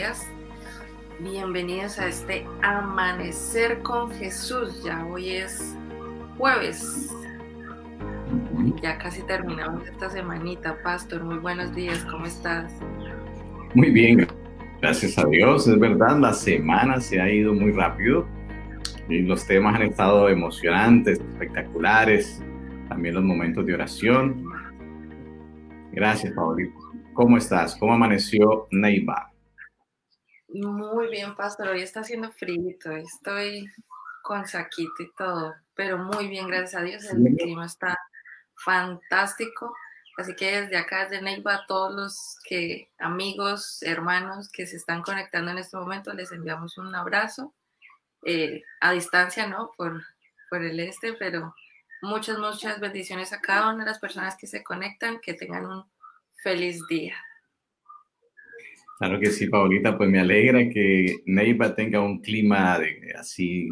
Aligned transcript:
días. 0.00 0.26
Bienvenidos 1.18 1.98
a 1.98 2.08
este 2.08 2.46
Amanecer 2.62 3.82
con 3.82 4.10
Jesús. 4.12 4.82
Ya 4.82 5.04
hoy 5.04 5.28
es 5.28 5.76
jueves. 6.38 7.14
Ya 8.80 8.96
casi 8.96 9.20
terminamos 9.24 9.86
esta 9.86 10.08
semanita, 10.08 10.78
Pastor. 10.82 11.22
Muy 11.22 11.36
buenos 11.36 11.74
días, 11.74 12.02
¿cómo 12.10 12.24
estás? 12.24 12.72
Muy 13.74 13.90
bien, 13.90 14.26
gracias 14.80 15.18
a 15.18 15.26
Dios. 15.26 15.68
Es 15.68 15.78
verdad, 15.78 16.18
la 16.18 16.32
semana 16.32 16.98
se 16.98 17.20
ha 17.20 17.30
ido 17.30 17.52
muy 17.52 17.72
rápido 17.72 18.26
y 19.06 19.18
los 19.20 19.46
temas 19.46 19.74
han 19.74 19.82
estado 19.82 20.30
emocionantes, 20.30 21.20
espectaculares. 21.20 22.42
También 22.88 23.16
los 23.16 23.24
momentos 23.24 23.66
de 23.66 23.74
oración. 23.74 24.46
Gracias, 25.92 26.32
Paulito. 26.32 26.72
¿Cómo 27.12 27.36
estás? 27.36 27.76
¿Cómo 27.76 27.92
amaneció 27.92 28.66
Neiva? 28.70 29.29
Muy 30.52 31.08
bien, 31.08 31.36
pastor. 31.36 31.68
Hoy 31.68 31.82
está 31.82 32.00
haciendo 32.00 32.32
frío. 32.32 32.76
Estoy 32.96 33.70
con 34.22 34.46
saquito 34.46 35.02
y 35.02 35.12
todo, 35.16 35.54
pero 35.74 35.96
muy 35.98 36.28
bien, 36.28 36.48
gracias 36.48 36.74
a 36.74 36.84
Dios. 36.84 37.04
El 37.04 37.36
clima 37.36 37.66
está 37.66 37.96
fantástico. 38.56 39.72
Así 40.18 40.34
que 40.34 40.62
desde 40.62 40.76
acá, 40.76 41.04
desde 41.04 41.22
Neiva, 41.22 41.54
a 41.54 41.66
todos 41.66 41.94
los 41.94 42.36
que, 42.44 42.90
amigos, 42.98 43.80
hermanos 43.82 44.50
que 44.50 44.66
se 44.66 44.76
están 44.76 45.02
conectando 45.02 45.52
en 45.52 45.58
este 45.58 45.76
momento, 45.76 46.12
les 46.12 46.32
enviamos 46.32 46.78
un 46.78 46.94
abrazo. 46.94 47.54
Eh, 48.26 48.62
a 48.80 48.90
distancia, 48.92 49.46
¿no? 49.46 49.70
Por, 49.76 50.02
por 50.50 50.62
el 50.62 50.80
este, 50.80 51.12
pero 51.12 51.54
muchas, 52.02 52.38
muchas 52.38 52.80
bendiciones 52.80 53.32
a 53.32 53.40
cada 53.40 53.70
una 53.70 53.84
de 53.84 53.90
las 53.90 54.00
personas 54.00 54.36
que 54.36 54.48
se 54.48 54.64
conectan. 54.64 55.20
Que 55.20 55.34
tengan 55.34 55.66
un 55.66 55.84
feliz 56.42 56.84
día. 56.88 57.14
Claro 59.00 59.18
que 59.18 59.30
sí, 59.30 59.46
Paulita, 59.46 59.96
pues 59.96 60.10
me 60.10 60.20
alegra 60.20 60.68
que 60.68 61.20
Neiva 61.24 61.74
tenga 61.74 62.02
un 62.02 62.20
clima 62.20 62.78
así 63.18 63.66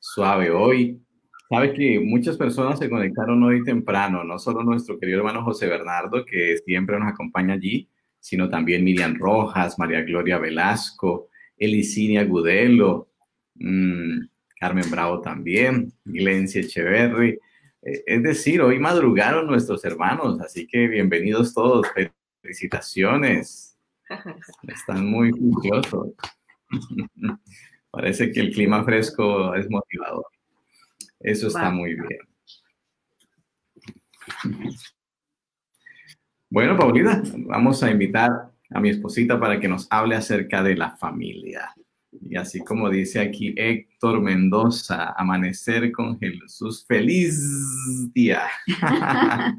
suave 0.00 0.50
hoy. 0.50 1.00
Sabe 1.48 1.72
que 1.72 2.00
muchas 2.00 2.36
personas 2.36 2.80
se 2.80 2.90
conectaron 2.90 3.40
hoy 3.44 3.62
temprano, 3.62 4.24
no 4.24 4.40
solo 4.40 4.64
nuestro 4.64 4.98
querido 4.98 5.18
hermano 5.18 5.44
José 5.44 5.68
Bernardo, 5.68 6.24
que 6.24 6.56
siempre 6.66 6.98
nos 6.98 7.12
acompaña 7.12 7.54
allí, 7.54 7.88
sino 8.18 8.48
también 8.48 8.82
Miriam 8.82 9.14
Rojas, 9.14 9.78
María 9.78 10.02
Gloria 10.02 10.38
Velasco, 10.38 11.28
Elicinia 11.56 12.24
Gudelo, 12.24 13.12
mmm, 13.54 14.18
Carmen 14.58 14.90
Bravo 14.90 15.20
también, 15.20 15.92
Glencia 16.04 16.60
Echeverry, 16.60 17.38
eh, 17.82 18.02
es 18.04 18.22
decir, 18.24 18.60
hoy 18.60 18.80
madrugaron 18.80 19.46
nuestros 19.46 19.84
hermanos, 19.84 20.40
así 20.40 20.66
que 20.66 20.88
bienvenidos 20.88 21.54
todos. 21.54 21.86
Felicitaciones. 22.42 23.75
Están 24.68 25.06
muy 25.06 25.30
juiciosos. 25.30 26.08
Parece 27.90 28.30
que 28.30 28.40
el 28.40 28.52
clima 28.52 28.84
fresco 28.84 29.54
es 29.54 29.70
motivador. 29.70 30.26
Eso 31.20 31.48
está 31.48 31.70
muy 31.70 31.94
bien. 31.94 32.20
Bueno, 36.50 36.76
Paulina, 36.76 37.22
vamos 37.48 37.82
a 37.82 37.90
invitar 37.90 38.52
a 38.70 38.80
mi 38.80 38.90
esposita 38.90 39.40
para 39.40 39.58
que 39.58 39.68
nos 39.68 39.86
hable 39.90 40.14
acerca 40.14 40.62
de 40.62 40.76
la 40.76 40.96
familia. 40.96 41.74
Y 42.20 42.36
así 42.36 42.60
como 42.60 42.88
dice 42.90 43.20
aquí 43.20 43.54
Héctor 43.56 44.20
Mendoza, 44.20 45.12
amanecer 45.16 45.92
con 45.92 46.18
Jesús, 46.18 46.84
feliz 46.86 47.38
día. 48.12 48.42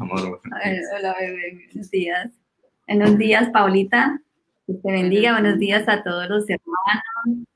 hola, 0.00 1.16
bebé, 1.18 1.66
buenos 1.72 1.90
días. 1.90 2.43
Buenos 2.86 3.18
días, 3.18 3.50
Paulita. 3.50 4.20
Que 4.66 4.74
te 4.74 4.92
bendiga. 4.92 5.32
Buenos 5.32 5.58
días 5.58 5.88
a 5.88 6.02
todos 6.02 6.28
los 6.28 6.44
hermanos. 6.48 7.46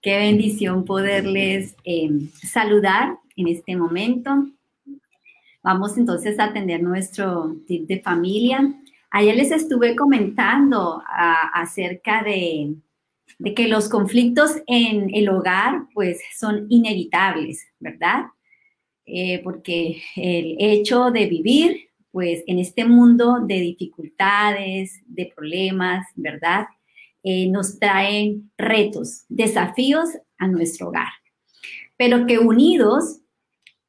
Qué 0.00 0.18
bendición 0.18 0.84
poderles 0.84 1.76
em, 1.84 2.30
saludar 2.30 3.18
en 3.36 3.48
este 3.48 3.76
momento. 3.76 4.46
Vamos 5.62 5.98
entonces 5.98 6.38
a 6.38 6.44
atender 6.44 6.82
nuestro 6.82 7.56
tip 7.66 7.86
de 7.86 8.00
familia. 8.00 8.74
Ayer 9.10 9.36
les 9.36 9.50
estuve 9.50 9.94
comentando 9.96 11.02
acerca 11.52 12.22
de 12.22 12.74
de 13.40 13.54
que 13.54 13.68
los 13.68 13.88
conflictos 13.88 14.56
en 14.66 15.14
el 15.14 15.28
hogar 15.30 15.86
pues 15.94 16.20
son 16.38 16.66
inevitables, 16.68 17.66
¿verdad? 17.78 18.26
Eh, 19.06 19.40
porque 19.42 20.02
el 20.14 20.56
hecho 20.58 21.10
de 21.10 21.26
vivir 21.26 21.89
pues 22.12 22.42
en 22.46 22.58
este 22.58 22.84
mundo 22.84 23.38
de 23.46 23.60
dificultades, 23.60 25.00
de 25.06 25.32
problemas, 25.34 26.06
¿verdad? 26.16 26.66
Eh, 27.22 27.48
nos 27.48 27.78
traen 27.78 28.50
retos, 28.56 29.24
desafíos 29.28 30.08
a 30.38 30.48
nuestro 30.48 30.88
hogar, 30.88 31.12
pero 31.96 32.26
que 32.26 32.38
unidos 32.38 33.20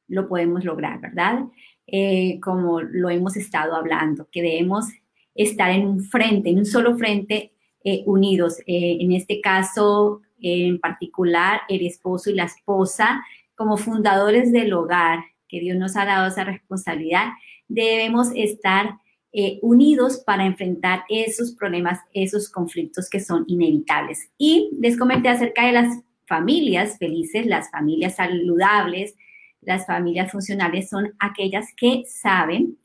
lo 0.06 0.28
podemos 0.28 0.64
lograr, 0.64 1.00
¿verdad? 1.00 1.44
Eh, 1.86 2.38
como 2.40 2.80
lo 2.80 3.08
hemos 3.08 3.36
estado 3.36 3.74
hablando, 3.74 4.28
que 4.30 4.42
debemos 4.42 4.86
estar 5.34 5.70
en 5.70 5.86
un 5.86 6.04
frente, 6.04 6.50
en 6.50 6.58
un 6.58 6.66
solo 6.66 6.96
frente 6.96 7.52
eh, 7.84 8.02
unidos. 8.04 8.58
En 8.66 9.12
este 9.12 9.40
caso, 9.40 10.20
en 10.40 10.78
particular, 10.78 11.62
el 11.68 11.86
esposo 11.86 12.30
y 12.30 12.34
la 12.34 12.44
esposa, 12.44 13.24
como 13.54 13.78
fundadores 13.78 14.52
del 14.52 14.74
hogar, 14.74 15.20
que 15.48 15.60
Dios 15.60 15.76
nos 15.78 15.96
ha 15.96 16.04
dado 16.04 16.28
esa 16.28 16.44
responsabilidad, 16.44 17.28
debemos 17.72 18.30
estar 18.34 18.98
eh, 19.32 19.58
unidos 19.62 20.22
para 20.26 20.44
enfrentar 20.44 21.04
esos 21.08 21.52
problemas, 21.52 22.00
esos 22.12 22.48
conflictos 22.48 23.08
que 23.08 23.20
son 23.20 23.44
inevitables. 23.48 24.30
Y 24.38 24.70
les 24.80 24.98
comenté 24.98 25.28
acerca 25.28 25.66
de 25.66 25.72
las 25.72 25.98
familias 26.26 26.98
felices, 26.98 27.46
las 27.46 27.70
familias 27.70 28.16
saludables, 28.16 29.14
las 29.60 29.86
familias 29.86 30.30
funcionales 30.32 30.88
son 30.88 31.12
aquellas 31.18 31.66
que 31.76 32.02
saben 32.06 32.78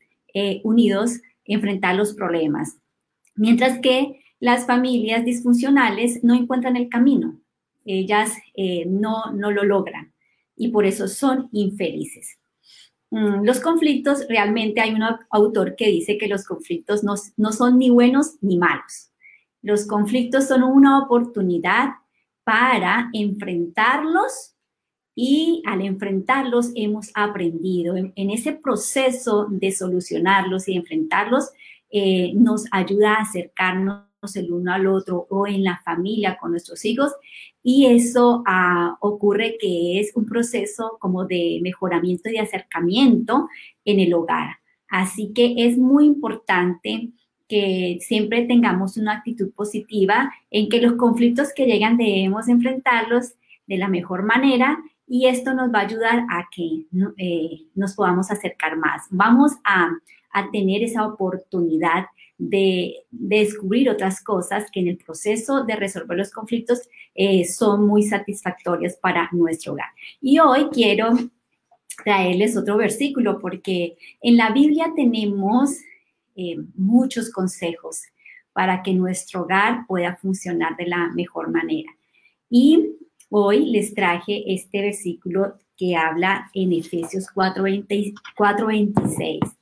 unidos 0.62 1.20
enfrentar 1.44 1.96
los 1.96 2.14
problemas. 2.14 2.76
Mientras 3.34 3.80
que 3.80 4.20
las 4.38 4.66
familias 4.66 5.24
disfuncionales 5.24 6.22
no 6.22 6.34
encuentran 6.34 6.76
el 6.76 6.88
camino, 6.88 7.40
ellas 7.84 8.36
eh, 8.54 8.84
no, 8.86 9.32
no 9.32 9.50
lo 9.50 9.64
logran 9.64 10.12
y 10.56 10.68
por 10.68 10.84
eso 10.84 11.08
son 11.08 11.48
infelices. 11.52 12.37
Mm, 13.10 13.44
los 13.44 13.60
conflictos, 13.60 14.26
realmente 14.28 14.80
hay 14.80 14.92
un 14.92 15.02
autor 15.30 15.76
que 15.76 15.88
dice 15.88 16.18
que 16.18 16.28
los 16.28 16.44
conflictos 16.44 17.02
no, 17.04 17.14
no 17.36 17.52
son 17.52 17.78
ni 17.78 17.90
buenos 17.90 18.36
ni 18.40 18.58
malos. 18.58 19.10
Los 19.62 19.86
conflictos 19.86 20.48
son 20.48 20.62
una 20.62 20.98
oportunidad 21.02 21.94
para 22.44 23.10
enfrentarlos 23.12 24.54
y 25.14 25.62
al 25.66 25.82
enfrentarlos 25.82 26.70
hemos 26.74 27.10
aprendido. 27.14 27.96
En, 27.96 28.30
ese 28.30 28.52
proceso 28.52 29.46
de 29.50 29.72
solucionarlos 29.72 30.68
y 30.68 30.76
enfrentarlos 30.76 31.50
eh, 31.90 32.32
nos 32.34 32.66
ayuda 32.70 33.14
a 33.14 33.22
acercarnos 33.22 34.07
el 34.34 34.52
uno 34.52 34.72
al 34.72 34.86
otro 34.86 35.26
o 35.30 35.46
en 35.46 35.62
la 35.62 35.80
familia 35.84 36.36
con 36.38 36.50
nuestros 36.50 36.84
hijos 36.84 37.12
y 37.62 37.86
eso 37.86 38.42
ah, 38.46 38.96
ocurre 39.00 39.56
que 39.60 40.00
es 40.00 40.12
un 40.14 40.26
proceso 40.26 40.96
como 41.00 41.24
de 41.24 41.60
mejoramiento 41.62 42.28
y 42.28 42.38
acercamiento 42.38 43.48
en 43.84 44.00
el 44.00 44.14
hogar. 44.14 44.56
Así 44.88 45.32
que 45.32 45.54
es 45.58 45.78
muy 45.78 46.06
importante 46.06 47.10
que 47.46 47.98
siempre 48.00 48.44
tengamos 48.44 48.96
una 48.96 49.14
actitud 49.14 49.52
positiva 49.52 50.32
en 50.50 50.68
que 50.68 50.80
los 50.80 50.94
conflictos 50.94 51.52
que 51.54 51.66
llegan 51.66 51.96
debemos 51.96 52.48
enfrentarlos 52.48 53.34
de 53.66 53.78
la 53.78 53.88
mejor 53.88 54.22
manera 54.24 54.78
y 55.06 55.26
esto 55.26 55.54
nos 55.54 55.72
va 55.72 55.80
a 55.80 55.82
ayudar 55.82 56.26
a 56.28 56.48
que 56.54 56.86
eh, 57.16 57.66
nos 57.74 57.94
podamos 57.94 58.30
acercar 58.30 58.76
más. 58.76 59.06
Vamos 59.10 59.52
a, 59.64 59.90
a 60.32 60.50
tener 60.50 60.82
esa 60.82 61.06
oportunidad 61.06 62.06
de, 62.38 63.04
descubrir 63.10 63.90
otras 63.90 64.22
cosas 64.22 64.70
que 64.70 64.80
en 64.80 64.88
el 64.88 64.96
proceso 64.96 65.64
de 65.64 65.76
resolver 65.76 66.16
los 66.16 66.30
conflictos 66.30 66.80
eh, 67.14 67.44
son 67.44 67.86
muy 67.86 68.04
satisfactorias 68.04 68.96
para 68.96 69.28
nuestro 69.32 69.72
hogar. 69.72 69.88
Y 70.20 70.38
hoy 70.38 70.68
quiero 70.72 71.10
traerles 72.04 72.56
otro 72.56 72.76
versículo 72.76 73.38
porque 73.40 73.96
en 74.22 74.36
la 74.36 74.50
Biblia 74.50 74.92
tenemos 74.94 75.78
eh, 76.36 76.56
muchos 76.74 77.30
consejos 77.30 78.02
para 78.52 78.82
que 78.82 78.94
nuestro 78.94 79.42
hogar 79.42 79.84
pueda 79.86 80.16
funcionar 80.16 80.76
de 80.76 80.86
la 80.86 81.10
mejor 81.14 81.50
manera. 81.50 81.90
Y 82.48 82.92
hoy 83.28 83.70
les 83.70 83.94
traje 83.94 84.52
este 84.52 84.80
versículo 84.80 85.58
que 85.76 85.96
habla 85.96 86.50
en 86.54 86.72
Efesios 86.72 87.26
4:26. 87.34 89.57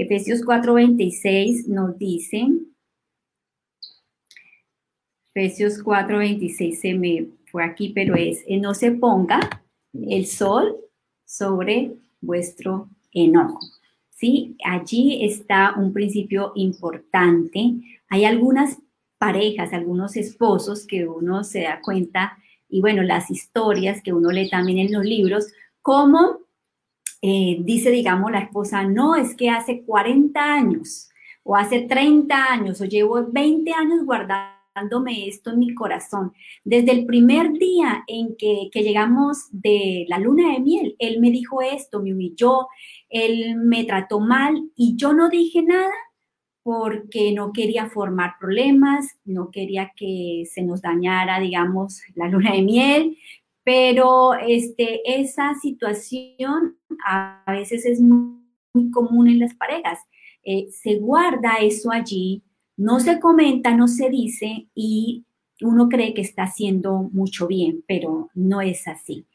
Efesios 0.00 0.42
4:26 0.42 1.66
nos 1.66 1.98
dice, 1.98 2.46
Efesios 5.34 5.82
4:26 5.82 6.80
se 6.80 6.94
me 6.94 7.26
fue 7.50 7.64
aquí, 7.64 7.88
pero 7.88 8.14
es, 8.14 8.44
no 8.48 8.74
se 8.74 8.92
ponga 8.92 9.40
el 9.92 10.26
sol 10.26 10.76
sobre 11.24 11.96
vuestro 12.20 12.88
enojo. 13.12 13.58
¿Sí? 14.10 14.56
Allí 14.64 15.24
está 15.24 15.74
un 15.76 15.92
principio 15.92 16.52
importante. 16.54 17.72
Hay 18.08 18.24
algunas 18.24 18.78
parejas, 19.18 19.72
algunos 19.72 20.16
esposos 20.16 20.86
que 20.86 21.08
uno 21.08 21.42
se 21.42 21.62
da 21.62 21.80
cuenta 21.82 22.38
y 22.68 22.80
bueno, 22.80 23.02
las 23.02 23.32
historias 23.32 24.00
que 24.00 24.12
uno 24.12 24.30
lee 24.30 24.48
también 24.48 24.78
en 24.78 24.92
los 24.92 25.04
libros, 25.04 25.48
como 25.82 26.47
eh, 27.22 27.58
dice, 27.60 27.90
digamos, 27.90 28.30
la 28.30 28.40
esposa, 28.40 28.84
no, 28.84 29.16
es 29.16 29.34
que 29.34 29.50
hace 29.50 29.82
40 29.82 30.40
años 30.40 31.10
o 31.42 31.56
hace 31.56 31.80
30 31.80 32.52
años 32.52 32.80
o 32.80 32.84
llevo 32.84 33.26
20 33.26 33.72
años 33.72 34.04
guardándome 34.04 35.26
esto 35.26 35.50
en 35.50 35.58
mi 35.58 35.74
corazón. 35.74 36.32
Desde 36.62 36.92
el 36.92 37.06
primer 37.06 37.52
día 37.52 38.04
en 38.06 38.36
que, 38.36 38.68
que 38.70 38.82
llegamos 38.82 39.48
de 39.50 40.04
la 40.08 40.18
luna 40.18 40.52
de 40.52 40.60
miel, 40.60 40.96
él 40.98 41.20
me 41.20 41.30
dijo 41.30 41.62
esto, 41.62 42.02
me 42.02 42.12
humilló, 42.12 42.68
él 43.08 43.56
me 43.56 43.84
trató 43.84 44.20
mal 44.20 44.70
y 44.76 44.96
yo 44.96 45.12
no 45.12 45.28
dije 45.28 45.62
nada 45.62 45.90
porque 46.62 47.32
no 47.32 47.54
quería 47.54 47.88
formar 47.88 48.34
problemas, 48.38 49.16
no 49.24 49.50
quería 49.50 49.92
que 49.96 50.42
se 50.52 50.62
nos 50.62 50.82
dañara, 50.82 51.40
digamos, 51.40 52.02
la 52.14 52.28
luna 52.28 52.52
de 52.52 52.60
miel, 52.60 53.16
pero 53.68 54.32
este, 54.32 55.02
esa 55.04 55.52
situación 55.60 56.78
a 57.04 57.44
veces 57.48 57.84
es 57.84 58.00
muy, 58.00 58.38
común 58.92 59.28
en 59.28 59.40
las 59.40 59.52
parejas. 59.52 59.98
Eh, 60.42 60.68
se 60.70 60.94
guarda 60.94 61.56
eso 61.60 61.92
allí, 61.92 62.42
no 62.78 62.98
se 62.98 63.20
comenta, 63.20 63.76
no 63.76 63.86
se 63.86 64.08
dice 64.08 64.68
y 64.74 65.26
uno 65.60 65.90
cree 65.90 66.14
que 66.14 66.22
está 66.22 66.44
haciendo 66.44 67.10
mucho 67.12 67.46
bien, 67.46 67.84
pero 67.86 68.30
no 68.32 68.62
es 68.62 68.88
así. 68.88 69.26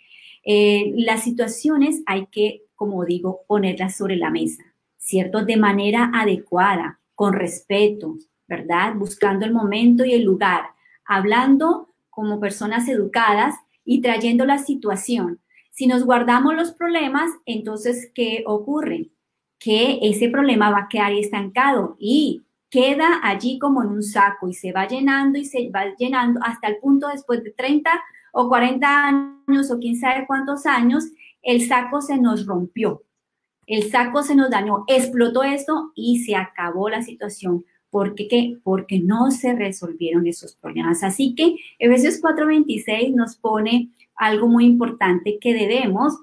Eh, 0.44 0.94
las 0.95 1.24
situaciones 1.24 2.01
hay 2.07 2.25
que, 2.31 2.63
como 2.74 3.06
digo, 3.06 3.41
ponerlas 3.45 3.95
sobre 3.95 4.15
la 4.15 4.31
mesa, 4.31 4.63
¿cierto? 4.97 5.45
De 5.45 5.57
manera 5.57 6.09
adecuada, 6.12 7.00
con 7.13 7.33
respeto, 7.33 8.18
¿verdad? 8.47 8.95
Buscando 8.95 9.45
el 9.45 9.53
momento 9.53 10.03
y 10.03 10.13
el 10.13 10.24
lugar, 10.24 10.71
hablando 11.06 11.94
como 12.09 12.39
personas 12.39 12.89
educadas 12.89 13.57
y 13.85 14.01
trayendo 14.01 14.45
la 14.45 14.57
situación. 14.57 15.39
Si 15.71 15.88
nos 15.88 16.03
guardamos 16.03 16.56
los 16.56 16.71
problemas, 16.71 17.31
entonces, 17.45 18.12
¿qué 18.13 18.44
ocurre? 18.45 19.09
Que 19.59 20.00
ese 20.01 20.30
problema 20.30 20.69
va 20.69 20.80
a 20.80 20.88
quedar 20.89 21.13
estancado 21.13 21.95
y 22.00 22.44
queda 22.69 23.19
allí 23.24 23.59
como 23.59 23.83
en 23.83 23.89
un 23.89 24.03
saco 24.03 24.47
y 24.47 24.53
se 24.53 24.71
va 24.71 24.88
llenando 24.88 25.38
y 25.38 25.45
se 25.45 25.69
va 25.69 25.95
llenando 25.97 26.39
hasta 26.44 26.68
el 26.68 26.77
punto 26.77 27.07
después 27.07 27.44
de 27.44 27.51
30 27.51 27.89
o 28.33 28.50
40 28.50 29.07
años 29.07 29.71
o 29.71 29.80
quién 29.80 29.95
sabe 29.95 30.25
cuántos 30.27 30.65
años, 30.65 31.06
el 31.41 31.68
saco 31.68 32.01
se 32.01 32.18
nos 32.18 32.45
rompió 32.45 33.03
el 33.68 33.89
saco 33.89 34.24
se 34.24 34.36
nos 34.36 34.50
dañó, 34.50 34.83
explotó 34.88 35.44
esto 35.44 35.91
y 35.95 36.24
se 36.24 36.36
acabó 36.36 36.89
la 36.89 37.01
situación. 37.01 37.65
¿Por 37.94 38.16
qué? 38.16 38.57
Porque 38.63 39.00
no 39.00 39.30
se 39.30 39.54
resolvieron 39.54 40.25
esos 40.25 40.56
problemas. 40.56 41.04
Así 41.04 41.36
que 41.36 41.57
Efesios 41.78 42.19
4:26 42.19 43.13
nos 43.13 43.36
pone 43.36 43.92
algo 44.16 44.48
muy 44.48 44.66
importante 44.66 45.38
que 45.40 45.54
debemos 45.54 46.18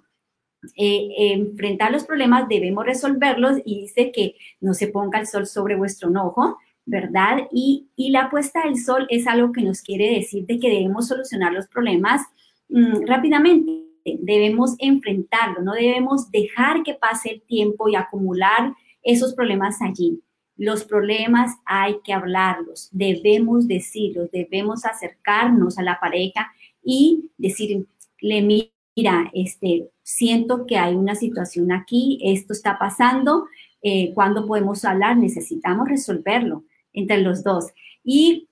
eh, 0.76 1.34
enfrentar 1.34 1.92
los 1.92 2.02
problemas, 2.02 2.48
debemos 2.48 2.84
resolverlos 2.84 3.58
y 3.64 3.82
dice 3.82 4.10
que 4.10 4.34
no 4.60 4.74
se 4.74 4.88
ponga 4.88 5.20
el 5.20 5.28
sol 5.28 5.46
sobre 5.46 5.76
vuestro 5.76 6.08
enojo, 6.08 6.58
¿verdad? 6.86 7.46
Y, 7.52 7.86
la 7.96 8.30
puesta 8.30 8.64
del 8.64 8.76
sol 8.76 9.06
es 9.08 9.28
algo 9.28 9.52
que 9.52 9.62
nos 9.62 9.80
quiere 9.80 10.10
decir 10.12 10.46
de 10.46 10.58
que 10.58 10.70
debemos 10.70 11.06
solucionar 11.06 11.52
los 11.52 11.68
problemas 11.68 12.22
mm, 12.68 13.06
rápidamente 13.06 13.84
debemos 14.18 14.74
enfrentarlo, 14.80 15.62
no 15.62 15.74
debemos 15.74 16.32
dejar 16.32 16.82
que 16.82 16.94
pase 16.94 17.30
el 17.30 17.42
tiempo 17.42 17.88
y 17.88 17.94
acumular 17.94 18.74
esos 19.04 19.34
problemas 19.34 19.80
allí. 19.82 20.20
Los 20.60 20.84
problemas 20.84 21.56
hay 21.64 22.00
que 22.04 22.12
hablarlos, 22.12 22.90
debemos 22.92 23.66
decirlos, 23.66 24.30
debemos 24.30 24.84
acercarnos 24.84 25.78
a 25.78 25.82
la 25.82 25.98
pareja 25.98 26.52
y 26.84 27.30
decirle, 27.38 27.86
mira, 28.20 29.30
este, 29.32 29.88
siento 30.02 30.66
que 30.66 30.76
hay 30.76 30.94
una 30.94 31.14
situación 31.14 31.72
aquí, 31.72 32.18
esto 32.22 32.52
está 32.52 32.78
pasando, 32.78 33.46
eh, 33.80 34.12
¿cuándo 34.12 34.46
podemos 34.46 34.84
hablar? 34.84 35.16
Necesitamos 35.16 35.88
resolverlo 35.88 36.64
entre 36.92 37.22
los 37.22 37.42
dos. 37.42 37.68
Y 38.04 38.50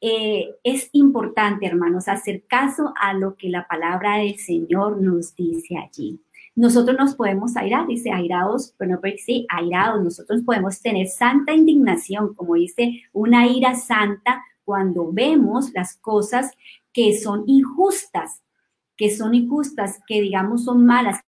eh, 0.00 0.56
es 0.64 0.88
importante, 0.90 1.66
hermanos, 1.66 2.08
hacer 2.08 2.42
caso 2.48 2.92
a 3.00 3.14
lo 3.14 3.36
que 3.36 3.48
la 3.48 3.68
palabra 3.68 4.16
del 4.16 4.38
Señor 4.38 5.00
nos 5.00 5.36
dice 5.36 5.76
allí. 5.76 6.20
Nosotros 6.56 6.96
nos 6.98 7.14
podemos 7.14 7.56
airar, 7.56 7.86
dice 7.86 8.12
airados, 8.12 8.74
pero 8.78 8.92
no 8.92 9.00
sí, 9.18 9.46
airados. 9.48 10.02
Nosotros 10.02 10.42
podemos 10.42 10.80
tener 10.80 11.08
santa 11.08 11.52
indignación, 11.52 12.34
como 12.34 12.54
dice, 12.54 13.02
una 13.12 13.46
ira 13.46 13.74
santa 13.74 14.44
cuando 14.64 15.12
vemos 15.12 15.72
las 15.74 15.96
cosas 15.96 16.52
que 16.92 17.18
son 17.18 17.44
injustas, 17.46 18.42
que 18.96 19.10
son 19.10 19.34
injustas, 19.34 20.00
que 20.06 20.20
digamos 20.20 20.64
son 20.64 20.86
malas, 20.86 21.20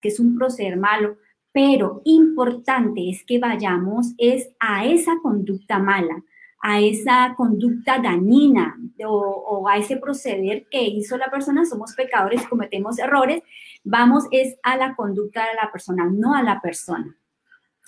que 0.00 0.08
es 0.08 0.18
un 0.18 0.36
proceder 0.36 0.76
malo, 0.76 1.16
pero 1.52 2.02
importante 2.04 3.08
es 3.08 3.24
que 3.24 3.38
vayamos 3.38 4.14
es 4.18 4.48
a 4.58 4.84
esa 4.86 5.12
conducta 5.22 5.78
mala, 5.78 6.24
a 6.60 6.80
esa 6.80 7.34
conducta 7.36 7.98
dañina 7.98 8.76
o, 9.06 9.68
a 9.68 9.76
ese 9.76 9.96
proceder 9.96 10.66
que 10.70 10.82
hizo 10.82 11.16
la 11.18 11.30
persona, 11.30 11.64
somos 11.64 11.94
pecadores, 11.94 12.46
cometemos 12.48 12.98
errores, 12.98 13.42
vamos 13.84 14.24
es 14.30 14.56
a 14.62 14.76
la 14.76 14.94
conducta 14.94 15.40
de 15.42 15.54
la 15.54 15.70
persona, 15.70 16.06
no 16.10 16.34
a 16.34 16.42
la 16.42 16.60
persona. 16.60 17.16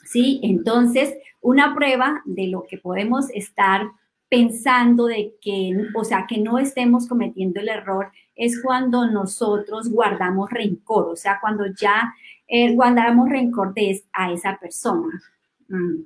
¿Sí? 0.05 0.41
Entonces, 0.43 1.15
una 1.41 1.75
prueba 1.75 2.23
de 2.27 2.49
lo 2.49 2.65
que 2.69 2.79
podemos 2.79 3.31
estar 3.31 3.87
pensando 4.29 5.07
de 5.07 5.35
que, 5.41 5.73
o 5.95 6.05
sea, 6.05 6.27
que 6.29 6.39
no 6.39 6.59
estemos 6.59 7.09
cometiendo 7.09 7.61
el 7.61 7.69
error 7.69 8.11
es 8.35 8.61
cuando 8.63 9.07
nosotros 9.11 9.89
guardamos 9.91 10.51
rencor, 10.51 11.07
o 11.07 11.17
sea, 11.17 11.39
cuando 11.41 11.67
ya 11.67 12.13
eh, 12.49 12.75
guardamos 12.75 13.29
rencor 13.31 13.73
a 14.13 14.33
esa 14.33 14.59
persona. 14.59 15.23
Mm 15.69 16.03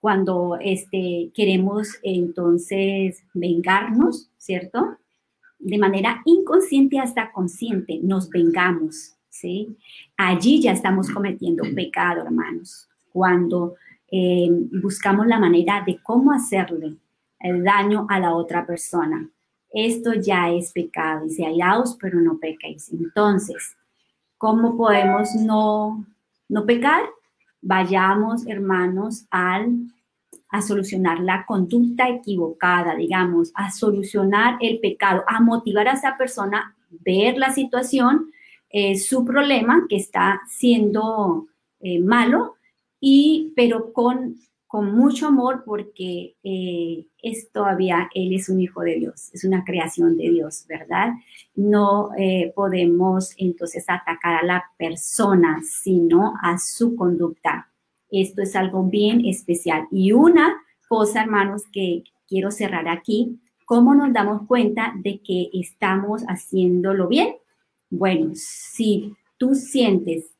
cuando 0.00 0.56
este, 0.60 1.30
queremos 1.34 1.98
entonces 2.02 3.24
vengarnos, 3.34 4.30
¿cierto? 4.38 4.96
De 5.58 5.78
manera 5.78 6.22
inconsciente 6.24 6.98
hasta 6.98 7.32
consciente, 7.32 7.98
nos 8.02 8.30
vengamos, 8.30 9.16
¿sí? 9.40 9.76
Allí 10.16 10.60
ya 10.60 10.72
estamos 10.72 11.10
cometiendo 11.10 11.64
pecado, 11.74 12.22
hermanos, 12.22 12.88
cuando 13.12 13.74
eh, 14.10 14.48
buscamos 14.82 15.26
la 15.26 15.38
manera 15.38 15.82
de 15.86 15.98
cómo 16.02 16.32
hacerle 16.32 16.96
el 17.40 17.62
daño 17.62 18.06
a 18.08 18.18
la 18.18 18.34
otra 18.34 18.66
persona. 18.66 19.28
Esto 19.70 20.14
ya 20.14 20.50
es 20.50 20.72
pecado. 20.72 21.24
Dice, 21.24 21.46
airaos, 21.46 21.96
pero 22.00 22.20
no 22.20 22.38
pequéis. 22.38 22.90
Entonces, 22.92 23.76
¿cómo 24.38 24.76
podemos 24.76 25.34
no, 25.34 26.06
no 26.48 26.64
pecar? 26.64 27.02
vayamos, 27.60 28.46
hermanos, 28.46 29.26
al, 29.30 29.78
a 30.48 30.62
solucionar 30.62 31.20
la 31.20 31.44
conducta 31.46 32.08
equivocada, 32.08 32.94
digamos, 32.94 33.52
a 33.54 33.70
solucionar 33.70 34.56
el 34.60 34.80
pecado, 34.80 35.24
a 35.26 35.40
motivar 35.40 35.88
a 35.88 35.92
esa 35.92 36.16
persona 36.16 36.58
a 36.58 36.74
ver 37.04 37.36
la 37.36 37.52
situación, 37.52 38.30
eh, 38.70 38.96
su 38.98 39.24
problema 39.24 39.86
que 39.88 39.96
está 39.96 40.40
siendo 40.48 41.46
eh, 41.80 42.00
malo, 42.00 42.56
y, 43.00 43.52
pero 43.54 43.92
con 43.92 44.36
con 44.68 44.94
mucho 44.94 45.26
amor 45.26 45.62
porque 45.64 46.36
eh, 46.44 47.06
es 47.22 47.50
todavía, 47.50 48.10
Él 48.14 48.34
es 48.34 48.50
un 48.50 48.60
hijo 48.60 48.82
de 48.82 48.96
Dios, 48.96 49.30
es 49.32 49.44
una 49.44 49.64
creación 49.64 50.18
de 50.18 50.28
Dios, 50.28 50.66
¿verdad? 50.68 51.14
No 51.56 52.10
eh, 52.18 52.52
podemos 52.54 53.32
entonces 53.38 53.86
atacar 53.88 54.34
a 54.34 54.46
la 54.46 54.64
persona, 54.76 55.62
sino 55.64 56.34
a 56.42 56.58
su 56.58 56.94
conducta. 56.96 57.72
Esto 58.10 58.42
es 58.42 58.54
algo 58.54 58.84
bien 58.84 59.24
especial. 59.24 59.88
Y 59.90 60.12
una 60.12 60.54
cosa, 60.86 61.22
hermanos, 61.22 61.62
que 61.72 62.04
quiero 62.28 62.50
cerrar 62.50 62.88
aquí, 62.88 63.40
¿cómo 63.64 63.94
nos 63.94 64.12
damos 64.12 64.46
cuenta 64.46 64.92
de 65.02 65.20
que 65.22 65.48
estamos 65.54 66.24
haciéndolo 66.28 67.08
bien? 67.08 67.36
Bueno, 67.90 68.32
si 68.34 69.14
tú 69.38 69.54
sientes 69.54 70.30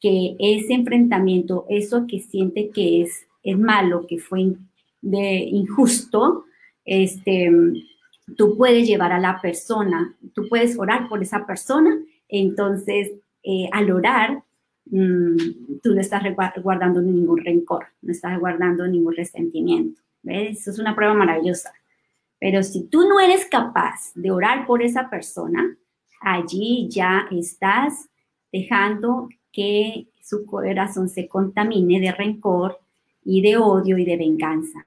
que 0.00 0.36
ese 0.38 0.74
enfrentamiento, 0.74 1.64
eso 1.68 2.06
que 2.06 2.20
siente 2.20 2.70
que 2.70 3.02
es 3.02 3.26
es 3.42 3.58
malo, 3.58 4.06
que 4.06 4.18
fue 4.18 4.54
de 5.00 5.34
injusto, 5.34 6.44
este, 6.84 7.50
tú 8.36 8.56
puedes 8.56 8.86
llevar 8.86 9.12
a 9.12 9.18
la 9.18 9.40
persona, 9.40 10.16
tú 10.34 10.48
puedes 10.48 10.78
orar 10.78 11.08
por 11.08 11.22
esa 11.22 11.46
persona, 11.46 11.98
entonces 12.28 13.12
eh, 13.42 13.68
al 13.72 13.90
orar, 13.90 14.42
mm, 14.86 15.36
tú 15.82 15.94
no 15.94 16.00
estás 16.00 16.22
guardando 16.62 17.02
ningún 17.02 17.44
rencor, 17.44 17.86
no 18.00 18.12
estás 18.12 18.38
guardando 18.38 18.86
ningún 18.86 19.14
resentimiento. 19.14 20.00
¿ves? 20.22 20.60
Eso 20.60 20.70
es 20.70 20.78
una 20.78 20.94
prueba 20.94 21.14
maravillosa. 21.14 21.72
Pero 22.38 22.62
si 22.62 22.84
tú 22.84 23.08
no 23.08 23.20
eres 23.20 23.46
capaz 23.46 24.12
de 24.14 24.30
orar 24.30 24.66
por 24.66 24.82
esa 24.82 25.10
persona, 25.10 25.76
allí 26.22 26.88
ya 26.90 27.26
estás 27.30 28.08
dejando 28.50 29.28
que 29.52 30.08
su 30.22 30.46
corazón 30.46 31.08
se 31.08 31.28
contamine 31.28 32.00
de 32.00 32.12
rencor, 32.12 32.78
y 33.24 33.42
de 33.42 33.56
odio 33.56 33.98
y 33.98 34.04
de 34.04 34.16
venganza. 34.16 34.86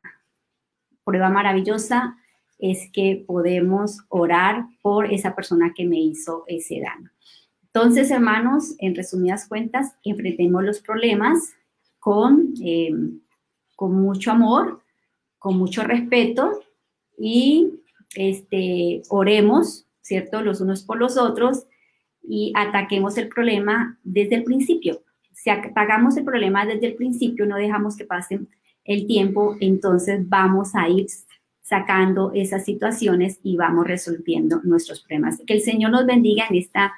Prueba 1.04 1.30
maravillosa 1.30 2.18
es 2.58 2.90
que 2.92 3.24
podemos 3.28 4.00
orar 4.10 4.66
por 4.82 5.12
esa 5.12 5.36
persona 5.36 5.74
que 5.76 5.86
me 5.86 6.00
hizo 6.00 6.44
ese 6.48 6.82
daño. 6.82 7.12
Entonces, 7.64 8.10
hermanos, 8.12 8.76
en 8.80 8.96
resumidas 8.96 9.48
cuentas, 9.48 9.94
enfrentemos 10.04 10.64
los 10.64 10.80
problemas 10.80 11.54
con, 12.00 12.54
eh, 12.64 12.94
con 13.76 13.94
mucho 13.94 14.32
amor, 14.32 14.82
con 15.38 15.58
mucho 15.58 15.84
respeto 15.84 16.62
y 17.18 17.74
este, 18.16 19.04
oremos, 19.10 19.85
¿cierto? 20.06 20.42
Los 20.42 20.62
unos 20.62 20.84
por 20.84 21.00
los 21.00 21.18
otros 21.18 21.66
y 22.22 22.54
ataquemos 22.56 23.18
el 23.18 23.28
problema 23.28 24.00
desde 24.04 24.36
el 24.36 24.44
principio. 24.44 25.02
Si 25.32 25.50
atacamos 25.50 26.16
el 26.16 26.24
problema 26.24 26.64
desde 26.66 26.88
el 26.88 26.96
principio, 26.96 27.48
no 27.48 27.56
dejamos 27.56 27.98
que 27.98 28.06
pase 28.06 28.40
el 28.84 29.08
tiempo, 29.08 29.58
entonces 29.60 30.30
vamos 30.30 30.76
a 30.76 30.88
ir 30.88 31.08
sacando 31.62 32.32
esas 32.36 32.64
situaciones 32.66 33.40
y 33.42 33.58
vamos 33.58 33.88
resolviendo 33.88 34.62
nuestros 34.64 35.02
problemas. 35.02 35.42
Que 35.48 35.56
el 35.56 35.62
Señor 35.62 35.90
nos 35.90 36.06
bendiga 36.06 36.46
en 36.52 36.58
esta 36.58 36.94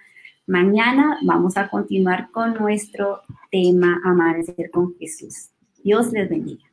mañana. 0.46 1.18
Vamos 1.24 1.56
a 1.56 1.70
continuar 1.70 2.30
con 2.32 2.56
nuestro 2.56 3.22
tema 3.50 4.02
Amanecer 4.04 4.70
con 4.70 4.98
Jesús. 4.98 5.52
Dios 5.82 6.12
les 6.12 6.30
bendiga. 6.30 6.66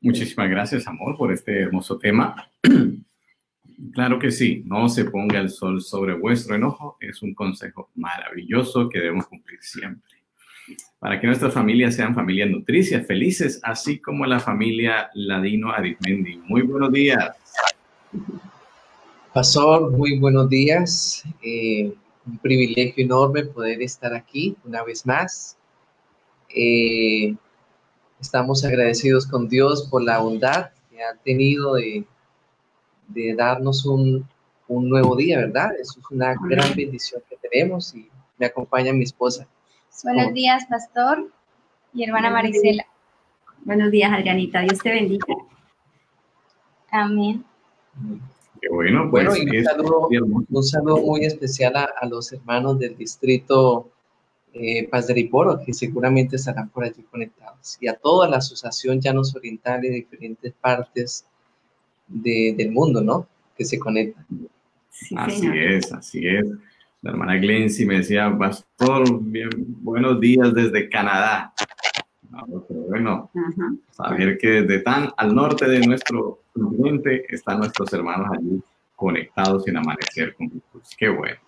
Muchísimas 0.00 0.48
gracias, 0.48 0.86
amor, 0.86 1.18
por 1.18 1.30
este 1.30 1.60
hermoso 1.60 1.98
tema. 1.98 2.50
Claro 3.90 4.18
que 4.18 4.30
sí, 4.30 4.62
no 4.66 4.88
se 4.88 5.06
ponga 5.06 5.40
el 5.40 5.50
sol 5.50 5.80
sobre 5.80 6.14
vuestro 6.14 6.54
enojo. 6.54 6.96
Es 7.00 7.20
un 7.22 7.34
consejo 7.34 7.90
maravilloso 7.96 8.88
que 8.88 9.00
debemos 9.00 9.26
cumplir 9.26 9.58
siempre. 9.60 10.18
Para 11.00 11.20
que 11.20 11.26
nuestras 11.26 11.52
familias 11.52 11.96
sean 11.96 12.14
familias 12.14 12.48
nutricias, 12.48 13.04
felices, 13.06 13.60
así 13.64 13.98
como 13.98 14.24
la 14.24 14.38
familia 14.38 15.10
Ladino 15.14 15.72
Arismendi. 15.72 16.36
Muy 16.46 16.62
buenos 16.62 16.92
días. 16.92 17.36
Pastor, 19.34 19.90
muy 19.90 20.18
buenos 20.18 20.48
días. 20.48 21.24
Eh, 21.42 21.92
un 22.24 22.38
privilegio 22.38 23.04
enorme 23.04 23.44
poder 23.44 23.82
estar 23.82 24.14
aquí 24.14 24.56
una 24.64 24.84
vez 24.84 25.04
más. 25.04 25.56
Eh, 26.54 27.34
estamos 28.20 28.64
agradecidos 28.64 29.26
con 29.26 29.48
Dios 29.48 29.88
por 29.90 30.04
la 30.04 30.18
bondad 30.18 30.70
que 30.88 31.02
ha 31.02 31.16
tenido 31.24 31.74
de 31.74 32.04
de 33.12 33.34
darnos 33.34 33.84
un, 33.86 34.26
un 34.68 34.88
nuevo 34.88 35.16
día, 35.16 35.38
¿verdad? 35.38 35.72
Eso 35.78 36.00
es 36.00 36.10
una 36.10 36.34
gran 36.34 36.74
bendición 36.74 37.22
que 37.28 37.36
tenemos 37.48 37.94
y 37.94 38.08
me 38.38 38.46
acompaña 38.46 38.92
mi 38.92 39.04
esposa. 39.04 39.46
Buenos 40.02 40.32
días, 40.32 40.64
pastor 40.66 41.28
y 41.92 42.04
hermana 42.04 42.30
Marisela. 42.30 42.86
Buenos 43.64 43.90
días, 43.90 44.12
Adrianita. 44.12 44.60
Dios 44.62 44.80
te 44.80 44.90
bendiga. 44.90 45.24
Amén. 46.90 47.44
Qué 48.60 48.68
bueno, 48.68 49.08
pues, 49.10 49.26
bueno, 49.26 49.52
y 49.52 49.58
un, 49.58 49.64
saludo, 49.64 50.08
un 50.50 50.62
saludo, 50.62 50.96
muy 50.98 51.24
especial 51.24 51.74
a, 51.76 52.06
los 52.06 52.32
hermanos 52.32 52.78
del 52.78 52.96
distrito 52.96 53.90
eh, 54.52 54.88
Paz 54.88 55.06
de 55.06 55.14
Riporo, 55.14 55.60
que 55.64 55.72
seguramente 55.72 56.36
estarán 56.36 56.68
por 56.68 56.84
allí 56.84 57.02
conectados, 57.10 57.76
y 57.80 57.88
a 57.88 57.94
toda 57.94 58.28
la 58.28 58.36
Asociación 58.38 59.00
Llanos 59.00 59.34
Orientales 59.34 59.90
de 59.90 59.96
diferentes 59.96 60.52
partes 60.52 61.26
del 62.06 62.70
mundo, 62.70 63.00
¿no? 63.00 63.26
Que 63.56 63.64
se 63.64 63.78
conecta. 63.78 64.24
así 65.16 65.48
es, 65.54 65.92
así 65.92 66.26
es. 66.26 66.46
La 67.02 67.10
hermana 67.10 67.36
Glency 67.36 67.84
me 67.84 67.96
decía, 67.96 68.36
Pastor, 68.38 69.20
bien, 69.22 69.50
buenos 69.82 70.20
días 70.20 70.54
desde 70.54 70.88
Canadá. 70.88 71.52
bueno, 72.88 73.30
saber 73.90 74.38
que 74.38 74.62
desde 74.62 74.80
tan 74.80 75.10
al 75.16 75.34
norte 75.34 75.68
de 75.68 75.80
nuestro 75.80 76.42
continente 76.52 77.24
están 77.28 77.58
nuestros 77.58 77.92
hermanos 77.92 78.28
allí 78.32 78.62
conectados 78.94 79.66
en 79.66 79.78
amanecer 79.78 80.34
con 80.34 80.48
Jesús. 80.48 80.96
Qué 80.96 81.08
bueno. 81.08 81.38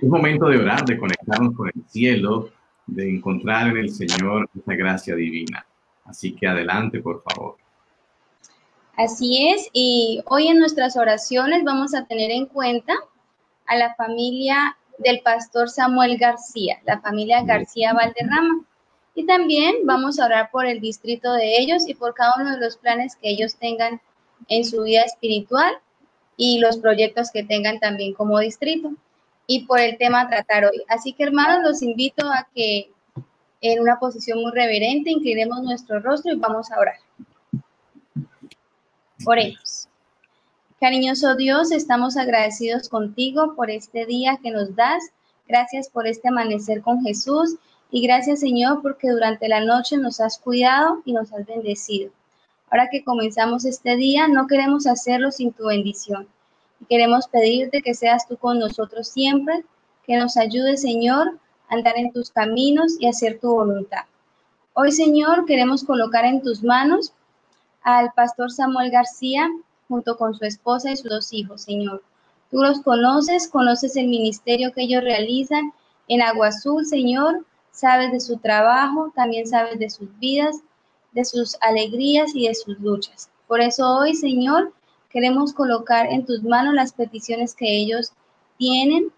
Es 0.00 0.08
momento 0.08 0.48
de 0.48 0.58
orar, 0.58 0.84
de 0.86 0.96
conectarnos 0.96 1.54
con 1.54 1.68
el 1.68 1.84
cielo, 1.88 2.50
de 2.86 3.16
encontrar 3.16 3.68
en 3.68 3.76
el 3.76 3.90
Señor 3.90 4.48
esa 4.58 4.74
gracia 4.74 5.14
divina. 5.14 5.66
Así 6.04 6.34
que 6.34 6.46
adelante, 6.46 7.00
por 7.00 7.22
favor. 7.22 7.56
Así 8.96 9.48
es, 9.50 9.68
y 9.74 10.22
hoy 10.24 10.48
en 10.48 10.58
nuestras 10.58 10.96
oraciones 10.96 11.64
vamos 11.64 11.94
a 11.94 12.06
tener 12.06 12.30
en 12.30 12.46
cuenta 12.46 12.94
a 13.66 13.76
la 13.76 13.94
familia 13.94 14.78
del 14.98 15.20
pastor 15.20 15.68
Samuel 15.68 16.16
García, 16.16 16.80
la 16.86 16.98
familia 17.02 17.42
García 17.42 17.92
Valderrama. 17.92 18.64
Y 19.14 19.26
también 19.26 19.76
vamos 19.84 20.18
a 20.18 20.24
orar 20.24 20.50
por 20.50 20.64
el 20.64 20.80
distrito 20.80 21.30
de 21.34 21.58
ellos 21.58 21.86
y 21.86 21.94
por 21.94 22.14
cada 22.14 22.34
uno 22.38 22.52
de 22.52 22.60
los 22.60 22.78
planes 22.78 23.16
que 23.16 23.28
ellos 23.28 23.56
tengan 23.56 24.00
en 24.48 24.64
su 24.64 24.82
vida 24.82 25.02
espiritual 25.02 25.74
y 26.38 26.58
los 26.60 26.78
proyectos 26.78 27.30
que 27.30 27.44
tengan 27.44 27.78
también 27.78 28.14
como 28.14 28.38
distrito 28.38 28.92
y 29.46 29.66
por 29.66 29.78
el 29.78 29.98
tema 29.98 30.22
a 30.22 30.28
tratar 30.28 30.64
hoy. 30.64 30.82
Así 30.88 31.12
que 31.12 31.24
hermanos, 31.24 31.62
los 31.62 31.82
invito 31.82 32.26
a 32.26 32.48
que 32.54 32.90
en 33.60 33.80
una 33.80 33.98
posición 33.98 34.40
muy 34.40 34.52
reverente 34.52 35.10
inclinemos 35.10 35.62
nuestro 35.62 36.00
rostro 36.00 36.32
y 36.32 36.38
vamos 36.38 36.70
a 36.70 36.78
orar. 36.78 36.96
Oremos. 39.24 39.88
Cariñoso 40.78 41.36
Dios, 41.36 41.72
estamos 41.72 42.18
agradecidos 42.18 42.90
contigo 42.90 43.54
por 43.56 43.70
este 43.70 44.04
día 44.04 44.38
que 44.42 44.50
nos 44.50 44.76
das. 44.76 45.02
Gracias 45.48 45.88
por 45.88 46.06
este 46.06 46.28
amanecer 46.28 46.82
con 46.82 47.02
Jesús 47.02 47.56
y 47.90 48.06
gracias 48.06 48.40
Señor 48.40 48.82
porque 48.82 49.08
durante 49.08 49.48
la 49.48 49.64
noche 49.64 49.96
nos 49.96 50.20
has 50.20 50.38
cuidado 50.38 51.00
y 51.06 51.12
nos 51.12 51.32
has 51.32 51.46
bendecido. 51.46 52.10
Ahora 52.70 52.88
que 52.90 53.04
comenzamos 53.04 53.64
este 53.64 53.96
día, 53.96 54.28
no 54.28 54.46
queremos 54.46 54.86
hacerlo 54.86 55.32
sin 55.32 55.52
tu 55.52 55.66
bendición. 55.66 56.28
Y 56.80 56.84
queremos 56.84 57.26
pedirte 57.26 57.80
que 57.80 57.94
seas 57.94 58.28
tú 58.28 58.36
con 58.36 58.58
nosotros 58.58 59.08
siempre, 59.08 59.64
que 60.06 60.18
nos 60.18 60.36
ayude 60.36 60.76
Señor 60.76 61.38
a 61.68 61.74
andar 61.74 61.96
en 61.96 62.12
tus 62.12 62.30
caminos 62.30 62.96
y 63.00 63.08
hacer 63.08 63.40
tu 63.40 63.48
voluntad. 63.48 64.04
Hoy 64.74 64.92
Señor 64.92 65.46
queremos 65.46 65.84
colocar 65.84 66.26
en 66.26 66.42
tus 66.42 66.62
manos 66.62 67.14
al 67.86 68.12
pastor 68.14 68.50
Samuel 68.50 68.90
García 68.90 69.48
junto 69.86 70.16
con 70.16 70.34
su 70.34 70.44
esposa 70.44 70.90
y 70.90 70.96
sus 70.96 71.08
dos 71.08 71.32
hijos, 71.32 71.62
Señor. 71.62 72.02
Tú 72.50 72.60
los 72.60 72.80
conoces, 72.80 73.46
conoces 73.46 73.94
el 73.94 74.08
ministerio 74.08 74.72
que 74.72 74.82
ellos 74.82 75.04
realizan 75.04 75.72
en 76.08 76.20
Agua 76.20 76.48
Azul, 76.48 76.84
Señor. 76.84 77.46
Sabes 77.70 78.10
de 78.10 78.18
su 78.18 78.38
trabajo, 78.38 79.12
también 79.14 79.46
sabes 79.46 79.78
de 79.78 79.88
sus 79.88 80.08
vidas, 80.18 80.56
de 81.12 81.24
sus 81.24 81.56
alegrías 81.60 82.34
y 82.34 82.48
de 82.48 82.56
sus 82.56 82.76
luchas. 82.80 83.30
Por 83.46 83.60
eso 83.60 83.86
hoy, 83.96 84.16
Señor, 84.16 84.72
queremos 85.08 85.52
colocar 85.52 86.06
en 86.06 86.26
tus 86.26 86.42
manos 86.42 86.74
las 86.74 86.92
peticiones 86.92 87.54
que 87.54 87.78
ellos 87.78 88.10
tienen. 88.58 89.12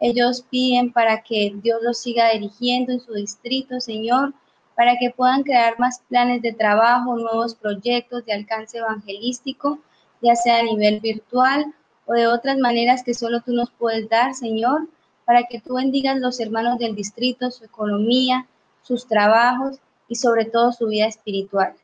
Ellos 0.00 0.44
piden 0.50 0.92
para 0.92 1.22
que 1.22 1.52
Dios 1.62 1.80
los 1.84 1.98
siga 1.98 2.30
dirigiendo 2.30 2.90
en 2.92 3.00
su 3.00 3.14
distrito, 3.14 3.78
Señor 3.78 4.34
para 4.78 4.96
que 4.96 5.10
puedan 5.10 5.42
crear 5.42 5.76
más 5.80 6.02
planes 6.08 6.40
de 6.40 6.52
trabajo, 6.52 7.16
nuevos 7.16 7.56
proyectos 7.56 8.24
de 8.24 8.32
alcance 8.32 8.78
evangelístico, 8.78 9.80
ya 10.22 10.36
sea 10.36 10.60
a 10.60 10.62
nivel 10.62 11.00
virtual 11.00 11.74
o 12.06 12.12
de 12.12 12.28
otras 12.28 12.58
maneras 12.58 13.02
que 13.02 13.12
solo 13.12 13.40
tú 13.40 13.52
nos 13.54 13.72
puedes 13.72 14.08
dar, 14.08 14.34
Señor, 14.34 14.88
para 15.24 15.42
que 15.48 15.60
tú 15.60 15.74
bendigas 15.74 16.18
los 16.18 16.38
hermanos 16.38 16.78
del 16.78 16.94
distrito, 16.94 17.50
su 17.50 17.64
economía, 17.64 18.46
sus 18.82 19.08
trabajos 19.08 19.80
y 20.06 20.14
sobre 20.14 20.44
todo 20.44 20.70
su 20.70 20.86
vida 20.86 21.06
espiritual. 21.06 21.74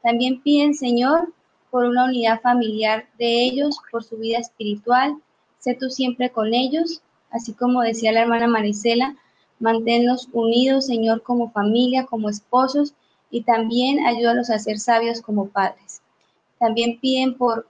También 0.00 0.40
piden, 0.40 0.76
Señor, 0.76 1.32
por 1.72 1.86
una 1.86 2.04
unidad 2.04 2.40
familiar 2.40 3.08
de 3.18 3.46
ellos, 3.46 3.80
por 3.90 4.04
su 4.04 4.16
vida 4.16 4.38
espiritual. 4.38 5.16
Sé 5.58 5.74
tú 5.74 5.90
siempre 5.90 6.30
con 6.30 6.54
ellos, 6.54 7.02
así 7.32 7.52
como 7.52 7.82
decía 7.82 8.12
la 8.12 8.20
hermana 8.20 8.46
Marisela, 8.46 9.16
Manténlos 9.64 10.28
unidos, 10.34 10.84
Señor, 10.84 11.22
como 11.22 11.50
familia, 11.50 12.04
como 12.04 12.28
esposos 12.28 12.92
y 13.30 13.44
también 13.44 14.04
ayúdalos 14.04 14.50
a 14.50 14.58
ser 14.58 14.78
sabios 14.78 15.22
como 15.22 15.48
padres. 15.48 16.02
También 16.58 17.00
piden 17.00 17.38
por 17.38 17.66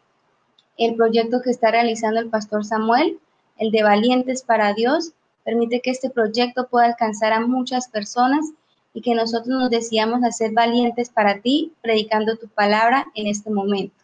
el 0.77 0.97
proyecto 0.97 1.41
que 1.41 1.51
está 1.51 1.71
realizando 1.71 2.19
el 2.19 2.31
pastor 2.31 2.65
Samuel, 2.65 3.21
el 3.59 3.71
de 3.71 3.85
Valientes 3.85 4.43
para 4.43 4.75
Dios. 4.75 5.13
Permite 5.45 5.81
que 5.81 5.91
este 5.93 6.11
proyecto 6.11 6.67
pueda 6.67 6.87
alcanzar 6.87 7.33
a 7.33 7.47
muchas 7.47 7.87
personas 7.87 8.45
y 8.93 9.01
que 9.01 9.15
nosotros 9.15 9.57
nos 9.57 9.71
decidamos 9.71 10.25
a 10.25 10.33
ser 10.33 10.51
valientes 10.51 11.11
para 11.11 11.43
ti, 11.43 11.75
predicando 11.81 12.37
tu 12.37 12.49
palabra 12.49 13.07
en 13.15 13.29
este 13.29 13.51
momento. 13.51 13.95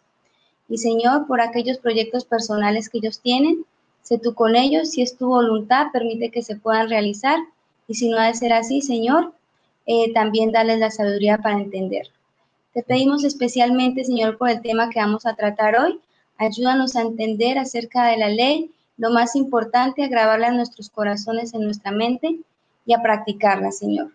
Y 0.69 0.77
Señor, 0.77 1.27
por 1.27 1.41
aquellos 1.41 1.77
proyectos 1.77 2.23
personales 2.23 2.87
que 2.87 2.99
ellos 2.99 3.19
tienen, 3.19 3.65
sé 4.01 4.17
tú 4.17 4.33
con 4.33 4.55
ellos, 4.55 4.91
si 4.91 5.01
es 5.01 5.17
tu 5.17 5.27
voluntad, 5.27 5.87
permite 5.91 6.31
que 6.31 6.41
se 6.41 6.55
puedan 6.55 6.87
realizar 6.87 7.37
y 7.91 7.93
si 7.93 8.07
no 8.07 8.17
ha 8.17 8.27
de 8.27 8.33
ser 8.35 8.53
así, 8.53 8.79
Señor, 8.79 9.33
eh, 9.85 10.13
también 10.13 10.53
dale 10.53 10.77
la 10.77 10.91
sabiduría 10.91 11.39
para 11.39 11.59
entender. 11.59 12.07
Te 12.73 12.83
pedimos 12.83 13.25
especialmente, 13.25 14.05
Señor, 14.05 14.37
por 14.37 14.49
el 14.49 14.61
tema 14.61 14.89
que 14.89 15.01
vamos 15.01 15.25
a 15.25 15.35
tratar 15.35 15.75
hoy. 15.75 15.99
Ayúdanos 16.37 16.95
a 16.95 17.01
entender 17.01 17.57
acerca 17.57 18.05
de 18.05 18.15
la 18.15 18.29
ley, 18.29 18.71
lo 18.95 19.09
más 19.09 19.35
importante, 19.35 20.05
a 20.05 20.07
grabarla 20.07 20.47
en 20.47 20.55
nuestros 20.55 20.89
corazones, 20.89 21.53
en 21.53 21.65
nuestra 21.65 21.91
mente 21.91 22.39
y 22.85 22.93
a 22.93 23.01
practicarla, 23.01 23.73
Señor. 23.73 24.13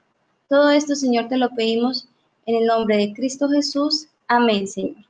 Todo 0.48 0.70
esto, 0.70 0.94
Señor, 0.94 1.28
te 1.28 1.36
lo 1.36 1.50
pedimos 1.50 2.08
en 2.46 2.56
el 2.56 2.66
nombre 2.66 2.96
de 2.96 3.12
Cristo 3.12 3.46
Jesús. 3.50 4.06
Amén, 4.26 4.66
Señor. 4.66 5.05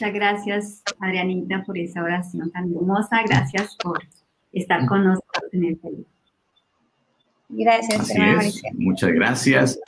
Muchas 0.00 0.14
gracias, 0.14 0.82
Adrianita, 0.98 1.62
por 1.62 1.76
esa 1.76 2.02
oración 2.02 2.50
tan 2.50 2.72
hermosa. 2.74 3.22
Gracias 3.22 3.76
por 3.76 4.00
estar 4.50 4.86
con 4.86 5.04
nosotros 5.04 5.52
en 5.52 5.64
el 5.66 5.78
día. 5.82 6.06
Gracias, 7.50 8.10
Así 8.10 8.62
Muchas 8.78 9.12
gracias. 9.12 9.78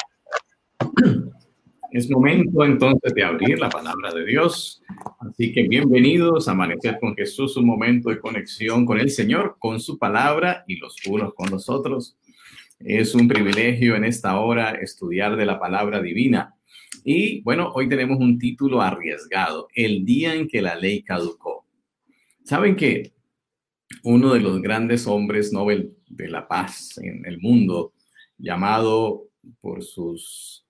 Es 1.92 2.10
momento 2.10 2.62
entonces 2.62 3.14
de 3.14 3.24
abrir 3.24 3.58
la 3.58 3.70
palabra 3.70 4.12
de 4.12 4.26
Dios. 4.26 4.82
Así 5.18 5.50
que 5.50 5.62
bienvenidos 5.62 6.46
a 6.46 6.50
Amanecer 6.50 6.98
con 7.00 7.16
Jesús, 7.16 7.56
un 7.56 7.64
momento 7.64 8.10
de 8.10 8.20
conexión 8.20 8.84
con 8.84 9.00
el 9.00 9.08
Señor, 9.08 9.56
con 9.58 9.80
su 9.80 9.98
palabra 9.98 10.62
y 10.68 10.76
los 10.76 10.94
unos 11.06 11.32
con 11.32 11.48
los 11.48 11.70
otros. 11.70 12.18
Es 12.80 13.14
un 13.14 13.28
privilegio 13.28 13.96
en 13.96 14.04
esta 14.04 14.38
hora 14.38 14.72
estudiar 14.72 15.36
de 15.36 15.46
la 15.46 15.58
palabra 15.58 16.02
divina. 16.02 16.54
Y 17.04 17.40
bueno, 17.42 17.72
hoy 17.74 17.88
tenemos 17.88 18.18
un 18.18 18.38
título 18.38 18.80
arriesgado, 18.80 19.68
El 19.74 20.04
día 20.04 20.34
en 20.34 20.48
que 20.48 20.62
la 20.62 20.76
ley 20.76 21.02
caducó. 21.02 21.66
¿Saben 22.44 22.76
que 22.76 23.12
uno 24.04 24.34
de 24.34 24.40
los 24.40 24.60
grandes 24.62 25.06
hombres 25.06 25.52
Nobel 25.52 25.96
de 26.08 26.28
la 26.28 26.46
paz 26.46 26.98
en 26.98 27.24
el 27.26 27.40
mundo, 27.40 27.92
llamado 28.38 29.28
por 29.60 29.82
sus 29.82 30.64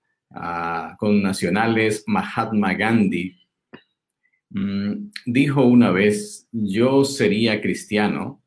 con 0.97 1.21
nacionales 1.21 2.03
Mahatma 2.07 2.73
Gandhi, 2.73 3.37
mm, 4.49 5.11
dijo 5.27 5.63
una 5.63 5.91
vez, 5.91 6.47
yo 6.51 7.05
sería 7.05 7.61
cristiano 7.61 8.41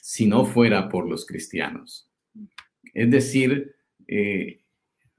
si 0.00 0.26
no 0.26 0.44
fuera 0.44 0.88
por 0.88 1.08
los 1.08 1.26
cristianos. 1.26 2.10
Es 2.94 3.10
decir, 3.10 3.74
eh, 4.08 4.60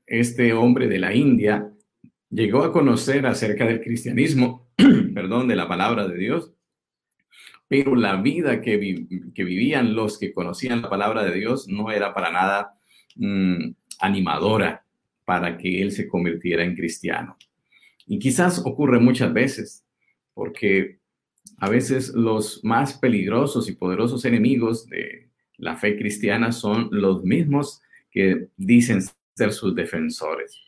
este 0.05 0.53
hombre 0.53 0.87
de 0.87 0.99
la 0.99 1.13
India 1.13 1.72
llegó 2.33 2.63
a 2.63 2.71
conocer 2.71 3.25
acerca 3.25 3.65
del 3.65 3.81
cristianismo, 3.81 4.67
perdón, 5.13 5.47
de 5.47 5.55
la 5.55 5.67
palabra 5.67 6.07
de 6.07 6.17
Dios, 6.17 6.51
pero 7.67 7.95
la 7.95 8.21
vida 8.21 8.61
que, 8.61 8.77
vivían 8.77 9.95
los 9.95 10.19
que 10.19 10.33
conocían 10.33 10.81
la 10.81 10.89
palabra 10.89 11.23
de 11.23 11.33
Dios 11.33 11.67
no 11.67 11.91
era 11.91 12.13
para 12.13 12.31
nada 12.31 12.73
mm, 13.15 13.71
animadora 13.99 14.85
para 15.25 15.57
que 15.57 15.81
él 15.81 15.91
se 15.91 16.07
convirtiera 16.07 16.63
en 16.63 16.75
cristiano. 16.75 17.37
Y 18.05 18.19
quizás 18.19 18.59
ocurre 18.65 18.99
muchas 18.99 19.31
veces, 19.31 19.85
porque 20.33 20.99
a 21.57 21.69
veces 21.69 22.13
los 22.13 22.63
más 22.63 22.97
peligrosos 22.97 23.69
y 23.69 23.75
poderosos 23.75 24.25
enemigos 24.25 24.87
de 24.87 25.29
la 25.57 25.77
fe 25.77 25.97
cristiana 25.97 26.51
son 26.51 26.89
los 26.91 27.23
mismos 27.23 27.81
que 28.11 28.49
dicen 28.57 29.01
ser 29.35 29.53
sus 29.53 29.73
defensores. 29.73 30.59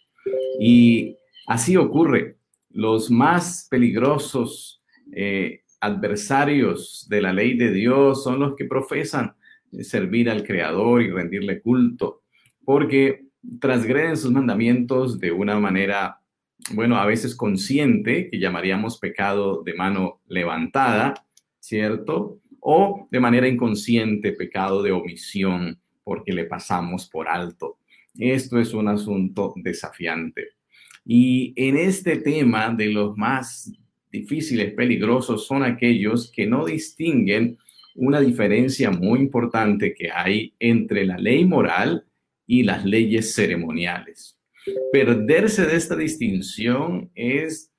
Y 0.60 1.17
así 1.48 1.78
ocurre. 1.78 2.38
Los 2.70 3.10
más 3.10 3.68
peligrosos 3.70 4.82
eh, 5.12 5.62
adversarios 5.80 7.08
de 7.10 7.22
la 7.22 7.34
ley 7.34 7.58
de 7.58 7.72
Dios 7.72 8.24
son 8.24 8.40
los 8.40 8.56
que 8.56 8.66
profesan 8.66 9.36
servir 9.82 10.30
al 10.30 10.44
Creador 10.44 11.02
y 11.02 11.12
rendirle 11.12 11.62
culto, 11.62 12.24
porque 12.64 13.25
transgreden 13.60 14.18
sus 14.18 14.32
mandamientos 14.32 15.20
de 15.20 15.32
una 15.32 15.60
manera, 15.60 16.22
bueno, 16.72 16.98
a 16.98 17.06
veces 17.06 17.36
consciente, 17.36 18.30
que 18.30 18.40
llamaríamos 18.40 18.98
pecado 18.98 19.64
de 19.64 19.74
mano 19.74 20.22
levantada, 20.28 21.25
¿cierto? 21.60 22.39
O 22.60 23.08
de 23.12 23.19
manera 23.19 23.48
inconsciente, 23.48 24.32
pecado 24.32 24.82
de 24.82 24.91
omisión, 24.91 25.80
porque 26.04 26.34
le 26.34 26.46
pasamos 26.46 27.08
por 27.08 27.28
alto. 27.28 27.78
Esto 28.17 28.60
es 28.60 28.74
un 28.74 28.88
asunto 28.88 29.54
desafiante. 29.58 30.50
Y 31.06 31.54
en 31.56 31.78
este 31.78 32.18
tema 32.18 32.74
de 32.74 32.88
los 32.88 33.15
más 33.15 33.72
difíciles, 34.12 34.74
peligrosos, 34.74 35.46
son 35.46 35.63
aquellos 35.63 36.32
que 36.32 36.48
no 36.48 36.65
distinguen 36.65 37.58
una 37.96 38.20
diferencia 38.20 38.91
muy 38.91 39.20
importante 39.20 39.94
que 39.94 40.12
hay 40.12 40.54
entre 40.60 41.06
la 41.06 41.18
ley 41.18 41.46
moral 41.46 42.06
y 42.48 42.63
las 42.63 42.84
leyes 42.86 43.34
ceremoniales. 43.34 44.38
Perderse 44.91 45.65
de 45.65 45.76
esta 45.76 45.96
distinción 45.96 47.12
es 47.13 47.72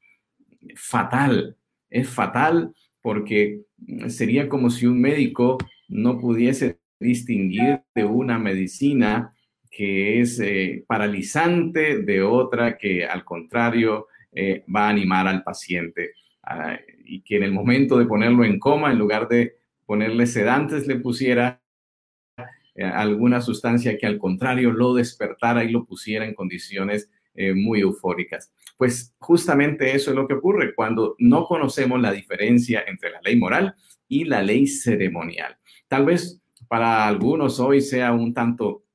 fatal, 0.76 1.56
es 1.90 2.08
fatal 2.08 2.72
porque 3.02 3.62
sería 4.08 4.48
como 4.48 4.70
si 4.70 4.86
un 4.86 5.00
médico 5.00 5.58
no 5.88 6.18
pudiese 6.18 6.78
distinguir 6.98 7.80
de 7.94 8.04
una 8.04 8.38
medicina 8.38 9.35
que 9.76 10.22
es 10.22 10.40
eh, 10.40 10.84
paralizante 10.86 11.98
de 11.98 12.22
otra 12.22 12.78
que 12.78 13.04
al 13.04 13.24
contrario 13.24 14.06
eh, 14.32 14.64
va 14.74 14.86
a 14.86 14.88
animar 14.88 15.28
al 15.28 15.42
paciente 15.42 16.12
ah, 16.44 16.78
y 17.04 17.20
que 17.20 17.36
en 17.36 17.42
el 17.42 17.52
momento 17.52 17.98
de 17.98 18.06
ponerlo 18.06 18.42
en 18.46 18.58
coma, 18.58 18.90
en 18.90 18.98
lugar 18.98 19.28
de 19.28 19.56
ponerle 19.84 20.26
sedantes, 20.26 20.86
le 20.86 20.96
pusiera 20.96 21.60
eh, 22.74 22.84
alguna 22.84 23.42
sustancia 23.42 23.98
que 23.98 24.06
al 24.06 24.16
contrario 24.16 24.72
lo 24.72 24.94
despertara 24.94 25.62
y 25.62 25.70
lo 25.70 25.84
pusiera 25.84 26.24
en 26.24 26.34
condiciones 26.34 27.10
muy 27.54 27.80
eufóricas. 27.80 28.50
Pues 28.78 29.14
justamente 29.18 29.94
eso 29.94 30.08
es 30.08 30.16
lo 30.16 30.26
que 30.26 30.32
ocurre 30.32 30.74
cuando 30.74 31.16
no 31.18 31.44
conocemos 31.44 32.00
la 32.00 32.10
diferencia 32.10 32.82
entre 32.86 33.10
la 33.10 33.20
ley 33.20 33.36
moral 33.36 33.74
y 34.08 34.24
la 34.24 34.40
ley 34.40 34.66
ceremonial. 34.66 35.58
Tal 35.86 36.06
vez 36.06 36.40
para 36.66 37.06
algunos 37.06 37.60
hoy 37.60 37.82
sea 37.82 38.14
un 38.14 38.32
tanto 38.32 38.85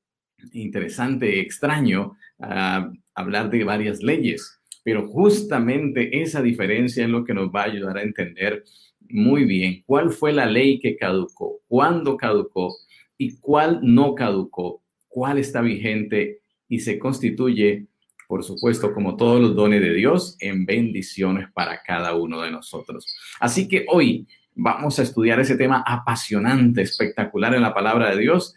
interesante, 0.52 1.40
extraño 1.40 2.16
ah, 2.40 2.90
hablar 3.14 3.50
de 3.50 3.64
varias 3.64 4.02
leyes, 4.02 4.60
pero 4.84 5.06
justamente 5.08 6.22
esa 6.22 6.42
diferencia 6.42 7.04
es 7.04 7.10
lo 7.10 7.24
que 7.24 7.34
nos 7.34 7.48
va 7.48 7.62
a 7.62 7.66
ayudar 7.66 7.98
a 7.98 8.02
entender 8.02 8.64
muy 9.08 9.44
bien 9.44 9.82
cuál 9.86 10.10
fue 10.10 10.32
la 10.32 10.46
ley 10.46 10.80
que 10.80 10.96
caducó, 10.96 11.60
cuándo 11.68 12.16
caducó 12.16 12.74
y 13.18 13.36
cuál 13.38 13.80
no 13.82 14.14
caducó, 14.14 14.82
cuál 15.08 15.38
está 15.38 15.60
vigente 15.60 16.40
y 16.68 16.80
se 16.80 16.98
constituye, 16.98 17.86
por 18.26 18.42
supuesto, 18.42 18.94
como 18.94 19.16
todos 19.16 19.40
los 19.40 19.54
dones 19.54 19.82
de 19.82 19.92
Dios, 19.92 20.36
en 20.40 20.64
bendiciones 20.64 21.48
para 21.52 21.82
cada 21.82 22.14
uno 22.14 22.40
de 22.40 22.50
nosotros. 22.50 23.14
Así 23.38 23.68
que 23.68 23.84
hoy 23.88 24.26
vamos 24.54 24.98
a 24.98 25.02
estudiar 25.02 25.38
ese 25.40 25.56
tema 25.56 25.84
apasionante, 25.86 26.82
espectacular 26.82 27.54
en 27.54 27.62
la 27.62 27.74
palabra 27.74 28.10
de 28.10 28.20
Dios. 28.20 28.54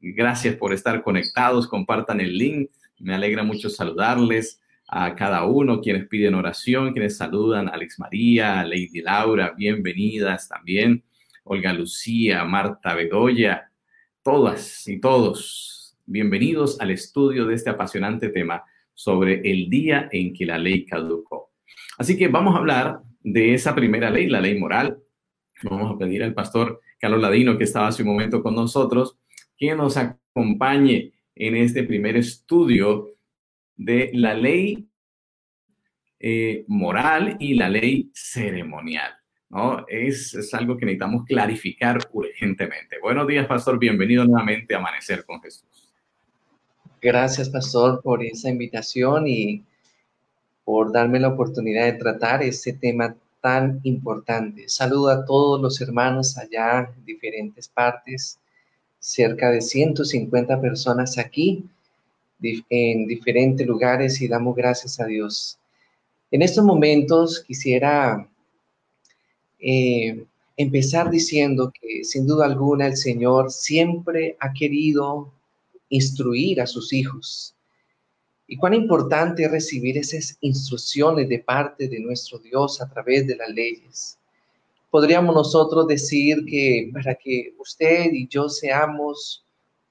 Gracias 0.00 0.54
por 0.54 0.72
estar 0.72 1.02
conectados, 1.02 1.66
compartan 1.66 2.20
el 2.20 2.38
link. 2.38 2.70
Me 3.00 3.14
alegra 3.14 3.42
mucho 3.42 3.68
saludarles 3.68 4.60
a 4.86 5.16
cada 5.16 5.44
uno, 5.44 5.80
quienes 5.80 6.06
piden 6.06 6.34
oración, 6.34 6.92
quienes 6.92 7.16
saludan, 7.16 7.68
Alex 7.68 7.98
María, 7.98 8.62
Lady 8.64 9.00
Laura, 9.02 9.54
bienvenidas 9.56 10.48
también, 10.48 11.02
Olga 11.42 11.72
Lucía, 11.72 12.44
Marta 12.44 12.94
Bedoya, 12.94 13.72
todas 14.22 14.86
y 14.86 15.00
todos, 15.00 15.96
bienvenidos 16.06 16.80
al 16.80 16.92
estudio 16.92 17.46
de 17.46 17.56
este 17.56 17.70
apasionante 17.70 18.28
tema 18.28 18.62
sobre 18.94 19.40
el 19.50 19.68
día 19.68 20.08
en 20.12 20.32
que 20.32 20.46
la 20.46 20.58
ley 20.58 20.86
caducó. 20.86 21.50
Así 21.98 22.16
que 22.16 22.28
vamos 22.28 22.54
a 22.54 22.58
hablar 22.58 23.00
de 23.20 23.52
esa 23.52 23.74
primera 23.74 24.10
ley, 24.10 24.28
la 24.28 24.40
ley 24.40 24.58
moral. 24.58 24.98
Vamos 25.64 25.92
a 25.92 25.98
pedir 25.98 26.22
al 26.22 26.34
pastor 26.34 26.80
Carlos 27.00 27.20
Ladino, 27.20 27.58
que 27.58 27.64
estaba 27.64 27.88
hace 27.88 28.02
un 28.02 28.08
momento 28.08 28.42
con 28.42 28.54
nosotros, 28.54 29.16
que 29.58 29.74
nos 29.74 29.96
acompañe 29.96 31.12
en 31.34 31.56
este 31.56 31.82
primer 31.82 32.16
estudio 32.16 33.10
de 33.76 34.10
la 34.14 34.34
ley 34.34 34.88
eh, 36.20 36.64
moral 36.68 37.36
y 37.38 37.54
la 37.54 37.68
ley 37.68 38.10
ceremonial. 38.14 39.12
¿no? 39.50 39.84
Es, 39.88 40.36
algo 40.54 40.76
que 40.76 40.86
necesitamos 40.86 41.24
clarificar 41.24 41.98
urgentemente. 42.12 42.98
Buenos 43.00 43.26
días, 43.26 43.46
pastor. 43.46 43.78
Bienvenido 43.78 44.24
nuevamente 44.24 44.74
a 44.74 44.78
Amanecer 44.78 45.24
con 45.24 45.40
Jesús. 45.40 45.92
Gracias, 47.00 47.48
pastor, 47.48 48.00
por 48.02 48.24
esa 48.24 48.48
invitación 48.50 49.26
y 49.26 49.64
por 50.64 50.92
darme 50.92 51.20
la 51.20 51.28
oportunidad 51.28 51.84
de 51.84 51.92
tratar 51.92 52.42
este 52.42 52.72
tema 52.72 53.14
tan 53.40 53.80
importante. 53.84 54.68
Saludo 54.68 55.08
a 55.08 55.24
todos 55.24 55.60
los 55.60 55.80
hermanos 55.80 56.36
allá 56.36 56.92
en 56.96 57.04
diferentes 57.04 57.68
partes, 57.68 58.40
cerca 59.08 59.50
de 59.50 59.62
150 59.62 60.60
personas 60.60 61.16
aquí 61.16 61.64
en 62.68 63.06
diferentes 63.06 63.66
lugares 63.66 64.20
y 64.20 64.28
damos 64.28 64.54
gracias 64.54 65.00
a 65.00 65.06
Dios. 65.06 65.58
En 66.30 66.42
estos 66.42 66.62
momentos 66.62 67.42
quisiera 67.42 68.28
eh, 69.58 70.24
empezar 70.58 71.10
diciendo 71.10 71.72
que 71.72 72.04
sin 72.04 72.26
duda 72.26 72.44
alguna 72.44 72.86
el 72.86 72.98
Señor 72.98 73.50
siempre 73.50 74.36
ha 74.40 74.52
querido 74.52 75.32
instruir 75.88 76.60
a 76.60 76.66
sus 76.66 76.92
hijos. 76.92 77.54
Y 78.46 78.58
cuán 78.58 78.74
importante 78.74 79.44
es 79.44 79.50
recibir 79.50 79.96
esas 79.96 80.36
instrucciones 80.42 81.30
de 81.30 81.38
parte 81.38 81.88
de 81.88 81.98
nuestro 81.98 82.38
Dios 82.38 82.82
a 82.82 82.88
través 82.90 83.26
de 83.26 83.36
las 83.36 83.48
leyes. 83.48 84.18
Podríamos 84.90 85.34
nosotros 85.34 85.86
decir 85.86 86.44
que 86.46 86.90
para 86.92 87.14
que 87.14 87.54
usted 87.58 88.12
y 88.12 88.26
yo 88.28 88.48
seamos 88.48 89.44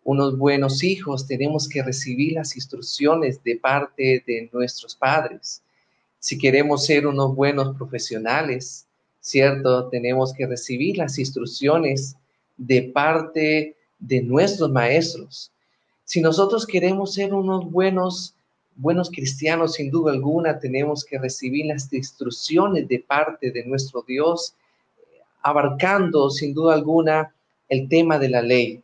unos 0.03 0.37
buenos 0.37 0.83
hijos, 0.83 1.27
tenemos 1.27 1.67
que 1.67 1.83
recibir 1.83 2.33
las 2.33 2.55
instrucciones 2.55 3.43
de 3.43 3.57
parte 3.57 4.23
de 4.25 4.49
nuestros 4.51 4.95
padres. 4.95 5.61
Si 6.19 6.37
queremos 6.37 6.85
ser 6.85 7.05
unos 7.05 7.35
buenos 7.35 7.75
profesionales, 7.77 8.87
¿cierto? 9.19 9.89
Tenemos 9.89 10.33
que 10.33 10.47
recibir 10.47 10.97
las 10.97 11.19
instrucciones 11.19 12.15
de 12.57 12.83
parte 12.83 13.75
de 13.99 14.21
nuestros 14.21 14.71
maestros. 14.71 15.51
Si 16.05 16.21
nosotros 16.21 16.65
queremos 16.65 17.13
ser 17.13 17.33
unos 17.33 17.69
buenos 17.69 18.33
buenos 18.77 19.09
cristianos, 19.09 19.73
sin 19.73 19.89
duda 19.89 20.11
alguna, 20.11 20.59
tenemos 20.59 21.03
que 21.03 21.17
recibir 21.17 21.65
las 21.65 21.91
instrucciones 21.91 22.87
de 22.87 22.99
parte 22.99 23.51
de 23.51 23.65
nuestro 23.65 24.03
Dios, 24.07 24.55
abarcando 25.41 26.29
sin 26.29 26.53
duda 26.53 26.73
alguna 26.73 27.33
el 27.69 27.87
tema 27.89 28.17
de 28.19 28.29
la 28.29 28.41
ley. 28.41 28.81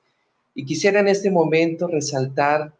Y 0.56 0.66
quisiera 0.66 1.00
en 1.00 1.08
este 1.08 1.32
momento 1.32 1.88
resaltar 1.88 2.74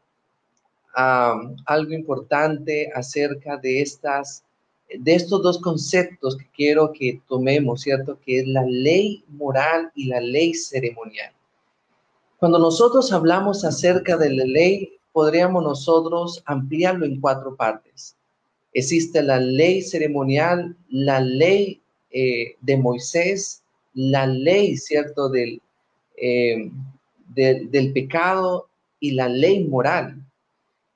algo 0.96 1.94
importante 1.94 2.92
acerca 2.94 3.58
de 3.58 3.82
estas 3.82 4.44
de 5.00 5.16
estos 5.16 5.42
dos 5.42 5.60
conceptos 5.60 6.38
que 6.38 6.46
quiero 6.56 6.92
que 6.92 7.20
tomemos, 7.28 7.82
¿cierto? 7.82 8.20
Que 8.24 8.42
es 8.42 8.48
la 8.48 8.64
ley 8.64 9.24
moral 9.28 9.92
y 9.96 10.06
la 10.06 10.22
ley 10.22 10.54
ceremonial. 10.54 11.32
Cuando 12.38 12.60
nosotros 12.60 13.12
hablamos 13.12 13.66
acerca 13.66 14.18
de 14.18 14.30
la 14.32 14.46
ley, 14.46 14.98
podríamos 15.12 15.64
nosotros 15.64 16.44
ampliarlo 16.46 17.06
en 17.06 17.20
cuatro 17.20 17.56
partes. 17.56 18.16
Existe 18.74 19.24
la 19.24 19.40
ley 19.40 19.82
ceremonial, 19.82 20.76
la 20.90 21.22
ley 21.22 21.82
eh, 22.12 22.56
de 22.62 22.78
Moisés, 22.78 23.63
la 23.94 24.28
ley, 24.28 24.78
¿cierto?, 24.78 25.30
del, 25.30 25.62
eh, 26.18 26.70
del 27.36 27.94
pecado 27.94 28.68
y 29.00 29.12
la 29.12 29.28
ley 29.28 29.64
moral. 29.64 30.16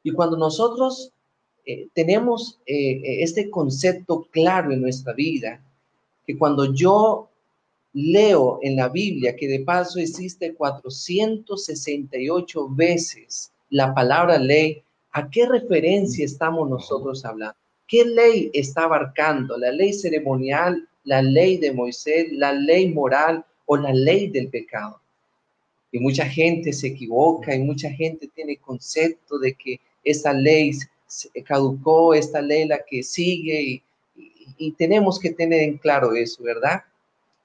Y 0.04 0.12
cuando 0.12 0.38
nosotros 0.38 1.12
eh, 1.66 1.88
tenemos 1.94 2.60
este 2.66 3.50
concepto 3.50 4.28
claro 4.32 4.72
en 4.72 4.82
nuestra 4.82 5.14
vida, 5.14 5.62
que 6.26 6.38
cuando 6.38 6.74
yo 6.74 7.30
leo 7.94 8.60
en 8.62 8.76
la 8.76 8.90
Biblia 8.90 9.36
que 9.36 9.48
de 9.48 9.62
paso 9.62 9.98
existe 10.00 10.54
468 10.54 12.70
veces 12.70 13.52
la 13.70 13.96
palabra 13.96 14.38
ley, 14.38 14.84
¿a 15.12 15.30
qué 15.30 15.46
referencia 15.48 16.24
estamos 16.24 16.70
nosotros 16.70 17.26
hablando? 17.26 17.58
¿Qué 17.88 18.06
ley 18.06 18.52
está 18.54 18.84
abarcando? 18.84 19.58
¿La 19.58 19.72
ley 19.72 19.94
ceremonial, 19.94 20.88
la 21.08 21.22
ley 21.22 21.58
de 21.58 21.72
Moisés, 21.72 22.28
la 22.34 22.52
ley 22.52 22.90
moral 22.90 23.46
o 23.66 23.78
la 23.78 23.94
ley 23.94 24.28
del 24.28 24.50
pecado? 24.50 25.00
Y 25.92 26.00
mucha 26.00 26.26
gente 26.26 26.74
se 26.74 26.88
equivoca 26.88 27.56
y 27.56 27.60
mucha 27.60 27.90
gente 27.90 28.30
tiene 28.36 28.58
concepto 28.58 29.40
de 29.40 29.54
que 29.54 29.80
esa 30.04 30.34
ley 30.34 30.72
caducó, 31.46 32.14
esta 32.14 32.42
ley 32.42 32.68
la 32.68 32.80
que 32.88 33.02
sigue 33.04 33.62
y, 33.62 33.84
y 34.58 34.72
tenemos 34.74 35.18
que 35.18 35.32
tener 35.32 35.62
en 35.62 35.78
claro 35.78 36.14
eso, 36.14 36.44
¿verdad? 36.44 36.84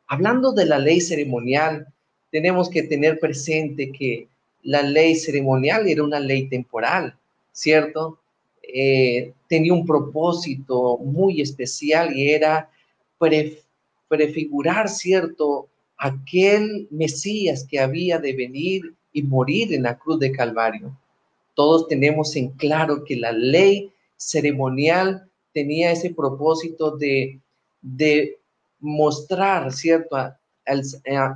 Hablando 0.08 0.52
de 0.52 0.66
la 0.66 0.78
ley 0.78 1.00
ceremonial, 1.00 1.86
tenemos 2.32 2.68
que 2.68 2.82
tener 2.82 3.20
presente 3.20 3.92
que 3.92 4.26
la 4.62 4.82
ley 4.82 5.14
ceremonial 5.14 5.86
era 5.86 6.02
una 6.02 6.18
ley 6.18 6.48
temporal, 6.48 7.16
¿cierto? 7.52 8.18
Eh, 8.62 9.32
tenía 9.48 9.74
un 9.74 9.84
propósito 9.84 10.98
muy 10.98 11.40
especial 11.40 12.16
y 12.16 12.30
era 12.30 12.70
prefigurar, 14.08 14.88
¿cierto? 14.88 15.68
Aquel 15.96 16.88
Mesías 16.90 17.66
que 17.68 17.80
había 17.80 18.18
de 18.18 18.32
venir 18.32 18.94
y 19.12 19.22
morir 19.22 19.72
en 19.72 19.84
la 19.84 19.98
cruz 19.98 20.18
de 20.18 20.32
Calvario. 20.32 20.98
Todos 21.54 21.86
tenemos 21.88 22.34
en 22.36 22.48
claro 22.50 23.04
que 23.04 23.16
la 23.16 23.32
ley 23.32 23.92
ceremonial 24.16 25.28
tenía 25.52 25.92
ese 25.92 26.10
propósito 26.10 26.96
de, 26.96 27.40
de 27.80 28.38
mostrar, 28.80 29.72
¿cierto? 29.72 30.16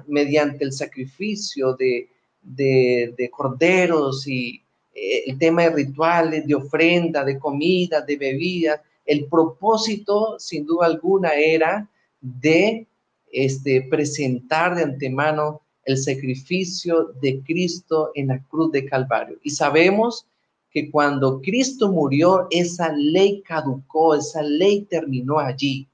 mediante 0.07 0.65
el 0.65 0.73
sacrificio 0.73 1.75
de, 1.75 2.09
de, 2.43 3.31
corderos 3.31 4.27
y 4.27 4.63
eh, 4.95 5.25
el 5.27 5.39
tema 5.39 5.63
de 5.63 5.71
rituales, 5.71 6.47
de 6.47 6.55
ofrenda, 6.55 7.25
de 7.25 7.39
comida, 7.39 8.01
de 8.03 8.17
bebida. 8.17 8.83
El 9.07 9.27
propósito, 9.27 10.39
sin 10.39 10.67
duda 10.67 10.87
alguna, 10.87 11.35
era 11.35 11.89
de 12.21 12.87
este, 13.33 13.83
presentar 13.83 14.75
de 14.75 14.83
antemano 14.83 15.63
el 15.85 15.97
sacrificio 15.97 17.15
de 17.23 17.43
Cristo 17.45 18.11
en 18.15 18.29
la 18.29 18.43
cruz 18.45 18.73
de 18.73 18.85
Calvario. 18.85 19.39
Y 19.43 19.51
sabemos 19.51 20.27
que 20.71 20.91
cuando 20.91 21.41
Cristo 21.41 21.91
murió, 21.91 22.49
esa 22.51 22.93
ley 22.93 23.43
caducó, 23.43 24.15
esa 24.15 24.43
ley 24.43 24.83
terminó 24.91 25.39
allí. 25.39 25.89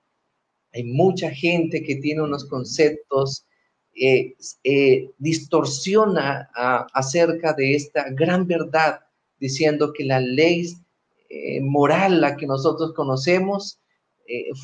Hay 0.72 0.84
mucha 0.84 1.30
gente 1.30 1.82
que 1.82 1.96
tiene 1.96 2.22
unos 2.22 2.46
conceptos 2.46 3.44
eh, 3.94 4.34
eh, 4.64 5.10
distorsiona 5.18 6.48
acerca 6.94 7.52
de 7.52 7.74
esta 7.74 8.08
gran 8.10 8.46
verdad, 8.46 9.00
diciendo 9.38 9.92
que 9.92 10.04
la 10.04 10.18
ley 10.18 10.66
eh, 11.32 11.60
moral, 11.60 12.20
la 12.20 12.36
que 12.36 12.46
nosotros 12.46 12.92
conocemos, 12.94 13.78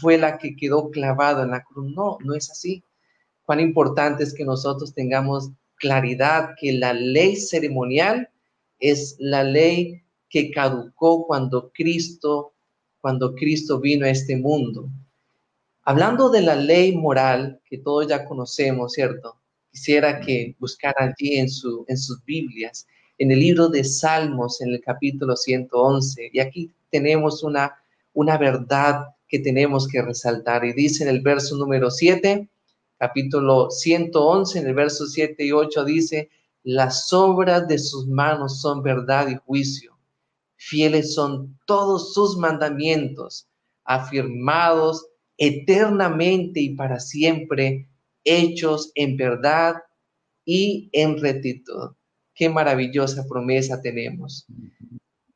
fue 0.00 0.16
la 0.16 0.38
que 0.38 0.56
quedó 0.56 0.90
clavada 0.90 1.42
en 1.42 1.50
la 1.50 1.62
cruz. 1.62 1.92
No, 1.94 2.16
no 2.24 2.34
es 2.34 2.48
así. 2.50 2.82
Cuán 3.44 3.60
importante 3.60 4.24
es 4.24 4.32
que 4.32 4.44
nosotros 4.44 4.94
tengamos 4.94 5.50
claridad 5.78 6.50
que 6.60 6.72
la 6.72 6.92
ley 6.92 7.36
ceremonial 7.36 8.28
es 8.78 9.16
la 9.18 9.42
ley 9.42 10.02
que 10.28 10.50
caducó 10.50 11.26
cuando 11.26 11.70
Cristo, 11.72 12.52
cuando 13.00 13.34
Cristo 13.34 13.80
vino 13.80 14.04
a 14.04 14.10
este 14.10 14.36
mundo. 14.36 14.88
Hablando 15.82 16.28
de 16.28 16.42
la 16.42 16.54
ley 16.54 16.94
moral 16.96 17.60
que 17.64 17.78
todos 17.78 18.06
ya 18.06 18.24
conocemos, 18.26 18.92
¿cierto? 18.92 19.40
Quisiera 19.70 20.20
que 20.20 20.54
buscaran 20.58 21.14
allí 21.18 21.38
en, 21.38 21.48
su, 21.48 21.84
en 21.88 21.96
sus 21.96 22.22
Biblias, 22.24 22.86
en 23.18 23.32
el 23.32 23.40
libro 23.40 23.68
de 23.68 23.84
Salmos, 23.84 24.60
en 24.60 24.70
el 24.70 24.80
capítulo 24.80 25.36
111. 25.36 26.30
Y 26.32 26.40
aquí 26.40 26.72
tenemos 26.90 27.42
una, 27.42 27.74
una 28.14 28.38
verdad 28.38 29.06
que 29.28 29.38
tenemos 29.38 29.86
que 29.88 30.02
resaltar. 30.02 30.64
Y 30.64 30.72
dice 30.72 31.04
en 31.04 31.10
el 31.10 31.20
verso 31.20 31.56
número 31.56 31.90
7, 31.90 32.48
capítulo 32.98 33.70
111, 33.70 34.58
en 34.58 34.66
el 34.66 34.74
verso 34.74 35.06
7 35.06 35.44
y 35.44 35.52
8 35.52 35.84
dice, 35.84 36.30
las 36.64 37.12
obras 37.12 37.68
de 37.68 37.78
sus 37.78 38.06
manos 38.06 38.60
son 38.60 38.82
verdad 38.82 39.28
y 39.28 39.36
juicio. 39.36 39.98
Fieles 40.56 41.14
son 41.14 41.58
todos 41.66 42.14
sus 42.14 42.36
mandamientos, 42.36 43.48
afirmados 43.84 45.06
eternamente 45.38 46.60
y 46.60 46.74
para 46.74 46.98
siempre, 46.98 47.88
hechos 48.24 48.90
en 48.96 49.16
verdad 49.16 49.76
y 50.44 50.90
en 50.92 51.18
rectitud. 51.18 51.92
Qué 52.38 52.48
maravillosa 52.48 53.26
promesa 53.28 53.82
tenemos. 53.82 54.46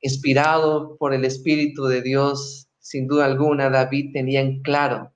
Inspirado 0.01 0.97
por 0.99 1.13
el 1.13 1.25
Espíritu 1.25 1.87
de 1.87 2.01
Dios, 2.01 2.69
sin 2.79 3.09
duda 3.09 3.25
alguna, 3.25 3.71
David 3.71 4.13
tenía 4.13 4.41
en 4.41 4.63
claro 4.63 5.13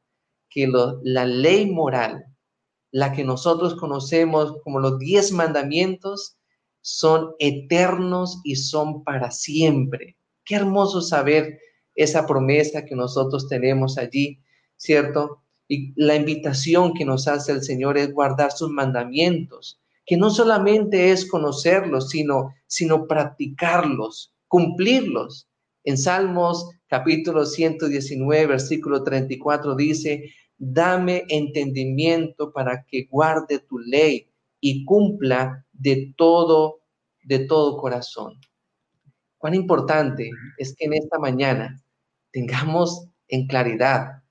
que 0.51 0.69
la 1.05 1.25
ley 1.25 1.71
moral, 1.71 2.25
la 2.91 3.13
que 3.13 3.23
nosotros 3.23 3.77
conocemos 3.77 4.55
como 4.65 4.81
los 4.81 4.99
diez 4.99 5.31
mandamientos, 5.31 6.37
son 6.81 7.35
eternos 7.39 8.41
y 8.43 8.57
son 8.57 9.05
para 9.05 9.31
siempre. 9.31 10.17
Qué 10.45 10.57
hermoso 10.57 11.01
saber 11.01 11.61
esa 11.95 12.27
promesa 12.27 12.85
que 12.85 12.97
nosotros 12.97 13.49
tenemos 13.49 13.97
allí 13.97 14.41
¿cierto? 14.77 15.43
Y 15.69 15.93
la 15.97 16.15
invitación 16.15 16.95
que 16.95 17.05
nos 17.05 17.27
hace 17.27 17.53
el 17.53 17.63
Señor 17.63 17.99
es 17.99 18.13
guardar 18.13 18.53
sus 18.53 18.71
mandamientos, 18.71 19.81
que 20.07 20.17
no 20.17 20.31
solamente 20.31 21.11
es 21.11 21.29
conocerlos, 21.29 22.11
sino, 22.11 22.55
sino 22.67 23.07
practicarlos, 23.07 24.33
cumplirlos. 24.47 25.49
En 25.83 25.99
Salmos 25.99 26.71
capítulo 26.87 27.45
119, 27.45 28.47
versículo 28.47 29.03
34 29.03 29.75
dice, 29.75 30.31
dame 30.57 31.25
entendimiento 31.29 32.53
para 32.53 32.85
que 32.85 33.07
guarde 33.11 33.59
tu 33.59 33.79
ley 33.81 34.31
y 34.61 34.85
cumpla 34.85 35.67
de 35.73 36.15
todo, 36.17 36.81
de 37.25 37.41
todo 37.41 37.77
corazón. 37.77 38.35
Cuán 39.39 39.55
importante 39.55 40.31
es 40.57 40.75
que 40.77 40.87
en 40.87 40.95
esta 40.95 41.19
mañana 41.19 41.83
tengamos 42.33 43.09
en 43.29 43.47
claridad 43.47 44.23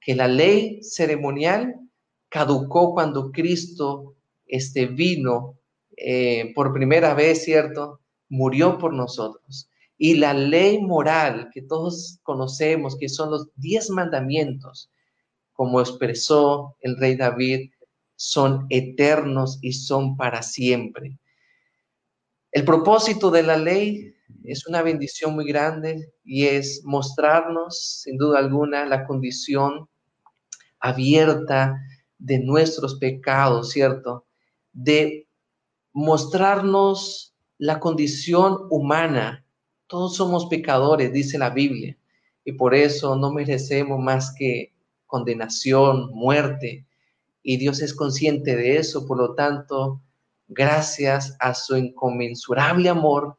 que 0.00 0.14
la 0.14 0.28
ley 0.28 0.82
ceremonial 0.82 1.80
caducó 2.28 2.92
cuando 2.92 3.30
Cristo 3.30 4.16
este, 4.52 4.84
vino 4.84 5.58
eh, 5.96 6.52
por 6.54 6.74
primera 6.74 7.14
vez, 7.14 7.42
¿cierto? 7.42 8.00
Murió 8.28 8.76
por 8.76 8.92
nosotros. 8.92 9.70
Y 9.96 10.16
la 10.16 10.34
ley 10.34 10.78
moral 10.78 11.48
que 11.54 11.62
todos 11.62 12.18
conocemos, 12.22 12.98
que 12.98 13.08
son 13.08 13.30
los 13.30 13.48
diez 13.56 13.88
mandamientos, 13.88 14.90
como 15.54 15.80
expresó 15.80 16.76
el 16.80 16.98
rey 16.98 17.16
David, 17.16 17.70
son 18.14 18.66
eternos 18.68 19.58
y 19.62 19.72
son 19.72 20.18
para 20.18 20.42
siempre. 20.42 21.18
El 22.50 22.66
propósito 22.66 23.30
de 23.30 23.42
la 23.42 23.56
ley 23.56 24.14
es 24.44 24.66
una 24.66 24.82
bendición 24.82 25.34
muy 25.34 25.46
grande 25.46 26.12
y 26.24 26.44
es 26.44 26.82
mostrarnos, 26.84 28.02
sin 28.02 28.18
duda 28.18 28.38
alguna, 28.38 28.84
la 28.84 29.06
condición 29.06 29.88
abierta 30.78 31.74
de 32.18 32.38
nuestros 32.40 32.96
pecados, 32.96 33.70
¿cierto? 33.70 34.26
De 34.72 35.28
mostrarnos 35.92 37.34
la 37.58 37.78
condición 37.80 38.66
humana. 38.70 39.44
Todos 39.86 40.16
somos 40.16 40.46
pecadores, 40.46 41.12
dice 41.12 41.38
la 41.38 41.50
Biblia, 41.50 41.96
y 42.44 42.52
por 42.52 42.74
eso 42.74 43.14
no 43.16 43.32
merecemos 43.32 44.00
más 44.00 44.34
que 44.36 44.72
condenación, 45.06 46.10
muerte, 46.12 46.86
y 47.42 47.56
Dios 47.58 47.82
es 47.82 47.94
consciente 47.94 48.56
de 48.56 48.78
eso, 48.78 49.06
por 49.06 49.18
lo 49.18 49.34
tanto, 49.34 50.00
gracias 50.48 51.36
a 51.40 51.54
su 51.54 51.76
inconmensurable 51.76 52.88
amor, 52.88 53.36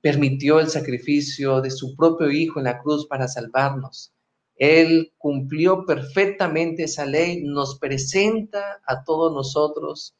permitió 0.00 0.58
el 0.58 0.68
sacrificio 0.68 1.60
de 1.60 1.70
su 1.70 1.94
propio 1.94 2.30
Hijo 2.30 2.58
en 2.58 2.64
la 2.64 2.80
cruz 2.80 3.06
para 3.06 3.28
salvarnos. 3.28 4.12
Él 4.56 5.12
cumplió 5.18 5.86
perfectamente 5.86 6.84
esa 6.84 7.06
ley, 7.06 7.42
nos 7.42 7.78
presenta 7.78 8.80
a 8.86 9.04
todos 9.04 9.32
nosotros 9.32 10.14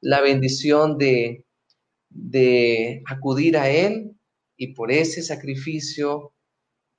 la 0.00 0.20
bendición 0.20 0.98
de, 0.98 1.44
de 2.10 3.02
acudir 3.06 3.56
a 3.56 3.68
Él 3.68 4.16
y 4.56 4.74
por 4.74 4.90
ese 4.90 5.22
sacrificio 5.22 6.32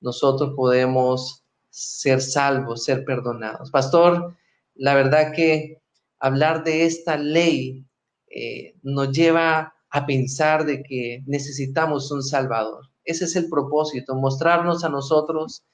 nosotros 0.00 0.54
podemos 0.56 1.44
ser 1.70 2.20
salvos, 2.20 2.84
ser 2.84 3.04
perdonados. 3.04 3.70
Pastor, 3.70 4.36
la 4.74 4.94
verdad 4.94 5.32
que 5.34 5.80
hablar 6.18 6.64
de 6.64 6.84
esta 6.84 7.16
ley 7.16 7.84
eh, 8.28 8.74
nos 8.82 9.12
lleva 9.12 9.74
a 9.90 10.06
pensar 10.06 10.64
de 10.64 10.82
que 10.82 11.22
necesitamos 11.26 12.10
un 12.10 12.22
Salvador. 12.22 12.86
Ese 13.04 13.24
es 13.24 13.36
el 13.36 13.48
propósito, 13.48 14.14
mostrarnos 14.14 14.84
a 14.84 14.88
nosotros 14.88 15.64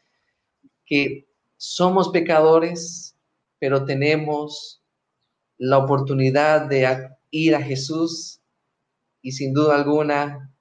que 0.86 1.28
somos 1.56 2.08
pecadores, 2.10 3.16
pero 3.58 3.84
tenemos 3.84 4.82
la 5.59 5.79
oportunidad 5.79 6.66
de 6.66 7.11
ir 7.31 7.55
a 7.55 7.62
Jesús 7.62 8.40
y 9.23 9.33
sin 9.33 9.53
duda 9.53 9.75
alguna, 9.75 10.55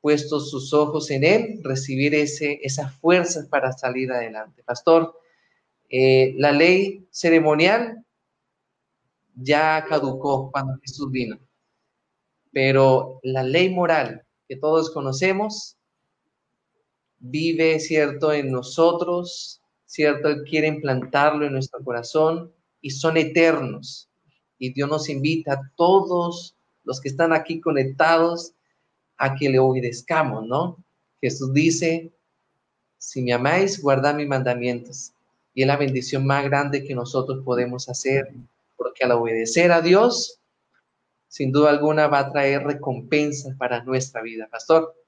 puestos 0.00 0.50
sus 0.50 0.72
ojos 0.72 1.10
en 1.10 1.24
Él, 1.24 1.60
recibir 1.62 2.14
ese, 2.14 2.58
esas 2.62 2.94
fuerzas 3.00 3.46
para 3.48 3.72
salir 3.72 4.10
adelante. 4.10 4.62
Pastor, 4.62 5.14
eh, 5.90 6.34
la 6.38 6.52
ley 6.52 7.06
ceremonial 7.10 8.04
ya 9.34 9.84
caducó 9.88 10.50
cuando 10.50 10.78
Jesús 10.82 11.10
vino 11.10 11.38
pero 12.52 13.20
la 13.22 13.42
ley 13.42 13.70
moral 13.70 14.24
que 14.48 14.56
todos 14.56 14.90
conocemos 14.90 15.76
vive, 17.18 17.78
¿cierto?, 17.80 18.32
en 18.32 18.50
nosotros, 18.50 19.60
¿cierto? 19.84 20.28
Él 20.28 20.42
quiere 20.48 20.68
implantarlo 20.68 21.46
en 21.46 21.52
nuestro 21.52 21.84
corazón 21.84 22.52
y 22.80 22.90
son 22.90 23.16
eternos. 23.18 24.09
Y 24.60 24.72
Dios 24.72 24.88
nos 24.88 25.08
invita 25.08 25.54
a 25.54 25.72
todos 25.74 26.54
los 26.84 27.00
que 27.00 27.08
están 27.08 27.32
aquí 27.32 27.60
conectados 27.60 28.52
a 29.16 29.34
que 29.34 29.48
le 29.48 29.58
obedezcamos, 29.58 30.46
¿no? 30.46 30.76
Jesús 31.20 31.52
dice, 31.52 32.12
si 32.98 33.22
me 33.22 33.32
amáis, 33.32 33.82
guardad 33.82 34.14
mis 34.14 34.28
mandamientos. 34.28 35.12
Y 35.54 35.62
es 35.62 35.66
la 35.66 35.76
bendición 35.76 36.26
más 36.26 36.44
grande 36.44 36.84
que 36.84 36.94
nosotros 36.94 37.42
podemos 37.44 37.88
hacer, 37.88 38.32
porque 38.76 39.04
al 39.04 39.12
obedecer 39.12 39.72
a 39.72 39.80
Dios, 39.80 40.38
sin 41.26 41.52
duda 41.52 41.70
alguna 41.70 42.06
va 42.06 42.20
a 42.20 42.32
traer 42.32 42.62
recompensas 42.62 43.56
para 43.56 43.82
nuestra 43.82 44.22
vida. 44.22 44.46
Pastor. 44.50 44.99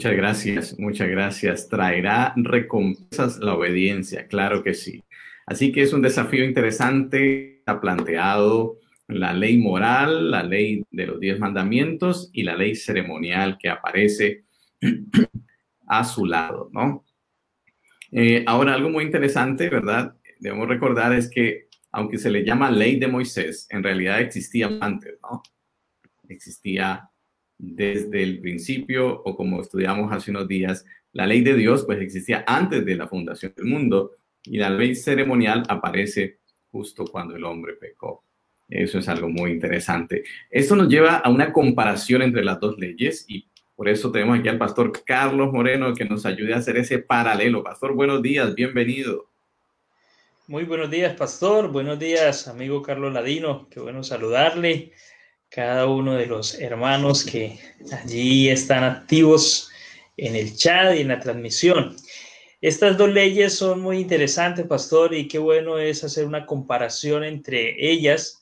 Muchas 0.00 0.16
gracias, 0.16 0.78
muchas 0.78 1.08
gracias. 1.10 1.68
Traerá 1.68 2.32
recompensas 2.34 3.38
la 3.38 3.52
obediencia, 3.52 4.26
claro 4.28 4.62
que 4.62 4.72
sí. 4.72 5.04
Así 5.44 5.72
que 5.72 5.82
es 5.82 5.92
un 5.92 6.00
desafío 6.00 6.42
interesante, 6.42 7.62
ha 7.66 7.82
planteado 7.82 8.78
la 9.08 9.34
ley 9.34 9.58
moral, 9.58 10.30
la 10.30 10.42
ley 10.42 10.82
de 10.90 11.06
los 11.06 11.20
diez 11.20 11.38
mandamientos 11.38 12.30
y 12.32 12.44
la 12.44 12.56
ley 12.56 12.76
ceremonial 12.76 13.58
que 13.60 13.68
aparece 13.68 14.46
a 15.86 16.02
su 16.04 16.24
lado, 16.24 16.70
¿no? 16.72 17.04
Eh, 18.10 18.42
ahora, 18.46 18.72
algo 18.72 18.88
muy 18.88 19.04
interesante, 19.04 19.68
¿verdad? 19.68 20.16
debemos 20.38 20.66
recordar 20.66 21.12
es 21.12 21.28
que 21.28 21.68
aunque 21.92 22.16
se 22.16 22.30
le 22.30 22.42
llama 22.42 22.70
ley 22.70 22.98
de 22.98 23.06
Moisés, 23.06 23.66
en 23.68 23.82
realidad 23.82 24.18
existía 24.22 24.70
antes, 24.80 25.18
¿no? 25.20 25.42
Existía 26.26 27.09
desde 27.60 28.22
el 28.22 28.40
principio 28.40 29.22
o 29.24 29.36
como 29.36 29.60
estudiamos 29.60 30.10
hace 30.12 30.30
unos 30.30 30.48
días, 30.48 30.86
la 31.12 31.26
ley 31.26 31.42
de 31.42 31.54
Dios 31.54 31.84
pues 31.84 32.00
existía 32.00 32.44
antes 32.46 32.84
de 32.84 32.94
la 32.94 33.06
fundación 33.06 33.52
del 33.54 33.66
mundo 33.66 34.12
y 34.44 34.56
la 34.56 34.70
ley 34.70 34.94
ceremonial 34.94 35.64
aparece 35.68 36.38
justo 36.70 37.04
cuando 37.04 37.36
el 37.36 37.44
hombre 37.44 37.74
pecó. 37.74 38.24
Eso 38.68 38.98
es 38.98 39.08
algo 39.08 39.28
muy 39.28 39.50
interesante. 39.50 40.22
Esto 40.48 40.76
nos 40.76 40.88
lleva 40.88 41.16
a 41.16 41.28
una 41.28 41.52
comparación 41.52 42.22
entre 42.22 42.44
las 42.44 42.60
dos 42.60 42.78
leyes 42.78 43.26
y 43.28 43.46
por 43.74 43.88
eso 43.88 44.10
tenemos 44.10 44.38
aquí 44.38 44.48
al 44.48 44.58
pastor 44.58 44.92
Carlos 45.04 45.52
Moreno 45.52 45.92
que 45.94 46.04
nos 46.04 46.24
ayude 46.24 46.54
a 46.54 46.58
hacer 46.58 46.76
ese 46.76 46.98
paralelo. 47.00 47.62
Pastor, 47.62 47.94
buenos 47.94 48.22
días, 48.22 48.54
bienvenido. 48.54 49.28
Muy 50.46 50.64
buenos 50.64 50.90
días, 50.90 51.14
pastor. 51.14 51.70
Buenos 51.70 51.98
días, 51.98 52.48
amigo 52.48 52.82
Carlos 52.82 53.12
Ladino. 53.12 53.68
Qué 53.70 53.80
bueno 53.80 54.02
saludarle. 54.02 54.92
Cada 55.50 55.88
uno 55.88 56.14
de 56.14 56.26
los 56.26 56.54
hermanos 56.60 57.24
que 57.24 57.58
allí 57.92 58.48
están 58.48 58.84
activos 58.84 59.68
en 60.16 60.36
el 60.36 60.56
chat 60.56 60.94
y 60.94 61.00
en 61.00 61.08
la 61.08 61.18
transmisión. 61.18 61.96
Estas 62.60 62.96
dos 62.96 63.10
leyes 63.10 63.56
son 63.56 63.80
muy 63.80 63.98
interesantes, 63.98 64.64
pastor, 64.68 65.12
y 65.12 65.26
qué 65.26 65.38
bueno 65.38 65.78
es 65.78 66.04
hacer 66.04 66.24
una 66.24 66.46
comparación 66.46 67.24
entre 67.24 67.74
ellas, 67.90 68.40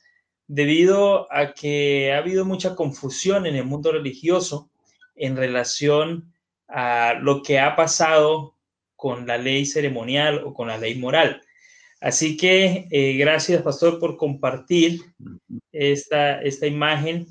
debido 0.48 1.32
a 1.32 1.54
que 1.54 2.12
ha 2.12 2.18
habido 2.18 2.44
mucha 2.44 2.74
confusión 2.74 3.46
en 3.46 3.56
el 3.56 3.64
mundo 3.64 3.90
religioso 3.90 4.68
en 5.16 5.34
relación 5.34 6.34
a 6.68 7.14
lo 7.22 7.42
que 7.42 7.58
ha 7.58 7.74
pasado 7.74 8.54
con 8.96 9.26
la 9.26 9.38
ley 9.38 9.64
ceremonial 9.64 10.42
o 10.44 10.52
con 10.52 10.68
la 10.68 10.76
ley 10.76 10.96
moral. 10.96 11.40
Así 12.00 12.36
que 12.36 12.86
eh, 12.90 13.16
gracias, 13.16 13.62
pastor, 13.62 13.98
por 13.98 14.16
compartir 14.16 15.00
esta, 15.72 16.40
esta 16.42 16.66
imagen 16.66 17.26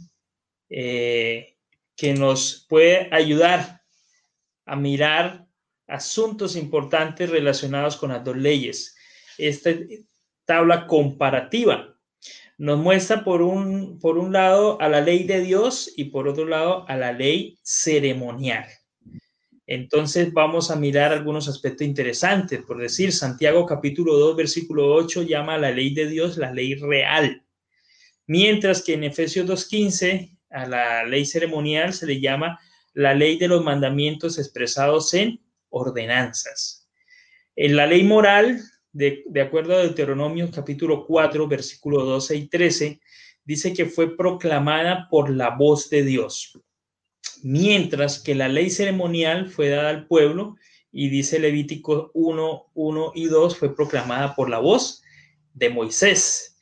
eh, 0.69 1.56
que 1.95 2.13
nos 2.13 2.65
puede 2.67 3.08
ayudar 3.12 3.82
a 4.65 4.75
mirar 4.75 5.47
asuntos 5.88 6.58
importantes 6.58 7.30
relacionados 7.30 7.95
con 7.95 8.12
las 8.12 8.23
dos 8.23 8.36
leyes. 8.36 8.95
Esta 9.38 9.71
tabla 10.45 10.86
comparativa 10.86 11.97
nos 12.58 12.77
muestra 12.77 13.23
por 13.23 13.41
un, 13.41 13.99
por 13.99 14.17
un 14.17 14.34
lado 14.34 14.82
a 14.82 14.89
la 14.89 14.99
ley 14.99 15.23
de 15.23 15.41
Dios 15.41 15.93
y 15.95 16.06
por 16.06 16.27
otro 16.27 16.45
lado 16.45 16.86
a 16.89 16.97
la 16.97 17.13
ley 17.13 17.58
ceremonial. 17.62 18.65
Entonces 19.67 20.32
vamos 20.32 20.71
a 20.71 20.77
mirar 20.77 21.12
algunos 21.12 21.49
aspectos 21.49 21.86
interesantes. 21.86 22.62
Por 22.62 22.80
decir, 22.80 23.12
Santiago 23.12 23.65
capítulo 23.65 24.17
2, 24.17 24.38
versículo 24.38 24.93
8 24.95 25.23
llama 25.23 25.56
a 25.56 25.58
la 25.58 25.71
ley 25.71 25.93
de 25.93 26.08
Dios 26.08 26.38
la 26.38 26.53
ley 26.53 26.75
real. 26.75 27.43
Mientras 28.25 28.82
que 28.82 28.93
en 28.93 29.03
Efesios 29.03 29.45
2.15 29.45 30.38
a 30.49 30.65
la 30.67 31.03
ley 31.03 31.25
ceremonial 31.25 31.93
se 31.93 32.08
le 32.08 32.21
llama 32.21 32.58
la 32.93 33.13
ley 33.13 33.38
de 33.38 33.49
los 33.49 33.62
mandamientos 33.62 34.39
expresados 34.39 35.13
en 35.13 35.41
ordenanzas. 35.69 36.89
En 37.58 37.75
la 37.75 37.88
ley 37.88 38.06
moral, 38.06 38.62
de, 38.93 39.23
de 39.27 39.41
acuerdo 39.41 39.75
a 39.75 39.80
Deuteronomio 39.80 40.49
capítulo 40.49 41.06
4, 41.06 41.45
versículo 41.45 42.06
12 42.06 42.36
y 42.38 42.47
13, 42.47 43.01
dice 43.43 43.73
que 43.73 43.86
fue 43.86 44.15
proclamada 44.15 45.10
por 45.10 45.30
la 45.30 45.49
voz 45.49 45.89
de 45.89 46.03
Dios 46.03 46.58
mientras 47.43 48.19
que 48.19 48.36
la 48.36 48.47
ley 48.47 48.69
ceremonial 48.69 49.50
fue 49.50 49.69
dada 49.69 49.89
al 49.89 50.08
pueblo 50.08 50.56
y 50.91 51.10
dice 51.10 51.39
Levítico 51.39 52.12
1, 52.13 52.71
1 52.73 53.12
y 53.15 53.26
2 53.26 53.58
fue 53.58 53.76
proclamada 53.76 54.36
por 54.36 54.50
la 54.50 54.60
voz 54.60 55.02
de 55.54 55.69
Moisés. 55.69 56.58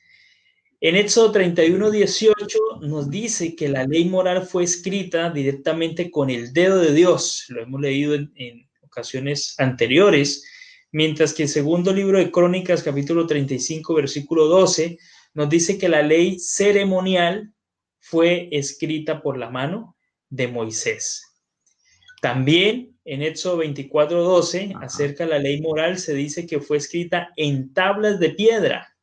En 0.80 0.94
Éxodo 0.94 1.32
31, 1.32 1.90
18 1.90 2.58
nos 2.82 3.10
dice 3.10 3.56
que 3.56 3.68
la 3.68 3.84
ley 3.84 4.04
moral 4.04 4.46
fue 4.46 4.64
escrita 4.64 5.30
directamente 5.30 6.10
con 6.10 6.28
el 6.28 6.52
dedo 6.52 6.78
de 6.78 6.92
Dios, 6.92 7.46
lo 7.48 7.62
hemos 7.62 7.80
leído 7.80 8.14
en, 8.14 8.30
en 8.36 8.68
ocasiones 8.82 9.54
anteriores, 9.58 10.44
mientras 10.92 11.32
que 11.32 11.44
el 11.44 11.48
segundo 11.48 11.92
libro 11.92 12.18
de 12.18 12.30
Crónicas, 12.30 12.82
capítulo 12.82 13.26
35, 13.26 13.94
versículo 13.94 14.46
12, 14.46 14.98
nos 15.34 15.48
dice 15.48 15.78
que 15.78 15.88
la 15.88 16.02
ley 16.02 16.38
ceremonial 16.38 17.52
fue 17.98 18.48
escrita 18.52 19.22
por 19.22 19.38
la 19.38 19.50
mano 19.50 19.95
de 20.30 20.48
Moisés. 20.48 21.22
También 22.20 22.96
en 23.04 23.22
Éxodo 23.22 23.58
24:12, 23.58 24.74
acerca 24.80 25.24
de 25.24 25.30
la 25.30 25.38
ley 25.38 25.60
moral, 25.60 25.98
se 25.98 26.14
dice 26.14 26.46
que 26.46 26.60
fue 26.60 26.76
escrita 26.78 27.32
en 27.36 27.72
tablas 27.72 28.18
de 28.18 28.30
piedra. 28.30 28.96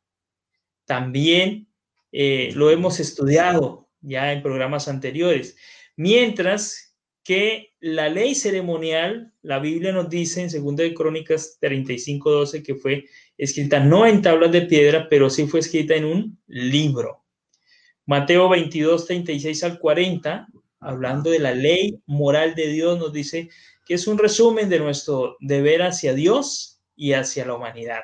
También 0.84 1.68
eh, 2.12 2.50
lo 2.54 2.70
hemos 2.70 3.00
estudiado 3.00 3.88
ya 4.02 4.32
en 4.32 4.42
programas 4.42 4.88
anteriores. 4.88 5.56
Mientras 5.96 6.94
que 7.24 7.72
la 7.80 8.10
ley 8.10 8.34
ceremonial, 8.34 9.32
la 9.40 9.58
Biblia 9.58 9.92
nos 9.92 10.10
dice 10.10 10.42
en 10.42 10.50
2 10.50 10.76
de 10.76 10.94
Crónicas 10.94 11.56
35, 11.58 12.30
12, 12.30 12.62
que 12.62 12.74
fue 12.74 13.06
escrita 13.38 13.80
no 13.80 14.06
en 14.06 14.20
tablas 14.20 14.52
de 14.52 14.62
piedra, 14.62 15.08
pero 15.08 15.30
sí 15.30 15.46
fue 15.46 15.60
escrita 15.60 15.94
en 15.94 16.04
un 16.04 16.38
libro. 16.46 17.24
Mateo 18.04 18.50
22, 18.50 19.06
36 19.06 19.64
al 19.64 19.78
40, 19.78 20.46
hablando 20.84 21.30
de 21.30 21.38
la 21.38 21.52
ley 21.52 21.98
moral 22.06 22.54
de 22.54 22.68
Dios, 22.68 22.98
nos 22.98 23.12
dice 23.12 23.48
que 23.84 23.94
es 23.94 24.06
un 24.06 24.18
resumen 24.18 24.68
de 24.68 24.78
nuestro 24.78 25.36
deber 25.40 25.82
hacia 25.82 26.14
Dios 26.14 26.80
y 26.94 27.12
hacia 27.12 27.46
la 27.46 27.54
humanidad. 27.54 28.02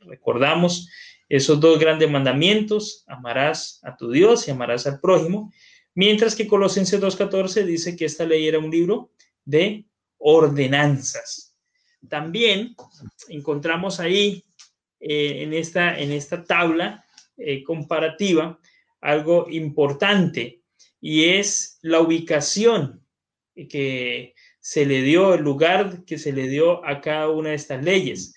Recordamos 0.00 0.88
esos 1.28 1.60
dos 1.60 1.78
grandes 1.78 2.10
mandamientos, 2.10 3.04
amarás 3.06 3.80
a 3.82 3.96
tu 3.96 4.10
Dios 4.10 4.48
y 4.48 4.50
amarás 4.50 4.86
al 4.86 5.00
prójimo, 5.00 5.52
mientras 5.94 6.34
que 6.34 6.48
Colosenses 6.48 7.00
2.14 7.00 7.64
dice 7.64 7.96
que 7.96 8.06
esta 8.06 8.24
ley 8.24 8.48
era 8.48 8.58
un 8.58 8.70
libro 8.70 9.12
de 9.44 9.86
ordenanzas. 10.18 11.56
También 12.08 12.74
encontramos 13.28 14.00
ahí 14.00 14.44
eh, 14.98 15.42
en, 15.42 15.52
esta, 15.54 15.98
en 15.98 16.12
esta 16.12 16.42
tabla 16.42 17.04
eh, 17.36 17.62
comparativa 17.62 18.58
algo 19.00 19.46
importante 19.48 20.59
y 21.00 21.24
es 21.30 21.78
la 21.82 22.00
ubicación 22.00 23.04
que 23.68 24.34
se 24.60 24.86
le 24.86 25.02
dio, 25.02 25.34
el 25.34 25.42
lugar 25.42 26.04
que 26.04 26.18
se 26.18 26.32
le 26.32 26.48
dio 26.48 26.84
a 26.86 27.00
cada 27.00 27.30
una 27.30 27.50
de 27.50 27.56
estas 27.56 27.82
leyes. 27.82 28.34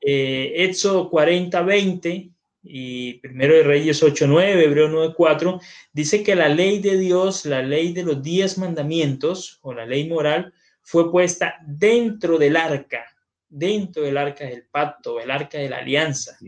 Eh, 0.00 0.52
Éxodo 0.56 1.10
40, 1.10 1.60
20 1.62 2.30
y 2.62 3.14
Primero 3.14 3.54
de 3.54 3.62
Reyes 3.62 4.02
8, 4.02 4.26
9, 4.26 4.64
Hebreo 4.64 4.88
9, 4.88 5.14
4, 5.16 5.60
dice 5.92 6.22
que 6.22 6.34
la 6.34 6.48
ley 6.48 6.80
de 6.80 6.98
Dios, 6.98 7.44
la 7.44 7.62
ley 7.62 7.92
de 7.92 8.04
los 8.04 8.22
diez 8.22 8.58
mandamientos 8.58 9.58
o 9.62 9.72
la 9.72 9.86
ley 9.86 10.08
moral, 10.08 10.52
fue 10.82 11.10
puesta 11.10 11.56
dentro 11.66 12.38
del 12.38 12.56
arca, 12.56 13.04
dentro 13.48 14.02
del 14.02 14.16
arca 14.16 14.46
del 14.46 14.64
pacto, 14.66 15.20
el 15.20 15.30
arca 15.30 15.58
de 15.58 15.68
la 15.68 15.78
alianza. 15.78 16.38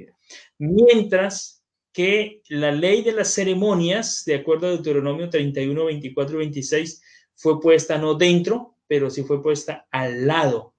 Mientras 0.58 1.59
que 1.92 2.42
la 2.48 2.72
ley 2.72 3.02
de 3.02 3.12
las 3.12 3.34
ceremonias, 3.34 4.24
de 4.24 4.36
acuerdo 4.36 4.66
a 4.66 4.70
Deuteronomio 4.70 5.28
31, 5.28 5.86
24 5.86 6.36
y 6.36 6.38
26, 6.38 7.02
fue 7.34 7.60
puesta 7.60 7.98
no 7.98 8.14
dentro, 8.14 8.76
pero 8.86 9.10
sí 9.10 9.22
fue 9.22 9.42
puesta 9.42 9.86
al 9.90 10.26
lado, 10.26 10.74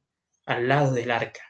al 0.45 0.67
lado 0.67 0.93
del 0.93 1.11
arca. 1.11 1.41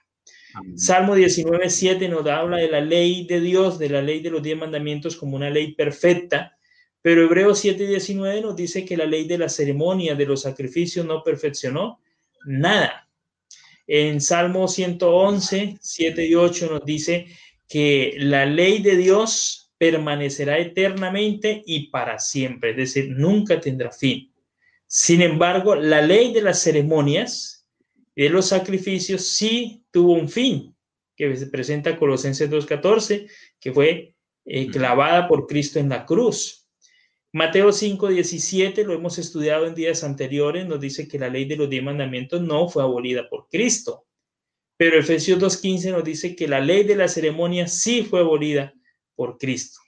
Salmo 0.76 1.15
19, 1.15 1.69
7 1.69 2.10
nos 2.10 2.26
habla 2.28 2.58
de 2.58 2.69
la 2.69 2.82
ley 2.82 3.26
de 3.26 3.39
Dios, 3.39 3.80
de 3.80 3.89
la 3.89 4.02
ley 4.02 4.21
de 4.21 4.30
los 4.30 4.43
diez 4.43 4.58
mandamientos 4.58 5.15
como 5.15 5.38
una 5.38 5.50
ley 5.50 5.74
perfecta, 5.76 6.58
pero 7.02 7.24
Hebreos 7.24 7.60
7, 7.60 7.88
19 7.88 8.41
nos 8.41 8.56
dice 8.56 8.86
que 8.86 8.97
la 8.97 9.06
ley 9.06 9.28
de 9.28 9.38
la 9.38 9.50
ceremonia, 9.50 10.15
de 10.15 10.26
los 10.26 10.41
sacrificios 10.41 11.06
no 11.06 11.24
perfeccionó 11.24 12.00
nada. 12.45 13.10
En 13.88 14.21
Salmo 14.21 14.67
111, 14.67 15.78
7 15.82 16.28
y 16.28 16.36
8 16.36 16.69
nos 16.69 16.86
dice 16.86 17.28
que 17.72 18.16
la 18.18 18.46
ley 18.46 18.82
de 18.82 18.98
Dios 18.98 19.72
permanecerá 19.78 20.60
eternamente 20.60 21.64
y 21.66 21.88
para 21.88 22.20
siempre, 22.20 22.72
es 22.72 22.76
decir, 22.76 23.12
nunca 23.16 23.62
tendrá 23.62 23.92
fin. 23.92 24.30
Sin 24.88 25.22
embargo, 25.22 25.76
la 25.76 26.02
ley 26.02 26.34
de 26.34 26.42
las 26.42 26.62
ceremonias 26.62 27.66
y 28.14 28.24
de 28.24 28.30
los 28.30 28.50
sacrificios 28.50 29.26
sí 29.26 29.86
tuvo 29.90 30.16
un 30.16 30.28
fin, 30.28 30.76
que 31.16 31.34
se 31.38 31.48
presenta 31.48 31.98
Colosenses 31.98 32.52
2.14, 32.52 33.32
que 33.58 33.72
fue 33.72 34.16
eh, 34.44 34.68
clavada 34.68 35.30
por 35.30 35.48
Cristo 35.48 35.80
en 35.80 35.88
la 35.88 36.06
cruz. 36.06 36.68
Mateo 37.32 37.70
5.17, 37.70 38.84
lo 38.84 38.94
hemos 38.94 39.18
estudiado 39.18 39.66
en 39.66 39.76
días 39.76 40.04
anteriores, 40.04 40.68
nos 40.68 40.82
dice 40.82 41.08
que 41.08 41.20
la 41.20 41.30
ley 41.30 41.46
de 41.46 41.56
los 41.56 41.70
diez 41.70 41.82
mandamientos 41.82 42.42
no 42.42 42.68
fue 42.68 42.84
abolida 42.84 43.30
por 43.30 43.48
Cristo. 43.48 44.08
Pero 44.82 44.98
Efesios 44.98 45.38
2.15 45.38 45.91
nos 45.91 46.04
dice 46.04 46.36
que 46.36 46.48
la 46.48 46.60
ley 46.60 46.84
de 46.84 46.96
la 46.96 47.08
ceremonia 47.08 47.67
sí 47.67 48.02
fue 48.02 48.22
abolida 48.22 48.74
por 49.13 49.38
Cristo. 49.38 49.80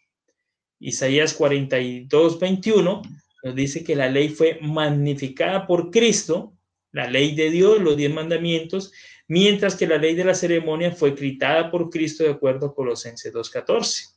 Isaías 0.79 1.35
42.21 1.35 3.01
nos 3.43 3.55
dice 3.55 3.83
que 3.83 3.95
la 3.95 4.07
ley 4.07 4.29
fue 4.29 4.59
magnificada 4.61 5.65
por 5.65 5.89
Cristo, 5.89 6.53
la 6.91 7.09
ley 7.09 7.33
de 7.33 7.49
Dios, 7.49 7.81
los 7.81 7.97
diez 7.97 8.13
mandamientos, 8.13 8.93
mientras 9.27 9.75
que 9.75 9.87
la 9.87 9.97
ley 9.97 10.13
de 10.13 10.25
la 10.25 10.35
ceremonia 10.35 10.91
fue 10.91 11.15
gritada 11.15 11.71
por 11.71 11.89
Cristo 11.89 12.23
de 12.23 12.29
acuerdo 12.29 12.67
a 12.67 12.75
Colosenses 12.75 13.33
2.14. 13.33 14.15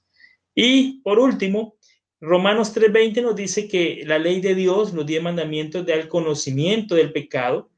Y 0.54 1.00
por 1.00 1.18
último, 1.18 1.78
Romanos 2.20 2.76
3.20 2.76 3.22
nos 3.22 3.34
dice 3.34 3.66
que 3.66 4.02
la 4.04 4.18
ley 4.18 4.42
de 4.42 4.54
Dios, 4.54 4.92
los 4.92 5.06
diez 5.06 5.22
mandamientos, 5.22 5.86
da 5.86 5.94
el 5.94 6.08
conocimiento 6.08 6.94
del 6.94 7.14
pecado, 7.14 7.70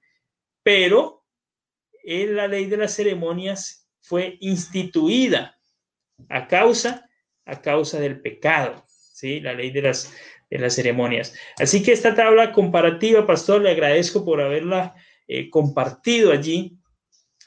pero 0.64 1.17
la 2.04 2.48
ley 2.48 2.66
de 2.66 2.76
las 2.76 2.94
ceremonias 2.94 3.88
fue 4.00 4.36
instituida 4.40 5.58
a 6.28 6.48
causa, 6.48 7.08
a 7.44 7.60
causa 7.60 8.00
del 8.00 8.20
pecado, 8.20 8.84
¿sí? 8.88 9.40
La 9.40 9.52
ley 9.52 9.70
de 9.70 9.82
las, 9.82 10.12
de 10.50 10.58
las 10.58 10.74
ceremonias. 10.74 11.34
Así 11.58 11.82
que 11.82 11.92
esta 11.92 12.14
tabla 12.14 12.52
comparativa, 12.52 13.26
pastor, 13.26 13.62
le 13.62 13.70
agradezco 13.70 14.24
por 14.24 14.40
haberla 14.40 14.94
eh, 15.26 15.50
compartido 15.50 16.32
allí. 16.32 16.78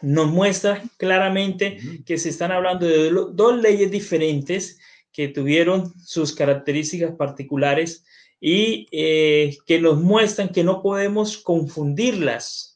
Nos 0.01 0.27
muestra 0.27 0.81
claramente 0.97 1.77
que 2.05 2.17
se 2.17 2.29
están 2.29 2.51
hablando 2.51 2.87
de 2.87 3.11
dos 3.11 3.61
leyes 3.61 3.91
diferentes 3.91 4.79
que 5.11 5.27
tuvieron 5.27 5.93
sus 6.03 6.33
características 6.33 7.15
particulares 7.15 8.03
y 8.39 8.87
eh, 8.91 9.55
que 9.67 9.79
nos 9.79 10.01
muestran 10.01 10.49
que 10.49 10.63
no 10.63 10.81
podemos 10.81 11.37
confundirlas, 11.37 12.70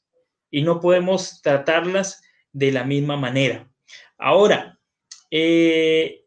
y 0.55 0.61
no 0.61 0.79
podemos 0.79 1.41
tratarlas 1.41 2.23
de 2.53 2.71
la 2.71 2.85
misma 2.85 3.17
manera. 3.17 3.69
Ahora, 4.17 4.79
eh, 5.29 6.23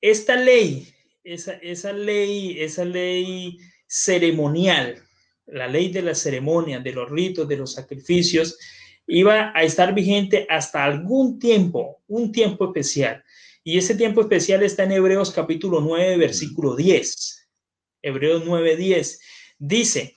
esta 0.00 0.34
ley, 0.34 0.88
esa, 1.22 1.52
esa, 1.56 1.92
ley, 1.92 2.56
esa 2.58 2.86
ley 2.86 3.58
ceremonial, 3.86 5.02
la 5.44 5.68
ley 5.68 5.92
de 5.92 6.00
las 6.00 6.20
ceremonias, 6.20 6.82
de 6.82 6.92
los 6.92 7.10
ritos, 7.10 7.46
de 7.46 7.58
los 7.58 7.74
sacrificios, 7.74 8.58
iba 9.06 9.52
a 9.54 9.62
estar 9.62 9.92
vigente 9.92 10.46
hasta 10.48 10.82
algún 10.82 11.38
tiempo, 11.38 12.02
un 12.06 12.32
tiempo 12.32 12.64
especial. 12.64 13.22
Y 13.62 13.76
ese 13.76 13.94
tiempo 13.94 14.22
especial 14.22 14.62
está 14.62 14.84
en 14.84 14.92
Hebreos 14.92 15.32
capítulo 15.32 15.82
9, 15.82 16.16
versículo 16.16 16.76
10. 16.76 17.46
Hebreos 18.00 18.42
9, 18.46 18.74
10. 18.74 19.20
Dice, 19.58 20.16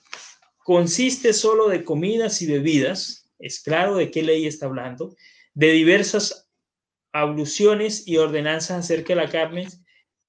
consiste 0.64 1.34
solo 1.34 1.68
de 1.68 1.84
comidas 1.84 2.42
y 2.42 2.48
bebidas, 2.48 3.19
es 3.40 3.62
claro 3.62 3.96
de 3.96 4.12
qué 4.12 4.22
ley 4.22 4.46
está 4.46 4.66
hablando, 4.68 5.16
de 5.54 5.72
diversas 5.72 6.50
abluciones 7.12 8.08
y 8.08 8.18
ordenanzas 8.18 8.86
acerca 8.86 9.16
de 9.16 9.22
la 9.22 9.30
carne, 9.30 9.68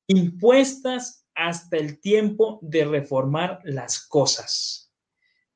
impuestas 0.07 1.27
hasta 1.35 1.77
el 1.77 2.01
tiempo 2.01 2.59
de 2.63 2.85
reformar 2.85 3.61
las 3.65 4.07
cosas. 4.07 4.93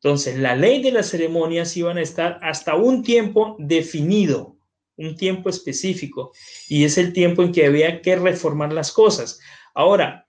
Entonces, 0.02 0.38
la 0.38 0.54
ley 0.54 0.82
de 0.82 0.92
las 0.92 1.08
ceremonias 1.08 1.76
iban 1.76 1.96
a 1.96 2.02
estar 2.02 2.38
hasta 2.42 2.74
un 2.74 3.02
tiempo 3.02 3.56
definido, 3.58 4.58
un 4.96 5.16
tiempo 5.16 5.48
específico, 5.48 6.32
y 6.68 6.84
es 6.84 6.98
el 6.98 7.12
tiempo 7.12 7.42
en 7.42 7.52
que 7.52 7.66
había 7.66 8.02
que 8.02 8.16
reformar 8.16 8.72
las 8.72 8.92
cosas. 8.92 9.40
Ahora, 9.74 10.28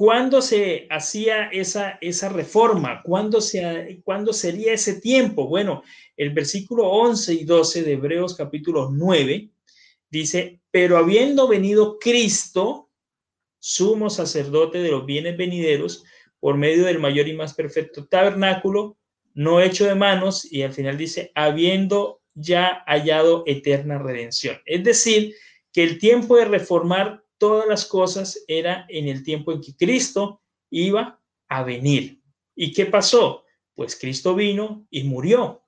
¿Cuándo 0.00 0.40
se 0.40 0.86
hacía 0.88 1.50
esa, 1.52 1.98
esa 2.00 2.30
reforma? 2.30 3.02
¿Cuándo, 3.02 3.42
se, 3.42 4.00
¿Cuándo 4.02 4.32
sería 4.32 4.72
ese 4.72 4.98
tiempo? 4.98 5.46
Bueno, 5.46 5.82
el 6.16 6.30
versículo 6.30 6.88
11 6.88 7.34
y 7.34 7.44
12 7.44 7.82
de 7.82 7.92
Hebreos 7.92 8.34
capítulo 8.34 8.88
9 8.90 9.50
dice, 10.08 10.62
pero 10.70 10.96
habiendo 10.96 11.46
venido 11.48 11.98
Cristo, 11.98 12.88
sumo 13.58 14.08
sacerdote 14.08 14.78
de 14.78 14.90
los 14.90 15.04
bienes 15.04 15.36
venideros, 15.36 16.02
por 16.38 16.56
medio 16.56 16.86
del 16.86 16.98
mayor 16.98 17.28
y 17.28 17.34
más 17.34 17.52
perfecto 17.52 18.06
tabernáculo, 18.06 18.96
no 19.34 19.60
hecho 19.60 19.84
de 19.84 19.96
manos, 19.96 20.50
y 20.50 20.62
al 20.62 20.72
final 20.72 20.96
dice, 20.96 21.30
habiendo 21.34 22.22
ya 22.32 22.84
hallado 22.86 23.42
eterna 23.44 23.98
redención. 23.98 24.56
Es 24.64 24.82
decir, 24.82 25.34
que 25.74 25.82
el 25.82 25.98
tiempo 25.98 26.38
de 26.38 26.46
reformar 26.46 27.22
todas 27.40 27.66
las 27.66 27.86
cosas 27.86 28.44
era 28.46 28.86
en 28.88 29.08
el 29.08 29.24
tiempo 29.24 29.50
en 29.50 29.62
que 29.62 29.74
Cristo 29.74 30.42
iba 30.70 31.20
a 31.48 31.64
venir. 31.64 32.20
¿Y 32.54 32.72
qué 32.72 32.86
pasó? 32.86 33.44
Pues 33.74 33.96
Cristo 33.96 34.34
vino 34.34 34.86
y 34.90 35.04
murió. 35.04 35.64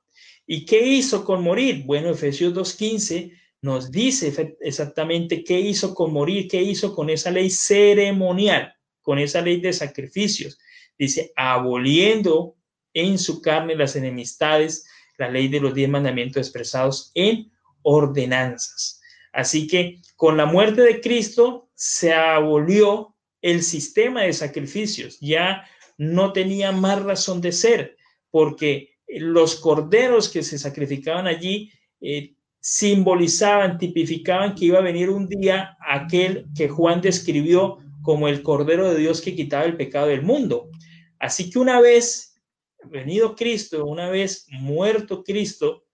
¿Y 0.46 0.66
qué 0.66 0.86
hizo 0.86 1.24
con 1.24 1.42
morir? 1.42 1.84
Bueno, 1.84 2.10
Efesios 2.10 2.52
2.15 2.52 3.32
nos 3.62 3.90
dice 3.90 4.56
exactamente 4.60 5.42
qué 5.42 5.58
hizo 5.58 5.94
con 5.94 6.12
morir, 6.12 6.46
qué 6.46 6.60
hizo 6.60 6.94
con 6.94 7.08
esa 7.08 7.30
ley 7.30 7.48
ceremonial, 7.48 8.74
con 9.00 9.18
esa 9.18 9.40
ley 9.40 9.60
de 9.60 9.72
sacrificios. 9.72 10.58
Dice, 10.98 11.32
aboliendo 11.36 12.56
en 12.92 13.18
su 13.18 13.40
carne 13.40 13.74
las 13.74 13.96
enemistades, 13.96 14.86
la 15.16 15.30
ley 15.30 15.48
de 15.48 15.60
los 15.60 15.74
diez 15.74 15.88
mandamientos 15.88 16.38
expresados 16.38 17.12
en 17.14 17.50
ordenanzas. 17.82 19.01
Así 19.32 19.66
que 19.66 20.00
con 20.16 20.36
la 20.36 20.46
muerte 20.46 20.82
de 20.82 21.00
Cristo 21.00 21.70
se 21.74 22.12
abolió 22.12 23.16
el 23.40 23.62
sistema 23.62 24.22
de 24.22 24.32
sacrificios, 24.32 25.18
ya 25.20 25.66
no 25.98 26.32
tenía 26.32 26.70
más 26.72 27.02
razón 27.02 27.40
de 27.40 27.52
ser, 27.52 27.96
porque 28.30 28.90
los 29.08 29.56
corderos 29.56 30.28
que 30.28 30.42
se 30.42 30.58
sacrificaban 30.58 31.26
allí 31.26 31.72
eh, 32.00 32.34
simbolizaban, 32.60 33.78
tipificaban 33.78 34.54
que 34.54 34.66
iba 34.66 34.78
a 34.78 34.82
venir 34.82 35.10
un 35.10 35.28
día 35.28 35.76
aquel 35.86 36.46
que 36.56 36.68
Juan 36.68 37.00
describió 37.00 37.78
como 38.02 38.28
el 38.28 38.42
Cordero 38.42 38.90
de 38.90 39.00
Dios 39.00 39.20
que 39.20 39.34
quitaba 39.34 39.64
el 39.64 39.76
pecado 39.76 40.06
del 40.06 40.22
mundo. 40.22 40.70
Así 41.18 41.50
que 41.50 41.58
una 41.58 41.80
vez 41.80 42.40
venido 42.84 43.34
Cristo, 43.36 43.84
una 43.84 44.10
vez 44.10 44.46
muerto 44.50 45.22
Cristo, 45.22 45.84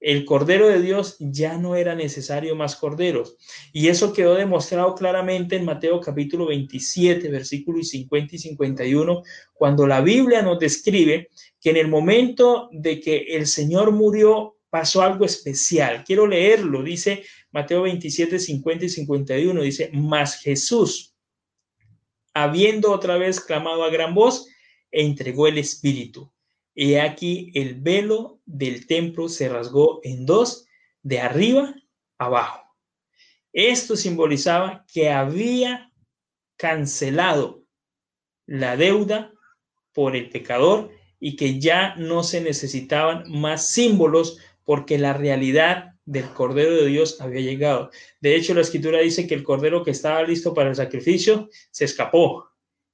el 0.00 0.24
Cordero 0.24 0.68
de 0.68 0.80
Dios 0.80 1.16
ya 1.18 1.56
no 1.56 1.74
era 1.74 1.94
necesario 1.94 2.54
más 2.54 2.76
corderos. 2.76 3.36
Y 3.72 3.88
eso 3.88 4.12
quedó 4.12 4.34
demostrado 4.34 4.94
claramente 4.94 5.56
en 5.56 5.64
Mateo 5.64 6.00
capítulo 6.00 6.46
27, 6.46 7.28
versículos 7.28 7.88
50 7.88 8.36
y 8.36 8.38
51, 8.38 9.22
cuando 9.54 9.86
la 9.86 10.00
Biblia 10.00 10.42
nos 10.42 10.58
describe 10.58 11.30
que 11.60 11.70
en 11.70 11.76
el 11.76 11.88
momento 11.88 12.68
de 12.72 13.00
que 13.00 13.16
el 13.30 13.46
Señor 13.46 13.92
murió 13.92 14.56
pasó 14.70 15.02
algo 15.02 15.24
especial. 15.24 16.04
Quiero 16.04 16.26
leerlo, 16.26 16.82
dice 16.82 17.24
Mateo 17.50 17.82
27, 17.82 18.38
50 18.38 18.84
y 18.84 18.88
51, 18.90 19.62
dice, 19.62 19.90
mas 19.94 20.40
Jesús, 20.40 21.14
habiendo 22.34 22.92
otra 22.92 23.16
vez 23.16 23.40
clamado 23.40 23.84
a 23.84 23.90
gran 23.90 24.14
voz, 24.14 24.46
entregó 24.90 25.46
el 25.46 25.56
Espíritu. 25.56 26.30
Y 26.78 26.96
aquí 26.96 27.50
el 27.54 27.80
velo 27.80 28.38
del 28.44 28.86
templo 28.86 29.30
se 29.30 29.48
rasgó 29.48 30.00
en 30.04 30.26
dos, 30.26 30.68
de 31.02 31.20
arriba 31.20 31.74
abajo. 32.18 32.62
Esto 33.52 33.96
simbolizaba 33.96 34.84
que 34.92 35.10
había 35.10 35.90
cancelado 36.58 37.64
la 38.44 38.76
deuda 38.76 39.32
por 39.94 40.14
el 40.14 40.28
pecador 40.28 40.90
y 41.18 41.36
que 41.36 41.58
ya 41.58 41.96
no 41.96 42.22
se 42.22 42.42
necesitaban 42.42 43.24
más 43.32 43.70
símbolos 43.70 44.38
porque 44.62 44.98
la 44.98 45.14
realidad 45.14 45.94
del 46.04 46.28
Cordero 46.28 46.74
de 46.76 46.86
Dios 46.86 47.22
había 47.22 47.40
llegado. 47.40 47.90
De 48.20 48.36
hecho, 48.36 48.52
la 48.52 48.60
escritura 48.60 49.00
dice 49.00 49.26
que 49.26 49.34
el 49.34 49.44
Cordero 49.44 49.82
que 49.82 49.92
estaba 49.92 50.22
listo 50.24 50.52
para 50.52 50.68
el 50.68 50.76
sacrificio 50.76 51.48
se 51.70 51.86
escapó. 51.86 52.50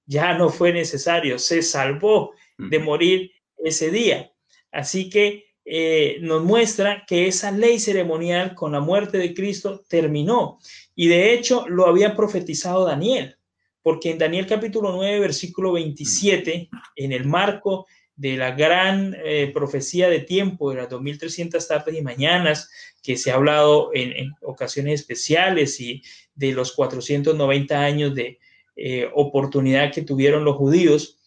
Ya 0.06 0.38
no 0.38 0.50
fue 0.50 0.72
necesario, 0.72 1.40
se 1.40 1.62
salvó 1.62 2.32
de 2.58 2.78
morir 2.78 3.32
ese 3.64 3.90
día. 3.90 4.32
Así 4.70 5.10
que 5.10 5.52
eh, 5.64 6.18
nos 6.20 6.42
muestra 6.42 7.04
que 7.06 7.28
esa 7.28 7.52
ley 7.52 7.78
ceremonial 7.78 8.54
con 8.54 8.72
la 8.72 8.80
muerte 8.80 9.18
de 9.18 9.34
Cristo 9.34 9.84
terminó. 9.88 10.58
Y 10.94 11.08
de 11.08 11.32
hecho 11.32 11.66
lo 11.68 11.86
había 11.86 12.16
profetizado 12.16 12.84
Daniel, 12.84 13.36
porque 13.82 14.10
en 14.10 14.18
Daniel 14.18 14.46
capítulo 14.46 14.92
9, 14.92 15.20
versículo 15.20 15.72
27, 15.72 16.68
en 16.96 17.12
el 17.12 17.26
marco 17.26 17.86
de 18.16 18.36
la 18.36 18.52
gran 18.52 19.16
eh, 19.24 19.50
profecía 19.54 20.08
de 20.08 20.20
tiempo 20.20 20.70
de 20.70 20.76
las 20.76 20.90
2300 20.90 21.66
tardes 21.66 21.96
y 21.96 22.02
mañanas 22.02 22.70
que 23.02 23.16
se 23.16 23.30
ha 23.30 23.34
hablado 23.34 23.90
en, 23.94 24.32
ocasiones 24.42 25.00
especiales 25.00 25.80
y 25.80 26.02
de 26.34 26.52
los 26.52 26.72
490 26.72 27.80
años 27.80 28.14
de 28.14 28.38
eh, 28.76 29.08
oportunidad 29.14 29.92
que 29.92 30.02
tuvieron 30.02 30.44
los 30.44 30.56
judíos, 30.56 31.18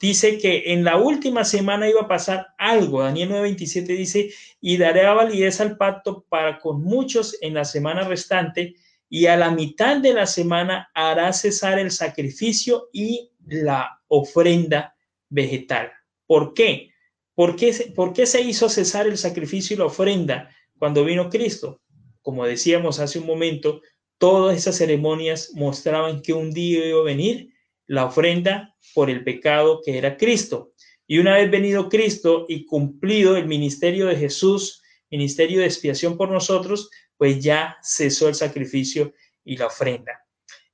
dice 0.00 0.38
que 0.38 0.72
en 0.72 0.84
la 0.84 0.96
última 0.96 1.44
semana 1.44 1.88
iba 1.88 2.02
a 2.02 2.08
pasar 2.08 2.48
algo. 2.58 3.02
Daniel 3.02 3.30
9:27 3.30 3.96
dice, 3.96 4.30
y 4.60 4.76
daré 4.76 5.06
validez 5.06 5.60
al 5.60 5.76
pacto 5.76 6.24
para 6.28 6.58
con 6.58 6.82
muchos 6.82 7.36
en 7.40 7.54
la 7.54 7.64
semana 7.64 8.02
restante, 8.02 8.74
y 9.10 9.26
a 9.26 9.36
la 9.36 9.50
mitad 9.50 9.96
de 9.96 10.12
la 10.12 10.26
semana 10.26 10.90
hará 10.94 11.32
cesar 11.32 11.78
el 11.78 11.90
sacrificio 11.90 12.88
y 12.92 13.30
la 13.46 14.00
ofrenda 14.08 14.94
vegetal. 15.30 15.90
¿Por 16.26 16.52
qué? 16.52 16.90
¿Por 17.34 17.56
qué, 17.56 17.72
¿Por 17.94 18.12
qué 18.12 18.26
se 18.26 18.42
hizo 18.42 18.68
cesar 18.68 19.06
el 19.06 19.16
sacrificio 19.16 19.74
y 19.74 19.78
la 19.78 19.86
ofrenda 19.86 20.50
cuando 20.78 21.04
vino 21.04 21.30
Cristo? 21.30 21.80
Como 22.20 22.44
decíamos 22.44 22.98
hace 22.98 23.18
un 23.18 23.26
momento, 23.26 23.80
todas 24.18 24.56
esas 24.56 24.76
ceremonias 24.76 25.52
mostraban 25.54 26.20
que 26.20 26.34
un 26.34 26.52
día 26.52 26.86
iba 26.86 27.00
a 27.00 27.04
venir 27.04 27.54
la 27.88 28.04
ofrenda 28.04 28.76
por 28.94 29.10
el 29.10 29.24
pecado 29.24 29.80
que 29.84 29.98
era 29.98 30.16
Cristo. 30.16 30.72
Y 31.06 31.18
una 31.18 31.34
vez 31.34 31.50
venido 31.50 31.88
Cristo 31.88 32.46
y 32.48 32.66
cumplido 32.66 33.36
el 33.36 33.46
ministerio 33.46 34.06
de 34.06 34.16
Jesús, 34.16 34.82
ministerio 35.10 35.60
de 35.60 35.66
expiación 35.66 36.16
por 36.16 36.30
nosotros, 36.30 36.90
pues 37.16 37.42
ya 37.42 37.76
cesó 37.82 38.28
el 38.28 38.34
sacrificio 38.34 39.14
y 39.44 39.56
la 39.56 39.66
ofrenda. 39.66 40.24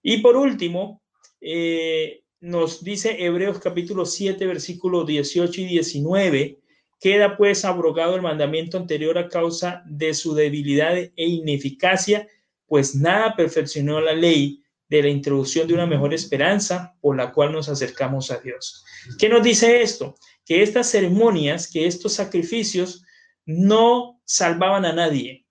Y 0.02 0.18
por 0.18 0.36
último, 0.36 1.02
eh, 1.40 2.24
nos 2.40 2.82
dice 2.82 3.24
Hebreos 3.24 3.58
capítulo 3.60 4.04
7, 4.04 4.44
versículos 4.46 5.06
18 5.06 5.60
y 5.62 5.64
19, 5.66 6.58
queda 7.00 7.36
pues 7.36 7.64
abrogado 7.64 8.16
el 8.16 8.22
mandamiento 8.22 8.76
anterior 8.76 9.16
a 9.18 9.28
causa 9.28 9.82
de 9.86 10.14
su 10.14 10.34
debilidad 10.34 10.96
e 10.96 11.12
ineficacia, 11.16 12.26
pues 12.66 12.94
nada 12.94 13.36
perfeccionó 13.36 14.00
la 14.00 14.14
ley 14.14 14.63
de 14.88 15.02
la 15.02 15.08
introducción 15.08 15.66
de 15.66 15.74
una 15.74 15.86
mejor 15.86 16.12
esperanza 16.12 16.94
por 17.00 17.16
la 17.16 17.32
cual 17.32 17.52
nos 17.52 17.68
acercamos 17.68 18.30
a 18.30 18.38
Dios. 18.38 18.84
¿Qué 19.18 19.28
nos 19.28 19.42
dice 19.42 19.82
esto? 19.82 20.16
Que 20.44 20.62
estas 20.62 20.90
ceremonias, 20.90 21.70
que 21.70 21.86
estos 21.86 22.12
sacrificios 22.12 23.04
no 23.46 24.20
salvaban 24.24 24.84
a 24.84 24.92
nadie, 24.92 25.46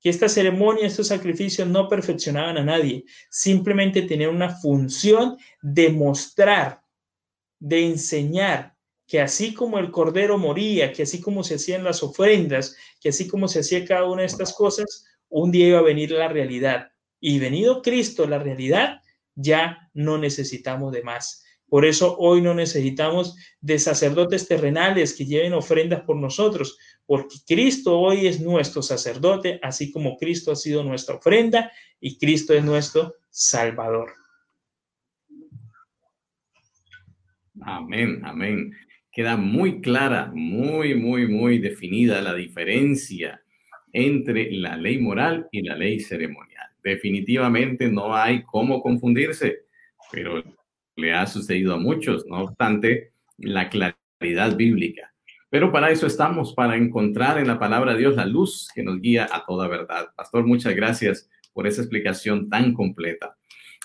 que 0.00 0.08
estas 0.08 0.32
ceremonias, 0.32 0.92
estos 0.92 1.08
sacrificios 1.08 1.68
no 1.68 1.88
perfeccionaban 1.88 2.56
a 2.56 2.64
nadie, 2.64 3.04
simplemente 3.30 4.02
tenían 4.02 4.34
una 4.34 4.50
función 4.50 5.36
de 5.60 5.90
mostrar, 5.90 6.82
de 7.58 7.86
enseñar 7.86 8.76
que 9.06 9.20
así 9.20 9.52
como 9.52 9.78
el 9.78 9.90
cordero 9.90 10.38
moría, 10.38 10.92
que 10.92 11.02
así 11.02 11.20
como 11.20 11.42
se 11.42 11.56
hacían 11.56 11.82
las 11.82 12.02
ofrendas, 12.02 12.76
que 13.00 13.08
así 13.08 13.26
como 13.26 13.48
se 13.48 13.60
hacía 13.60 13.84
cada 13.84 14.04
una 14.04 14.22
de 14.22 14.28
estas 14.28 14.54
cosas, 14.54 15.04
un 15.28 15.50
día 15.50 15.66
iba 15.66 15.78
a 15.80 15.82
venir 15.82 16.12
la 16.12 16.28
realidad 16.28 16.90
y 17.20 17.38
venido 17.38 17.82
Cristo, 17.82 18.26
la 18.26 18.38
realidad, 18.38 19.02
ya 19.34 19.90
no 19.94 20.18
necesitamos 20.18 20.92
de 20.92 21.02
más. 21.02 21.44
Por 21.68 21.84
eso 21.84 22.16
hoy 22.18 22.42
no 22.42 22.52
necesitamos 22.52 23.36
de 23.60 23.78
sacerdotes 23.78 24.48
terrenales 24.48 25.14
que 25.14 25.24
lleven 25.24 25.52
ofrendas 25.52 26.02
por 26.02 26.16
nosotros, 26.16 26.76
porque 27.06 27.36
Cristo 27.46 27.98
hoy 27.98 28.26
es 28.26 28.40
nuestro 28.40 28.82
sacerdote, 28.82 29.60
así 29.62 29.92
como 29.92 30.16
Cristo 30.16 30.50
ha 30.50 30.56
sido 30.56 30.82
nuestra 30.82 31.14
ofrenda 31.14 31.70
y 32.00 32.18
Cristo 32.18 32.54
es 32.54 32.64
nuestro 32.64 33.14
Salvador. 33.28 34.12
Amén, 37.62 38.20
amén. 38.24 38.72
Queda 39.12 39.36
muy 39.36 39.80
clara, 39.80 40.32
muy, 40.34 40.94
muy, 40.94 41.28
muy 41.28 41.58
definida 41.58 42.20
la 42.20 42.34
diferencia 42.34 43.42
entre 43.92 44.50
la 44.52 44.76
ley 44.76 44.98
moral 44.98 45.48
y 45.52 45.62
la 45.62 45.76
ley 45.76 46.00
ceremonial 46.00 46.49
definitivamente 46.82 47.88
no 47.88 48.14
hay 48.14 48.42
cómo 48.42 48.82
confundirse, 48.82 49.64
pero 50.12 50.42
le 50.96 51.12
ha 51.12 51.26
sucedido 51.26 51.74
a 51.74 51.78
muchos, 51.78 52.26
no 52.26 52.42
obstante 52.42 53.12
la 53.38 53.68
claridad 53.68 54.56
bíblica. 54.56 55.12
Pero 55.48 55.72
para 55.72 55.90
eso 55.90 56.06
estamos, 56.06 56.54
para 56.54 56.76
encontrar 56.76 57.38
en 57.38 57.48
la 57.48 57.58
palabra 57.58 57.92
de 57.92 57.98
Dios 57.98 58.16
la 58.16 58.26
luz 58.26 58.68
que 58.74 58.84
nos 58.84 59.00
guía 59.00 59.28
a 59.32 59.44
toda 59.44 59.66
verdad. 59.66 60.08
Pastor, 60.16 60.46
muchas 60.46 60.74
gracias 60.76 61.28
por 61.52 61.66
esa 61.66 61.82
explicación 61.82 62.48
tan 62.48 62.72
completa. 62.72 63.36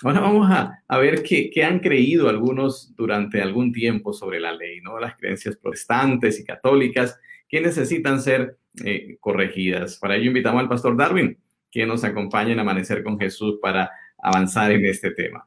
Ahora 0.02 0.20
vamos 0.20 0.48
a, 0.50 0.98
ver 0.98 1.22
qué, 1.22 1.64
han 1.64 1.80
creído 1.80 2.28
algunos 2.28 2.94
durante 2.94 3.40
algún 3.40 3.72
tiempo 3.72 4.12
sobre 4.12 4.38
la 4.38 4.52
ley, 4.52 4.80
¿no? 4.82 5.00
Las 5.00 5.16
creencias 5.16 5.56
protestantes 5.56 6.38
y 6.38 6.44
católicas 6.44 7.18
que 7.48 7.60
necesitan 7.60 8.20
ser 8.20 8.58
eh, 8.84 9.16
corregidas. 9.20 9.98
Para 9.98 10.16
ello 10.16 10.26
invitamos 10.26 10.60
al 10.60 10.68
pastor 10.68 10.96
Darwin 10.96 11.38
que 11.76 11.84
nos 11.84 12.04
acompañen 12.04 12.52
en 12.52 12.60
Amanecer 12.60 13.04
con 13.04 13.18
Jesús 13.18 13.58
para 13.60 13.90
avanzar 14.16 14.72
en 14.72 14.86
este 14.86 15.10
tema. 15.10 15.46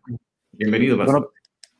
Bienvenido, 0.52 0.96
Pastor. 0.96 1.34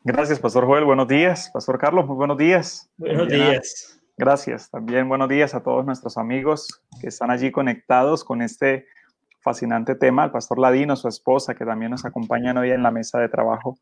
gracias, 0.04 0.40
Pastor 0.40 0.66
Joel. 0.66 0.86
Buenos 0.86 1.08
días. 1.08 1.52
Pastor 1.54 1.78
Carlos, 1.78 2.08
muy 2.08 2.16
buenos 2.16 2.36
días. 2.36 2.90
Buenos 2.98 3.28
días. 3.28 4.02
Gracias. 4.18 4.72
También 4.72 5.08
buenos 5.08 5.30
días 5.30 5.54
a 5.54 5.62
todos 5.62 5.86
nuestros 5.86 6.18
amigos 6.18 6.82
que 7.00 7.10
están 7.10 7.30
allí 7.30 7.52
conectados 7.52 8.24
con 8.24 8.42
este 8.42 8.88
fascinante 9.42 9.94
tema, 9.94 10.24
al 10.24 10.32
Pastor 10.32 10.58
Ladino, 10.58 10.96
su 10.96 11.08
esposa, 11.08 11.54
que 11.54 11.64
también 11.64 11.92
nos 11.92 12.04
acompañan 12.04 12.58
hoy 12.58 12.72
en 12.72 12.82
la 12.82 12.90
mesa 12.90 13.20
de 13.20 13.30
trabajo. 13.30 13.78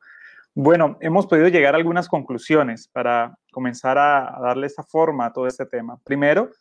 Bueno, 0.53 0.97
hemos 0.99 1.27
podido 1.27 1.47
llegar 1.47 1.75
a 1.75 1.77
algunas 1.77 2.09
conclusiones 2.09 2.89
para 2.89 3.37
comenzar 3.53 3.97
a 3.97 4.37
darle 4.41 4.67
esta 4.67 4.83
forma 4.83 5.27
a 5.27 5.31
todo 5.31 5.47
este 5.47 5.65
tema. 5.65 5.97
Primero, 6.03 6.51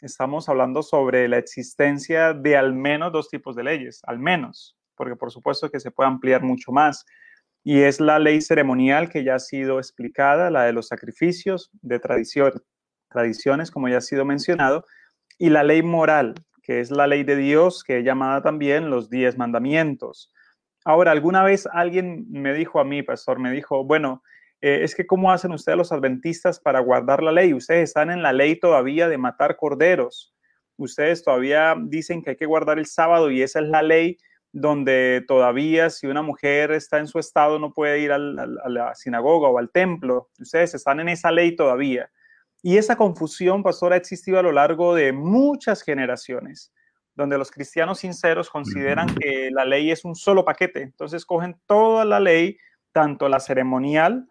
estamos 0.00 0.48
hablando 0.48 0.82
sobre 0.82 1.28
la 1.28 1.38
existencia 1.38 2.32
de 2.32 2.56
al 2.56 2.74
menos 2.74 3.12
dos 3.12 3.28
tipos 3.28 3.56
de 3.56 3.64
leyes, 3.64 4.00
al 4.04 4.18
menos, 4.18 4.76
porque 4.94 5.16
por 5.16 5.30
supuesto 5.30 5.70
que 5.70 5.80
se 5.80 5.90
puede 5.90 6.08
ampliar 6.08 6.42
mucho 6.42 6.72
más. 6.72 7.04
Y 7.64 7.80
es 7.80 8.00
la 8.00 8.18
ley 8.18 8.40
ceremonial 8.40 9.08
que 9.08 9.24
ya 9.24 9.34
ha 9.34 9.40
sido 9.40 9.78
explicada, 9.78 10.50
la 10.50 10.64
de 10.64 10.72
los 10.72 10.88
sacrificios, 10.88 11.70
de 11.82 11.98
tradición, 11.98 12.52
tradiciones, 13.08 13.70
como 13.70 13.88
ya 13.88 13.98
ha 13.98 14.02
sido 14.02 14.24
mencionado, 14.24 14.84
y 15.38 15.50
la 15.50 15.64
ley 15.64 15.82
moral, 15.82 16.34
que 16.62 16.80
es 16.80 16.90
la 16.90 17.06
ley 17.06 17.24
de 17.24 17.36
Dios, 17.36 17.82
que 17.84 17.98
es 17.98 18.04
llamada 18.04 18.42
también 18.42 18.90
los 18.90 19.10
diez 19.10 19.36
mandamientos. 19.36 20.32
Ahora, 20.84 21.10
alguna 21.12 21.42
vez 21.42 21.68
alguien 21.72 22.26
me 22.30 22.54
dijo 22.54 22.80
a 22.80 22.84
mí, 22.84 23.02
pastor, 23.02 23.38
me 23.38 23.50
dijo, 23.52 23.84
bueno, 23.84 24.22
eh, 24.60 24.80
es 24.82 24.94
que 24.94 25.06
¿cómo 25.06 25.30
hacen 25.30 25.52
ustedes 25.52 25.78
los 25.78 25.92
adventistas 25.92 26.58
para 26.58 26.80
guardar 26.80 27.22
la 27.22 27.32
ley? 27.32 27.54
Ustedes 27.54 27.90
están 27.90 28.10
en 28.10 28.22
la 28.22 28.32
ley 28.32 28.58
todavía 28.58 29.08
de 29.08 29.18
matar 29.18 29.56
corderos. 29.56 30.34
Ustedes 30.76 31.22
todavía 31.22 31.76
dicen 31.80 32.22
que 32.22 32.30
hay 32.30 32.36
que 32.36 32.46
guardar 32.46 32.78
el 32.78 32.86
sábado 32.86 33.30
y 33.30 33.42
esa 33.42 33.60
es 33.60 33.68
la 33.68 33.82
ley 33.82 34.18
donde 34.52 35.24
todavía 35.28 35.90
si 35.90 36.06
una 36.06 36.22
mujer 36.22 36.72
está 36.72 36.98
en 36.98 37.06
su 37.06 37.18
estado 37.18 37.58
no 37.58 37.72
puede 37.72 38.00
ir 38.00 38.12
a 38.12 38.18
la 38.18 38.94
sinagoga 38.94 39.48
o 39.48 39.58
al 39.58 39.70
templo. 39.70 40.30
Ustedes 40.38 40.74
están 40.74 41.00
en 41.00 41.08
esa 41.08 41.30
ley 41.30 41.54
todavía. 41.54 42.10
Y 42.62 42.76
esa 42.76 42.96
confusión, 42.96 43.62
pastor, 43.62 43.92
ha 43.92 43.96
existido 43.96 44.38
a 44.38 44.42
lo 44.42 44.50
largo 44.50 44.94
de 44.94 45.12
muchas 45.12 45.82
generaciones, 45.82 46.72
donde 47.14 47.38
los 47.38 47.52
cristianos 47.52 48.00
sinceros 48.00 48.50
consideran 48.50 49.14
que 49.14 49.50
la 49.52 49.64
ley 49.64 49.92
es 49.92 50.04
un 50.04 50.16
solo 50.16 50.44
paquete. 50.44 50.82
Entonces 50.82 51.24
cogen 51.24 51.60
toda 51.66 52.04
la 52.04 52.18
ley, 52.18 52.58
tanto 52.92 53.28
la 53.28 53.38
ceremonial, 53.38 54.28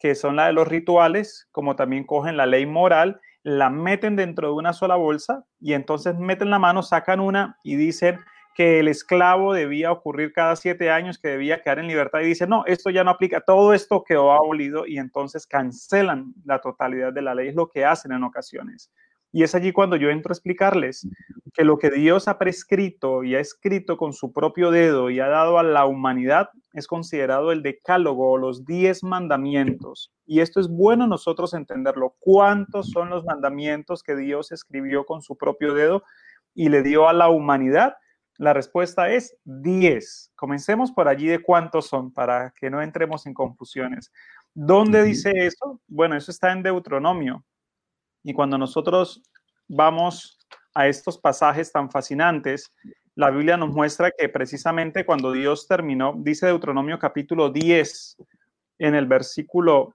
que 0.00 0.16
son 0.16 0.34
la 0.34 0.46
de 0.46 0.52
los 0.52 0.66
rituales, 0.66 1.48
como 1.52 1.76
también 1.76 2.04
cogen 2.04 2.36
la 2.36 2.46
ley 2.46 2.66
moral, 2.66 3.20
la 3.44 3.70
meten 3.70 4.16
dentro 4.16 4.48
de 4.48 4.54
una 4.54 4.72
sola 4.72 4.96
bolsa 4.96 5.44
y 5.60 5.74
entonces 5.74 6.16
meten 6.18 6.50
la 6.50 6.58
mano, 6.58 6.82
sacan 6.82 7.20
una 7.20 7.56
y 7.62 7.76
dicen, 7.76 8.18
que 8.54 8.80
el 8.80 8.88
esclavo 8.88 9.54
debía 9.54 9.92
ocurrir 9.92 10.32
cada 10.32 10.56
siete 10.56 10.90
años, 10.90 11.18
que 11.18 11.28
debía 11.28 11.62
quedar 11.62 11.78
en 11.78 11.86
libertad 11.86 12.20
y 12.20 12.26
dice, 12.26 12.46
no, 12.46 12.64
esto 12.66 12.90
ya 12.90 13.04
no 13.04 13.10
aplica, 13.10 13.40
todo 13.40 13.72
esto 13.72 14.04
quedó 14.06 14.32
abolido 14.32 14.86
y 14.86 14.98
entonces 14.98 15.46
cancelan 15.46 16.34
la 16.44 16.60
totalidad 16.60 17.12
de 17.12 17.22
la 17.22 17.34
ley, 17.34 17.48
es 17.48 17.54
lo 17.54 17.68
que 17.68 17.84
hacen 17.84 18.12
en 18.12 18.24
ocasiones. 18.24 18.90
Y 19.32 19.44
es 19.44 19.54
allí 19.54 19.72
cuando 19.72 19.96
yo 19.96 20.10
entro 20.10 20.32
a 20.32 20.34
explicarles 20.34 21.06
que 21.52 21.64
lo 21.64 21.78
que 21.78 21.90
Dios 21.90 22.28
ha 22.28 22.38
prescrito 22.38 23.22
y 23.22 23.34
ha 23.34 23.40
escrito 23.40 23.96
con 23.96 24.12
su 24.12 24.32
propio 24.32 24.70
dedo 24.70 25.10
y 25.10 25.20
ha 25.20 25.28
dado 25.28 25.58
a 25.58 25.62
la 25.62 25.86
humanidad 25.86 26.50
es 26.72 26.86
considerado 26.86 27.52
el 27.52 27.62
decálogo 27.62 28.30
o 28.30 28.38
los 28.38 28.64
diez 28.64 29.02
mandamientos. 29.02 30.12
Y 30.26 30.40
esto 30.40 30.60
es 30.60 30.68
bueno 30.68 31.06
nosotros 31.06 31.54
entenderlo. 31.54 32.16
¿Cuántos 32.18 32.90
son 32.90 33.10
los 33.10 33.24
mandamientos 33.24 34.02
que 34.02 34.16
Dios 34.16 34.52
escribió 34.52 35.04
con 35.04 35.22
su 35.22 35.36
propio 35.36 35.74
dedo 35.74 36.02
y 36.54 36.68
le 36.68 36.82
dio 36.82 37.08
a 37.08 37.12
la 37.12 37.28
humanidad? 37.28 37.94
La 38.38 38.52
respuesta 38.52 39.10
es 39.10 39.36
10. 39.44 40.32
Comencemos 40.34 40.92
por 40.92 41.08
allí 41.08 41.26
de 41.26 41.42
cuántos 41.42 41.86
son 41.88 42.12
para 42.12 42.54
que 42.58 42.70
no 42.70 42.80
entremos 42.80 43.26
en 43.26 43.34
confusiones. 43.34 44.12
¿Dónde 44.54 45.02
dice 45.02 45.30
eso? 45.34 45.80
Bueno, 45.86 46.16
eso 46.16 46.30
está 46.30 46.52
en 46.52 46.62
Deuteronomio. 46.62 47.44
Y 48.22 48.32
cuando 48.32 48.58
nosotros 48.58 49.22
vamos 49.68 50.38
a 50.74 50.86
estos 50.88 51.18
pasajes 51.18 51.72
tan 51.72 51.90
fascinantes, 51.90 52.72
la 53.14 53.30
Biblia 53.30 53.56
nos 53.56 53.70
muestra 53.70 54.10
que 54.16 54.28
precisamente 54.28 55.04
cuando 55.04 55.32
Dios 55.32 55.66
terminó, 55.66 56.14
dice 56.16 56.46
Deuteronomio 56.46 56.98
capítulo 56.98 57.50
10, 57.50 58.16
en 58.78 58.94
el 58.94 59.06
versículo, 59.06 59.94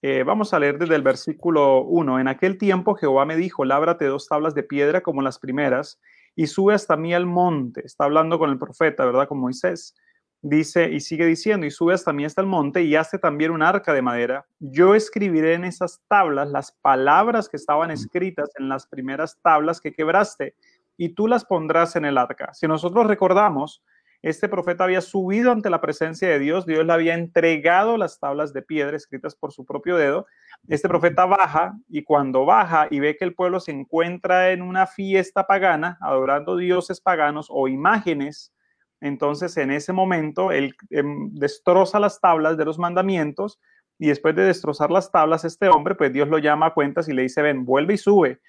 eh, 0.00 0.22
vamos 0.22 0.54
a 0.54 0.58
leer 0.58 0.78
desde 0.78 0.94
el 0.94 1.02
versículo 1.02 1.82
1, 1.82 2.20
en 2.20 2.28
aquel 2.28 2.58
tiempo 2.58 2.94
Jehová 2.94 3.24
me 3.24 3.36
dijo, 3.36 3.64
lábrate 3.64 4.04
dos 4.06 4.28
tablas 4.28 4.54
de 4.54 4.62
piedra 4.62 5.00
como 5.00 5.22
las 5.22 5.38
primeras 5.38 6.00
y 6.36 6.46
sube 6.46 6.74
hasta 6.74 6.96
mí 6.96 7.14
al 7.14 7.26
monte. 7.26 7.84
Está 7.84 8.04
hablando 8.04 8.38
con 8.38 8.50
el 8.50 8.58
profeta, 8.58 9.04
¿verdad? 9.04 9.28
Con 9.28 9.38
Moisés. 9.38 9.94
Dice 10.44 10.90
y 10.90 10.98
sigue 10.98 11.24
diciendo, 11.24 11.66
y 11.66 11.70
sube 11.70 11.94
hasta 11.94 12.12
mí 12.12 12.24
hasta 12.24 12.40
el 12.40 12.48
monte 12.48 12.82
y 12.82 12.96
hace 12.96 13.16
también 13.16 13.52
un 13.52 13.62
arca 13.62 13.94
de 13.94 14.02
madera. 14.02 14.44
Yo 14.58 14.96
escribiré 14.96 15.54
en 15.54 15.64
esas 15.64 16.02
tablas 16.08 16.48
las 16.50 16.72
palabras 16.72 17.48
que 17.48 17.56
estaban 17.56 17.92
escritas 17.92 18.50
en 18.58 18.68
las 18.68 18.86
primeras 18.88 19.38
tablas 19.40 19.80
que 19.80 19.92
quebraste, 19.92 20.56
y 20.96 21.10
tú 21.10 21.28
las 21.28 21.44
pondrás 21.44 21.96
en 21.96 22.04
el 22.04 22.18
arca. 22.18 22.52
Si 22.54 22.66
nosotros 22.66 23.06
recordamos, 23.06 23.82
este 24.22 24.48
profeta 24.48 24.84
había 24.84 25.00
subido 25.00 25.50
ante 25.50 25.68
la 25.68 25.80
presencia 25.80 26.28
de 26.28 26.38
Dios, 26.38 26.64
Dios 26.64 26.86
le 26.86 26.92
había 26.92 27.14
entregado 27.14 27.96
las 27.96 28.20
tablas 28.20 28.52
de 28.52 28.62
piedra 28.62 28.96
escritas 28.96 29.34
por 29.34 29.52
su 29.52 29.64
propio 29.64 29.96
dedo. 29.96 30.26
Este 30.68 30.88
profeta 30.88 31.26
baja 31.26 31.76
y 31.88 32.04
cuando 32.04 32.44
baja 32.44 32.86
y 32.88 33.00
ve 33.00 33.16
que 33.16 33.24
el 33.24 33.34
pueblo 33.34 33.58
se 33.58 33.72
encuentra 33.72 34.52
en 34.52 34.62
una 34.62 34.86
fiesta 34.86 35.46
pagana, 35.48 35.98
adorando 36.00 36.56
dioses 36.56 37.00
paganos 37.00 37.48
o 37.50 37.66
imágenes, 37.66 38.52
entonces 39.02 39.56
en 39.56 39.70
ese 39.70 39.92
momento 39.92 40.52
él 40.52 40.74
em, 40.90 41.30
destroza 41.34 42.00
las 42.00 42.20
tablas 42.20 42.56
de 42.56 42.64
los 42.64 42.78
mandamientos 42.78 43.60
y 43.98 44.08
después 44.08 44.34
de 44.34 44.44
destrozar 44.44 44.90
las 44.90 45.12
tablas, 45.12 45.44
este 45.44 45.68
hombre, 45.68 45.94
pues 45.94 46.12
Dios 46.12 46.28
lo 46.28 46.38
llama 46.38 46.66
a 46.66 46.74
cuentas 46.74 47.08
y 47.08 47.12
le 47.12 47.22
dice, 47.22 47.42
ven, 47.42 47.64
vuelve 47.64 47.94
y 47.94 47.98
sube 47.98 48.40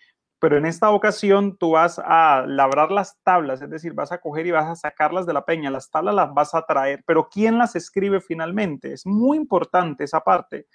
pero 0.43 0.57
en 0.57 0.65
esta 0.65 0.91
ocasión 0.91 1.55
tú 1.55 1.71
vas 1.71 2.01
a 2.03 2.43
labrar 2.45 2.91
las 2.91 3.17
tablas, 3.23 3.61
es 3.61 3.69
decir, 3.69 3.93
vas 3.93 4.11
a 4.11 4.17
coger 4.17 4.45
y 4.45 4.51
vas 4.51 4.65
a 4.65 4.75
sacarlas 4.75 5.25
de 5.25 5.31
la 5.31 5.45
peña, 5.45 5.71
las 5.71 5.89
tablas 5.89 6.13
las 6.13 6.33
vas 6.33 6.53
a 6.53 6.65
traer, 6.65 7.01
pero 7.07 7.29
¿quién 7.31 7.57
las 7.57 7.77
escribe 7.77 8.19
finalmente? 8.19 8.91
Es 8.91 9.05
muy 9.05 9.37
importante 9.37 10.03
esa 10.03 10.19
parte. 10.19 10.67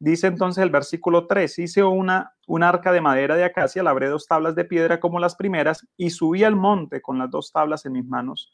Dice 0.00 0.26
entonces 0.26 0.60
el 0.60 0.70
versículo 0.70 1.28
3, 1.28 1.56
hice 1.60 1.84
una, 1.84 2.34
un 2.48 2.64
arca 2.64 2.90
de 2.90 3.00
madera 3.00 3.36
de 3.36 3.44
acacia, 3.44 3.84
labré 3.84 4.08
dos 4.08 4.26
tablas 4.26 4.56
de 4.56 4.64
piedra 4.64 4.98
como 4.98 5.20
las 5.20 5.36
primeras 5.36 5.86
y 5.96 6.10
subí 6.10 6.42
al 6.42 6.56
monte 6.56 7.00
con 7.00 7.16
las 7.16 7.30
dos 7.30 7.52
tablas 7.52 7.86
en 7.86 7.92
mis 7.92 8.04
manos. 8.04 8.52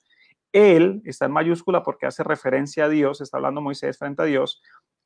Él, 0.53 1.03
está 1.05 1.26
en 1.26 1.32
mayúscula 1.32 1.82
porque 1.82 2.07
hace 2.07 2.22
referencia 2.22 2.86
a 2.86 2.88
Dios, 2.88 3.20
está 3.20 3.36
hablando 3.36 3.61
Moisés 3.61 3.99
frente 3.99 4.22
a 4.22 4.26
Dios, 4.26 4.62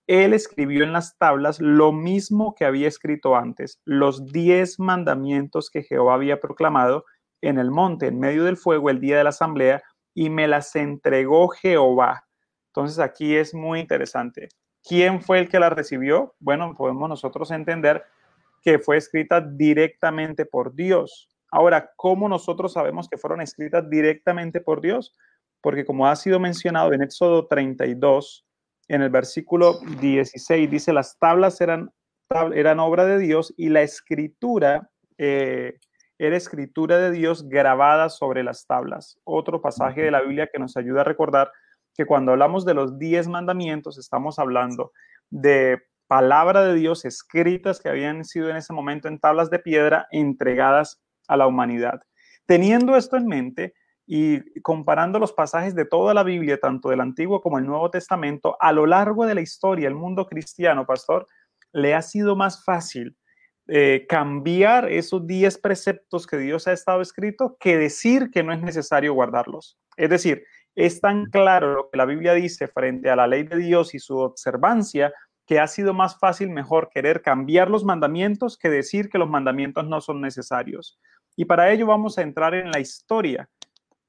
él 0.07 0.35
escribió 0.35 0.85
en 0.85 0.93
las 0.93 1.17
tablas 1.17 1.61
lo 1.61 1.93
mismo 1.93 2.55
que 2.55 2.65
había 2.65 2.89
escrito 2.89 3.37
antes, 3.37 3.81
los 3.85 4.27
diez 4.27 4.81
mandamientos 4.81 5.71
que 5.71 5.83
Jehová 5.83 6.15
había 6.15 6.41
proclamado 6.41 7.05
en 7.41 7.59
el 7.59 7.71
monte, 7.71 8.09
en 8.09 8.19
medio 8.19 8.45
del 8.45 8.57
fuego, 8.57 8.91
el 8.91 9.01
día 9.01 9.19
de 9.19 9.25
la 9.25 9.31
asamblea, 9.31 9.83
y 10.15 10.29
me 10.31 10.49
las 10.49 10.75
entregó 10.77 11.49
Jehová. 11.49 12.25
Entonces 12.69 12.99
aquí 12.99 13.37
es 13.37 13.55
muy 13.55 13.81
interesante. 13.81 14.49
¿Quién 14.83 15.23
fue 15.23 15.39
el 15.39 15.49
que 15.49 15.61
las 15.61 15.73
recibió? 15.73 16.35
Bueno, 16.41 16.75
podemos 16.77 17.09
nosotros 17.09 17.51
entender 17.51 18.05
que 18.63 18.79
fue 18.79 18.97
escrita 18.97 19.41
directamente 19.41 20.47
por 20.47 20.75
Dios. 20.75 21.29
Ahora, 21.51 21.93
¿cómo 21.97 22.29
nosotros 22.29 22.73
sabemos 22.73 23.09
que 23.09 23.19
fueron 23.19 23.41
escritas 23.41 23.89
directamente 23.89 24.61
por 24.61 24.81
Dios? 24.81 25.15
Porque 25.63 25.85
como 25.85 26.07
ha 26.07 26.17
sido 26.17 26.41
mencionado 26.41 26.93
en 26.93 27.03
Éxodo 27.03 27.47
32, 27.47 28.45
en 28.89 29.03
el 29.03 29.11
versículo 29.11 29.79
16 30.01 30.71
dice, 30.71 30.93
las 30.93 31.19
tablas 31.19 31.61
eran, 31.61 31.91
eran 32.55 32.81
obra 32.81 33.07
de 33.07 33.19
Dios 33.19 33.55
y 33.57 33.69
la 33.69 33.83
escritura 33.83 34.91
eh, 35.19 35.79
era 36.19 36.37
escritura 36.37 36.99
de 36.99 37.11
Dios 37.11 37.49
grabada 37.49 38.09
sobre 38.09 38.45
las 38.45 38.67
tablas. 38.67 39.19
Otro 39.25 39.61
pasaje 39.61 40.03
de 40.03 40.11
la 40.11 40.21
Biblia 40.21 40.49
que 40.53 40.59
nos 40.59 40.77
ayuda 40.77 41.01
a 41.01 41.05
recordar 41.05 41.51
que 41.95 42.07
cuando 42.07 42.33
hablamos 42.33 42.65
de 42.65 42.75
los 42.75 42.99
diez 42.99 43.29
mandamientos 43.29 43.99
estamos 43.99 44.39
hablando 44.39 44.93
de 45.31 45.83
palabra 46.07 46.65
de 46.65 46.75
Dios 46.75 47.05
escritas 47.05 47.81
que 47.81 47.89
habían 47.89 48.25
sido 48.25 48.51
en 48.51 48.57
ese 48.57 48.73
momento 48.73 49.09
en 49.09 49.19
tablas 49.19 49.51
de 49.51 49.59
piedra 49.59 50.07
entregadas 50.11 51.03
a 51.27 51.37
la 51.37 51.47
humanidad. 51.47 52.03
Teniendo 52.47 52.97
esto 52.97 53.17
en 53.17 53.27
mente, 53.27 53.75
y 54.07 54.61
comparando 54.61 55.19
los 55.19 55.33
pasajes 55.33 55.75
de 55.75 55.85
toda 55.85 56.15
la 56.15 56.23
Biblia, 56.23 56.59
tanto 56.59 56.91
del 56.91 57.01
Antiguo 57.01 57.41
como 57.41 57.59
el 57.59 57.67
Nuevo 57.67 57.91
Testamento, 57.91 58.57
a 58.61 58.73
lo 58.73 58.87
largo 58.87 59.27
de 59.27 59.35
la 59.35 59.41
historia, 59.41 59.89
el 59.89 59.95
mundo 59.95 60.27
cristiano, 60.27 60.87
pastor, 60.87 61.27
le 61.73 61.95
ha 61.95 62.03
sido 62.03 62.37
más 62.37 62.65
fácil 62.65 63.17
eh, 63.69 64.07
cambiar 64.09 64.91
esos 64.91 65.27
10 65.27 65.59
preceptos 65.59 66.27
que 66.27 66.37
Dios 66.37 66.67
ha 66.67 66.73
estado 66.73 67.01
escrito 67.01 67.57
que 67.61 67.79
decir 67.79 68.31
que 68.31 68.43
no 68.43 68.53
es 68.53 68.61
necesario 68.61 69.15
guardarlos. 69.15 69.79
Es 69.97 70.11
decir, 70.11 70.45
es 70.75 71.01
tan 71.01 71.27
claro 71.27 71.73
lo 71.73 71.91
que 71.91 71.97
la 71.97 72.05
Biblia 72.05 72.35
dice 72.35 72.67
frente 72.67 73.09
a 73.09 73.17
la 73.17 73.27
ley 73.27 73.45
de 73.45 73.57
Dios 73.57 73.95
y 73.95 73.99
su 73.99 74.19
observancia 74.19 75.13
que 75.47 75.61
ha 75.61 75.67
sido 75.67 75.95
más 75.95 76.19
fácil, 76.19 76.51
mejor 76.51 76.89
querer 76.93 77.23
cambiar 77.23 77.71
los 77.71 77.85
mandamientos 77.85 78.57
que 78.57 78.69
decir 78.69 79.09
que 79.09 79.19
los 79.19 79.29
mandamientos 79.29 79.87
no 79.87 80.01
son 80.01 80.21
necesarios. 80.21 80.99
Y 81.37 81.45
para 81.45 81.71
ello 81.73 81.87
vamos 81.87 82.19
a 82.19 82.23
entrar 82.23 82.55
en 82.55 82.71
la 82.71 82.81
historia 82.81 83.49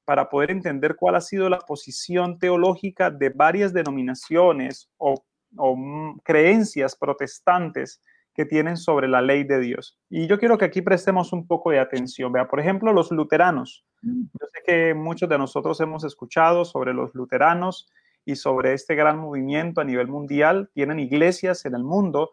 para 0.04 0.28
poder 0.28 0.50
entender 0.50 0.96
cuál 0.96 1.16
ha 1.16 1.20
sido 1.20 1.48
la 1.48 1.58
posición 1.58 2.38
teológica 2.38 3.10
de 3.10 3.30
varias 3.30 3.72
denominaciones 3.72 4.90
o, 4.98 5.14
mm, 5.52 6.18
creencias 6.24 6.96
protestantes 6.96 8.02
que 8.34 8.44
tienen 8.44 8.76
sobre 8.76 9.06
la 9.06 9.22
ley 9.22 9.44
de 9.44 9.60
Dios. 9.60 9.98
Y 10.10 10.26
yo 10.26 10.38
quiero 10.38 10.58
que 10.58 10.64
aquí 10.64 10.82
prestemos 10.82 11.32
un 11.32 11.46
poco 11.46 11.70
de 11.70 11.78
atención. 11.78 12.32
Vea, 12.32 12.48
por 12.48 12.58
ejemplo, 12.58 12.92
los 12.92 13.12
luteranos. 13.12 13.84
Mm. 14.02 14.22
Yo 14.22 14.46
sé 14.52 14.62
que 14.66 14.94
muchos 14.94 15.28
de 15.28 15.38
nosotros 15.38 15.80
hemos 15.80 16.04
escuchado 16.04 16.64
sobre 16.64 16.92
los 16.92 17.14
luteranos 17.14 17.88
y 18.24 18.36
sobre 18.36 18.72
este 18.72 18.94
gran 18.94 19.18
movimiento 19.18 19.80
a 19.80 19.84
nivel 19.84 20.08
mundial. 20.08 20.70
Tienen 20.74 20.98
iglesias 20.98 21.64
en 21.64 21.74
el 21.74 21.84
mundo 21.84 22.32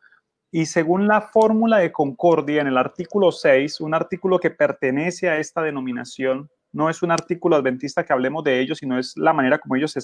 y 0.52 0.66
según 0.66 1.08
la 1.08 1.22
fórmula 1.22 1.78
de 1.78 1.94
concordia 1.94 2.62
en 2.62 2.68
el 2.68 2.78
artículo 2.78 3.32
6, 3.32 3.80
un 3.80 3.94
artículo 3.94 4.38
que 4.38 4.50
pertenece 4.50 5.30
a 5.30 5.38
esta 5.38 5.62
denominación, 5.62 6.50
no 6.74 6.90
es 6.90 7.04
un 7.04 7.12
artículo 7.12 7.56
adventista 7.56 8.06
que 8.06 8.14
hablemos 8.14 8.44
de 8.44 8.60
ellos, 8.60 8.80
sino 8.80 8.98
es 8.98 9.14
la 9.18 9.34
manera 9.34 9.60
como 9.60 9.76
ellos 9.76 9.92
se, 9.92 10.02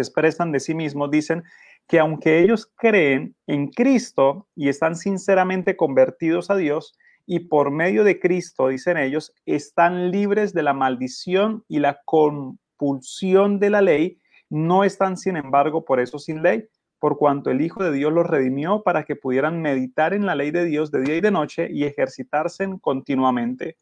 expresan 0.00 0.52
de 0.52 0.60
sí 0.60 0.74
mismos. 0.74 1.10
Dicen 1.10 1.42
que 1.86 1.98
aunque 1.98 2.40
ellos 2.40 2.70
creen 2.76 3.36
en 3.46 3.68
Cristo 3.68 4.48
y 4.54 4.68
están 4.68 4.96
sinceramente 4.96 5.76
convertidos 5.76 6.50
a 6.50 6.56
Dios, 6.56 6.94
y 7.26 7.40
por 7.40 7.72
medio 7.72 8.04
de 8.04 8.20
Cristo, 8.20 8.68
dicen 8.68 8.96
ellos, 8.96 9.34
están 9.46 10.12
libres 10.12 10.52
de 10.54 10.62
la 10.62 10.72
maldición 10.72 11.64
y 11.66 11.80
la 11.80 12.00
compulsión 12.04 13.58
de 13.58 13.70
la 13.70 13.82
ley, 13.82 14.20
No 14.48 14.84
están, 14.84 15.16
sin 15.16 15.36
embargo, 15.36 15.84
por 15.84 15.98
eso 15.98 16.20
sin 16.20 16.40
ley, 16.40 16.68
por 17.00 17.18
cuanto 17.18 17.50
el 17.50 17.60
Hijo 17.60 17.82
de 17.82 17.90
Dios 17.90 18.12
los 18.12 18.26
redimió 18.26 18.84
para 18.84 19.02
que 19.02 19.16
pudieran 19.16 19.60
meditar 19.60 20.14
en 20.14 20.24
la 20.24 20.36
ley 20.36 20.52
de 20.52 20.64
Dios 20.64 20.92
de 20.92 21.00
día 21.00 21.16
y 21.16 21.20
de 21.20 21.32
noche 21.32 21.68
y 21.68 21.82
ejercitarse 21.82 22.68
continuamente. 22.80 23.76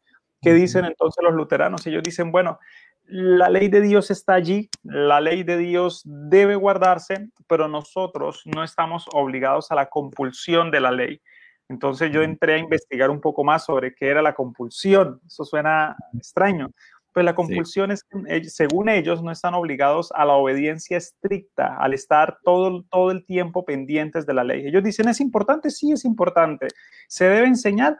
¿Qué 0.45 0.53
dicen 0.53 0.85
entonces 0.85 1.23
los 1.23 1.33
luteranos? 1.33 1.87
Ellos 1.87 2.03
dicen, 2.03 2.31
bueno, 2.31 2.59
la 3.07 3.49
ley 3.49 3.67
de 3.67 3.81
Dios 3.81 4.11
está 4.11 4.35
allí, 4.35 4.69
la 4.83 5.19
ley 5.19 5.41
de 5.41 5.57
Dios 5.57 6.03
debe 6.05 6.55
guardarse, 6.55 7.29
pero 7.47 7.67
nosotros 7.67 8.43
no 8.45 8.63
estamos 8.63 9.07
obligados 9.13 9.71
a 9.71 9.75
la 9.75 9.87
compulsión 9.87 10.69
de 10.69 10.81
la 10.81 10.91
ley. 10.91 11.19
Entonces 11.67 12.11
yo 12.11 12.21
entré 12.21 12.53
a 12.53 12.57
investigar 12.59 13.09
un 13.09 13.21
poco 13.21 13.43
más 13.43 13.65
sobre 13.65 13.95
qué 13.95 14.07
era 14.07 14.21
la 14.21 14.35
compulsión. 14.35 15.19
Eso 15.25 15.45
suena 15.45 15.95
extraño. 16.15 16.69
Pues 17.11 17.25
la 17.25 17.33
compulsión 17.33 17.89
es 17.89 18.03
que, 18.03 18.43
según 18.43 18.87
ellos, 18.87 19.23
no 19.23 19.31
están 19.31 19.55
obligados 19.55 20.11
a 20.13 20.25
la 20.25 20.33
obediencia 20.33 20.97
estricta, 20.97 21.75
al 21.79 21.95
estar 21.95 22.37
todo, 22.43 22.83
todo 22.91 23.09
el 23.09 23.25
tiempo 23.25 23.65
pendientes 23.65 24.27
de 24.27 24.33
la 24.35 24.43
ley. 24.43 24.67
Ellos 24.67 24.83
dicen, 24.83 25.07
¿es 25.07 25.19
importante? 25.21 25.71
Sí, 25.71 25.91
es 25.91 26.05
importante. 26.05 26.67
¿Se 27.07 27.25
debe 27.25 27.47
enseñar? 27.47 27.97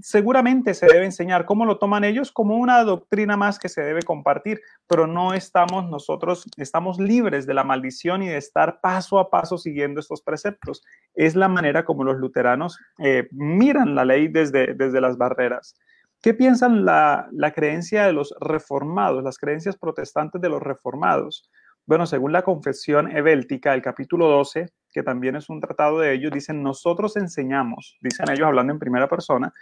Seguramente 0.00 0.74
se 0.74 0.86
debe 0.86 1.04
enseñar. 1.04 1.44
¿Cómo 1.44 1.64
lo 1.64 1.78
toman 1.78 2.04
ellos? 2.04 2.32
Como 2.32 2.56
una 2.56 2.82
doctrina 2.84 3.36
más 3.36 3.58
que 3.58 3.68
se 3.68 3.82
debe 3.82 4.02
compartir, 4.02 4.60
pero 4.86 5.06
no 5.06 5.34
estamos 5.34 5.88
nosotros, 5.88 6.44
estamos 6.56 6.98
libres 6.98 7.46
de 7.46 7.54
la 7.54 7.64
maldición 7.64 8.22
y 8.22 8.28
de 8.28 8.36
estar 8.36 8.80
paso 8.80 9.18
a 9.18 9.30
paso 9.30 9.58
siguiendo 9.58 10.00
estos 10.00 10.22
preceptos. 10.22 10.82
Es 11.14 11.36
la 11.36 11.48
manera 11.48 11.84
como 11.84 12.04
los 12.04 12.16
luteranos 12.16 12.78
eh, 12.98 13.28
miran 13.30 13.94
la 13.94 14.04
ley 14.04 14.28
desde, 14.28 14.74
desde 14.74 15.00
las 15.00 15.16
barreras. 15.16 15.74
¿Qué 16.20 16.34
piensan 16.34 16.84
la, 16.84 17.28
la 17.32 17.52
creencia 17.52 18.04
de 18.04 18.12
los 18.12 18.34
reformados, 18.40 19.22
las 19.22 19.38
creencias 19.38 19.76
protestantes 19.76 20.40
de 20.40 20.48
los 20.48 20.60
reformados? 20.60 21.48
Bueno, 21.86 22.06
según 22.06 22.32
la 22.32 22.42
confesión 22.42 23.16
ebéltica, 23.16 23.72
el 23.72 23.80
capítulo 23.80 24.26
12, 24.26 24.68
que 24.92 25.02
también 25.02 25.36
es 25.36 25.48
un 25.48 25.60
tratado 25.60 26.00
de 26.00 26.14
ellos, 26.14 26.32
dicen, 26.32 26.62
nosotros 26.62 27.16
enseñamos, 27.16 27.96
dicen 28.00 28.30
ellos 28.30 28.46
hablando 28.46 28.72
en 28.72 28.78
primera 28.78 29.08
persona, 29.08 29.52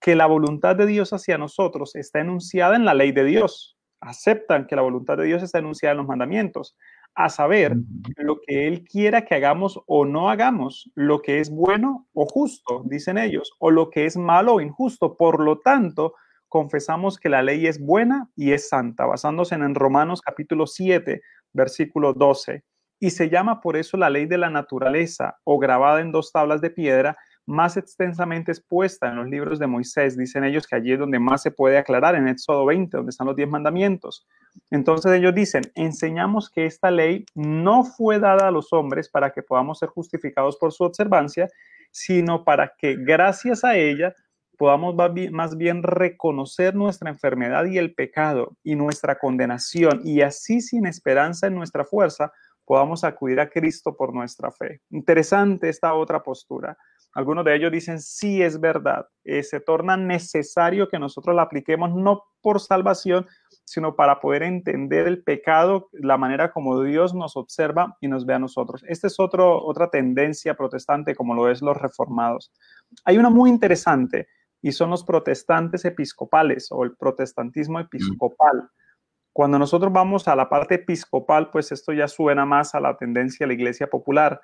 que 0.00 0.14
la 0.14 0.26
voluntad 0.26 0.76
de 0.76 0.86
Dios 0.86 1.12
hacia 1.12 1.38
nosotros 1.38 1.96
está 1.96 2.20
enunciada 2.20 2.76
en 2.76 2.84
la 2.84 2.94
ley 2.94 3.12
de 3.12 3.24
Dios. 3.24 3.78
Aceptan 4.00 4.66
que 4.66 4.76
la 4.76 4.82
voluntad 4.82 5.16
de 5.16 5.24
Dios 5.24 5.42
está 5.42 5.58
enunciada 5.58 5.92
en 5.92 5.98
los 5.98 6.06
mandamientos, 6.06 6.76
a 7.14 7.30
saber, 7.30 7.74
lo 8.16 8.38
que 8.46 8.68
Él 8.68 8.84
quiera 8.84 9.24
que 9.24 9.34
hagamos 9.34 9.80
o 9.86 10.04
no 10.04 10.28
hagamos, 10.28 10.90
lo 10.94 11.22
que 11.22 11.40
es 11.40 11.48
bueno 11.50 12.06
o 12.12 12.26
justo, 12.26 12.82
dicen 12.84 13.16
ellos, 13.16 13.52
o 13.58 13.70
lo 13.70 13.88
que 13.88 14.04
es 14.04 14.18
malo 14.18 14.54
o 14.54 14.60
injusto. 14.60 15.16
Por 15.16 15.42
lo 15.42 15.60
tanto, 15.60 16.14
confesamos 16.48 17.18
que 17.18 17.30
la 17.30 17.42
ley 17.42 17.66
es 17.66 17.80
buena 17.80 18.28
y 18.36 18.52
es 18.52 18.68
santa, 18.68 19.06
basándose 19.06 19.54
en 19.54 19.74
Romanos 19.74 20.20
capítulo 20.20 20.66
7, 20.66 21.22
versículo 21.54 22.12
12 22.12 22.62
y 22.98 23.10
se 23.10 23.28
llama 23.28 23.60
por 23.60 23.76
eso 23.76 23.96
la 23.96 24.10
ley 24.10 24.26
de 24.26 24.38
la 24.38 24.50
naturaleza 24.50 25.38
o 25.44 25.58
grabada 25.58 26.00
en 26.00 26.12
dos 26.12 26.32
tablas 26.32 26.60
de 26.60 26.70
piedra, 26.70 27.16
más 27.44 27.76
extensamente 27.76 28.50
expuesta 28.50 29.08
en 29.08 29.16
los 29.16 29.28
libros 29.28 29.58
de 29.58 29.66
Moisés. 29.68 30.16
Dicen 30.16 30.44
ellos 30.44 30.66
que 30.66 30.74
allí 30.74 30.92
es 30.92 30.98
donde 30.98 31.18
más 31.18 31.42
se 31.42 31.52
puede 31.52 31.78
aclarar, 31.78 32.16
en 32.16 32.26
Éxodo 32.26 32.66
20, 32.66 32.96
donde 32.96 33.10
están 33.10 33.26
los 33.26 33.36
diez 33.36 33.48
mandamientos. 33.48 34.26
Entonces 34.70 35.12
ellos 35.12 35.34
dicen, 35.34 35.62
enseñamos 35.74 36.50
que 36.50 36.66
esta 36.66 36.90
ley 36.90 37.24
no 37.34 37.84
fue 37.84 38.18
dada 38.18 38.48
a 38.48 38.50
los 38.50 38.72
hombres 38.72 39.08
para 39.08 39.30
que 39.30 39.42
podamos 39.42 39.78
ser 39.78 39.90
justificados 39.90 40.56
por 40.56 40.72
su 40.72 40.84
observancia, 40.84 41.48
sino 41.92 42.44
para 42.44 42.72
que 42.76 42.96
gracias 42.96 43.62
a 43.64 43.76
ella 43.76 44.14
podamos 44.58 44.94
más 45.30 45.56
bien 45.56 45.82
reconocer 45.82 46.74
nuestra 46.74 47.10
enfermedad 47.10 47.66
y 47.66 47.78
el 47.78 47.94
pecado 47.94 48.56
y 48.64 48.74
nuestra 48.74 49.18
condenación 49.18 50.00
y 50.02 50.22
así 50.22 50.60
sin 50.60 50.86
esperanza 50.86 51.46
en 51.46 51.54
nuestra 51.54 51.84
fuerza 51.84 52.32
podamos 52.66 53.04
acudir 53.04 53.40
a 53.40 53.48
Cristo 53.48 53.96
por 53.96 54.12
nuestra 54.12 54.50
fe. 54.50 54.82
Interesante 54.90 55.68
esta 55.68 55.94
otra 55.94 56.22
postura. 56.22 56.76
Algunos 57.14 57.46
de 57.46 57.54
ellos 57.54 57.72
dicen, 57.72 57.98
sí 57.98 58.42
es 58.42 58.60
verdad, 58.60 59.06
eh, 59.24 59.42
se 59.42 59.60
torna 59.60 59.96
necesario 59.96 60.88
que 60.88 60.98
nosotros 60.98 61.34
la 61.34 61.42
apliquemos 61.42 61.94
no 61.94 62.24
por 62.42 62.60
salvación, 62.60 63.26
sino 63.64 63.96
para 63.96 64.20
poder 64.20 64.42
entender 64.42 65.06
el 65.06 65.22
pecado, 65.22 65.88
la 65.92 66.18
manera 66.18 66.52
como 66.52 66.82
Dios 66.82 67.14
nos 67.14 67.36
observa 67.36 67.96
y 68.00 68.08
nos 68.08 68.26
ve 68.26 68.34
a 68.34 68.38
nosotros. 68.38 68.84
Esta 68.86 69.06
es 69.06 69.18
otro, 69.18 69.64
otra 69.64 69.88
tendencia 69.88 70.54
protestante, 70.54 71.14
como 71.14 71.34
lo 71.34 71.50
es 71.50 71.62
los 71.62 71.76
reformados. 71.76 72.52
Hay 73.04 73.16
una 73.16 73.30
muy 73.30 73.48
interesante 73.48 74.28
y 74.60 74.72
son 74.72 74.90
los 74.90 75.02
protestantes 75.02 75.84
episcopales 75.84 76.68
o 76.70 76.84
el 76.84 76.96
protestantismo 76.96 77.80
episcopal. 77.80 78.68
Cuando 79.36 79.58
nosotros 79.58 79.92
vamos 79.92 80.28
a 80.28 80.34
la 80.34 80.48
parte 80.48 80.76
episcopal, 80.76 81.50
pues 81.50 81.70
esto 81.70 81.92
ya 81.92 82.08
suena 82.08 82.46
más 82.46 82.74
a 82.74 82.80
la 82.80 82.96
tendencia 82.96 83.44
de 83.44 83.48
la 83.48 83.52
iglesia 83.52 83.86
popular. 83.86 84.40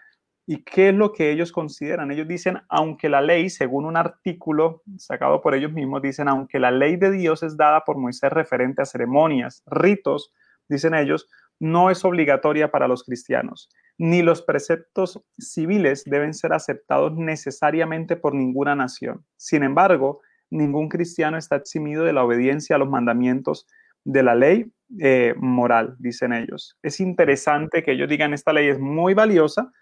¿Y 0.46 0.64
qué 0.64 0.90
es 0.90 0.94
lo 0.94 1.14
que 1.14 1.30
ellos 1.30 1.50
consideran? 1.50 2.10
Ellos 2.10 2.28
dicen, 2.28 2.58
aunque 2.68 3.08
la 3.08 3.22
ley, 3.22 3.48
según 3.48 3.86
un 3.86 3.96
artículo 3.96 4.82
sacado 4.98 5.40
por 5.40 5.54
ellos 5.54 5.72
mismos, 5.72 6.02
dicen, 6.02 6.28
aunque 6.28 6.58
la 6.58 6.70
ley 6.70 6.96
de 6.96 7.10
Dios 7.10 7.42
es 7.42 7.56
dada 7.56 7.84
por 7.86 7.96
Moisés 7.96 8.30
referente 8.30 8.82
a 8.82 8.84
ceremonias, 8.84 9.62
ritos, 9.64 10.30
dicen 10.68 10.92
ellos, 10.92 11.26
no 11.58 11.88
es 11.88 12.04
obligatoria 12.04 12.70
para 12.70 12.86
los 12.86 13.02
cristianos, 13.02 13.70
ni 13.96 14.20
los 14.20 14.42
preceptos 14.42 15.24
civiles 15.38 16.04
deben 16.04 16.34
ser 16.34 16.52
aceptados 16.52 17.16
necesariamente 17.16 18.16
por 18.16 18.34
ninguna 18.34 18.76
nación. 18.76 19.24
Sin 19.38 19.62
embargo, 19.62 20.20
ningún 20.50 20.90
cristiano 20.90 21.38
está 21.38 21.56
eximido 21.56 22.04
de 22.04 22.12
la 22.12 22.24
obediencia 22.24 22.76
a 22.76 22.78
los 22.78 22.90
mandamientos 22.90 23.66
de 24.04 24.22
la 24.22 24.34
ley 24.34 24.70
eh, 25.00 25.34
moral, 25.38 25.96
dicen 25.98 26.32
ellos. 26.32 26.78
Es 26.82 27.00
interesante 27.00 27.82
que 27.82 27.92
ellos 27.92 28.08
digan 28.08 28.34
esta 28.34 28.52
ley 28.52 28.68
es 28.68 28.78
muy 28.78 29.14
valiosa, 29.14 29.72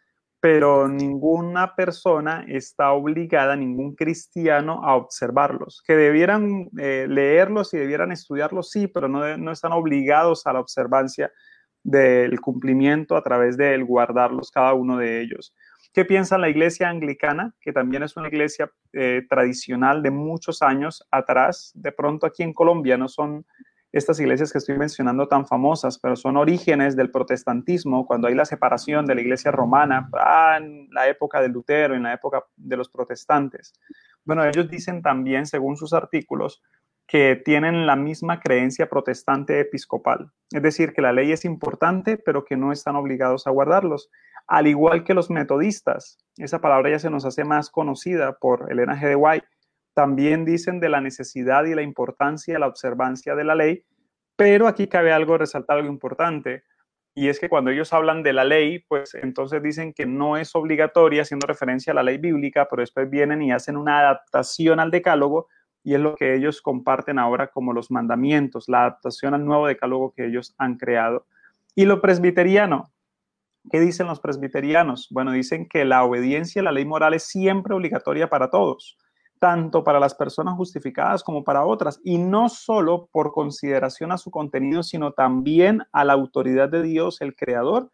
pero 0.40 0.88
ninguna 0.88 1.74
persona 1.74 2.44
está 2.48 2.92
obligada, 2.92 3.56
ningún 3.56 3.94
cristiano, 3.94 4.82
a 4.84 4.96
observarlos. 4.96 5.82
Que 5.86 5.94
debieran 5.96 6.70
eh, 6.78 7.06
leerlos 7.08 7.74
y 7.74 7.78
debieran 7.78 8.10
estudiarlos, 8.12 8.70
sí, 8.70 8.86
pero 8.86 9.08
no, 9.08 9.36
no 9.36 9.52
están 9.52 9.72
obligados 9.72 10.46
a 10.46 10.52
la 10.52 10.60
observancia 10.60 11.30
del 11.82 12.40
cumplimiento 12.40 13.16
a 13.16 13.22
través 13.22 13.56
de 13.56 13.76
guardarlos 13.82 14.50
cada 14.50 14.74
uno 14.74 14.96
de 14.96 15.20
ellos. 15.20 15.54
¿Qué 15.92 16.04
piensa 16.04 16.38
la 16.38 16.48
iglesia 16.48 16.88
anglicana, 16.88 17.52
que 17.60 17.72
también 17.72 18.04
es 18.04 18.16
una 18.16 18.28
iglesia 18.28 18.70
eh, 18.92 19.22
tradicional 19.28 20.02
de 20.02 20.12
muchos 20.12 20.62
años 20.62 21.04
atrás? 21.10 21.72
De 21.74 21.90
pronto 21.90 22.26
aquí 22.26 22.44
en 22.44 22.52
Colombia 22.52 22.96
no 22.96 23.08
son 23.08 23.44
estas 23.92 24.20
iglesias 24.20 24.52
que 24.52 24.58
estoy 24.58 24.78
mencionando 24.78 25.26
tan 25.26 25.46
famosas, 25.46 25.98
pero 25.98 26.14
son 26.14 26.36
orígenes 26.36 26.96
del 26.96 27.10
protestantismo, 27.10 28.06
cuando 28.06 28.28
hay 28.28 28.34
la 28.34 28.44
separación 28.44 29.04
de 29.06 29.14
la 29.16 29.20
iglesia 29.20 29.50
romana, 29.50 30.08
ah, 30.12 30.58
en 30.58 30.88
la 30.92 31.08
época 31.08 31.40
de 31.40 31.48
Lutero, 31.48 31.94
en 31.94 32.04
la 32.04 32.12
época 32.12 32.44
de 32.56 32.76
los 32.76 32.88
protestantes. 32.88 33.72
Bueno, 34.24 34.44
ellos 34.44 34.68
dicen 34.68 35.02
también, 35.02 35.46
según 35.46 35.76
sus 35.76 35.92
artículos, 35.92 36.62
que 37.08 37.34
tienen 37.34 37.86
la 37.86 37.96
misma 37.96 38.38
creencia 38.38 38.88
protestante 38.88 39.58
episcopal, 39.58 40.30
es 40.52 40.62
decir, 40.62 40.92
que 40.92 41.02
la 41.02 41.12
ley 41.12 41.32
es 41.32 41.44
importante, 41.44 42.16
pero 42.16 42.44
que 42.44 42.56
no 42.56 42.70
están 42.70 42.94
obligados 42.94 43.48
a 43.48 43.50
guardarlos, 43.50 44.10
al 44.46 44.68
igual 44.68 45.02
que 45.02 45.14
los 45.14 45.30
metodistas. 45.30 46.18
Esa 46.36 46.60
palabra 46.60 46.90
ya 46.90 47.00
se 47.00 47.10
nos 47.10 47.24
hace 47.24 47.42
más 47.42 47.70
conocida 47.70 48.38
por 48.38 48.70
Elena 48.70 48.94
G. 48.94 49.08
de 49.08 49.16
White 49.16 49.46
también 50.00 50.46
dicen 50.46 50.80
de 50.80 50.88
la 50.88 51.02
necesidad 51.02 51.66
y 51.66 51.74
la 51.74 51.82
importancia 51.82 52.54
de 52.54 52.60
la 52.60 52.68
observancia 52.68 53.34
de 53.34 53.44
la 53.44 53.54
ley, 53.54 53.84
pero 54.34 54.66
aquí 54.66 54.86
cabe 54.86 55.12
algo, 55.12 55.36
resaltar 55.36 55.76
algo 55.76 55.92
importante, 55.92 56.64
y 57.14 57.28
es 57.28 57.38
que 57.38 57.50
cuando 57.50 57.70
ellos 57.70 57.92
hablan 57.92 58.22
de 58.22 58.32
la 58.32 58.44
ley, 58.44 58.78
pues 58.78 59.14
entonces 59.14 59.62
dicen 59.62 59.92
que 59.92 60.06
no 60.06 60.38
es 60.38 60.56
obligatoria, 60.56 61.20
haciendo 61.20 61.46
referencia 61.46 61.92
a 61.92 61.96
la 61.96 62.02
ley 62.02 62.16
bíblica, 62.16 62.66
pero 62.70 62.80
después 62.80 63.10
vienen 63.10 63.42
y 63.42 63.52
hacen 63.52 63.76
una 63.76 63.98
adaptación 63.98 64.80
al 64.80 64.90
decálogo, 64.90 65.48
y 65.84 65.92
es 65.92 66.00
lo 66.00 66.14
que 66.14 66.34
ellos 66.34 66.62
comparten 66.62 67.18
ahora 67.18 67.48
como 67.48 67.74
los 67.74 67.90
mandamientos, 67.90 68.70
la 68.70 68.80
adaptación 68.80 69.34
al 69.34 69.44
nuevo 69.44 69.66
decálogo 69.66 70.14
que 70.16 70.24
ellos 70.24 70.54
han 70.56 70.78
creado. 70.78 71.26
Y 71.74 71.84
lo 71.84 72.00
presbiteriano, 72.00 72.90
¿qué 73.70 73.80
dicen 73.80 74.06
los 74.06 74.18
presbiterianos? 74.18 75.08
Bueno, 75.10 75.32
dicen 75.32 75.68
que 75.68 75.84
la 75.84 76.04
obediencia 76.04 76.62
a 76.62 76.64
la 76.64 76.72
ley 76.72 76.86
moral 76.86 77.12
es 77.12 77.24
siempre 77.24 77.74
obligatoria 77.74 78.30
para 78.30 78.48
todos 78.48 78.96
tanto 79.40 79.82
para 79.82 79.98
las 79.98 80.14
personas 80.14 80.54
justificadas 80.54 81.24
como 81.24 81.42
para 81.42 81.64
otras, 81.64 82.00
y 82.04 82.18
no 82.18 82.48
solo 82.48 83.08
por 83.10 83.32
consideración 83.32 84.12
a 84.12 84.18
su 84.18 84.30
contenido, 84.30 84.82
sino 84.82 85.12
también 85.12 85.82
a 85.92 86.04
la 86.04 86.12
autoridad 86.12 86.68
de 86.68 86.82
Dios, 86.82 87.20
el 87.20 87.34
Creador, 87.34 87.90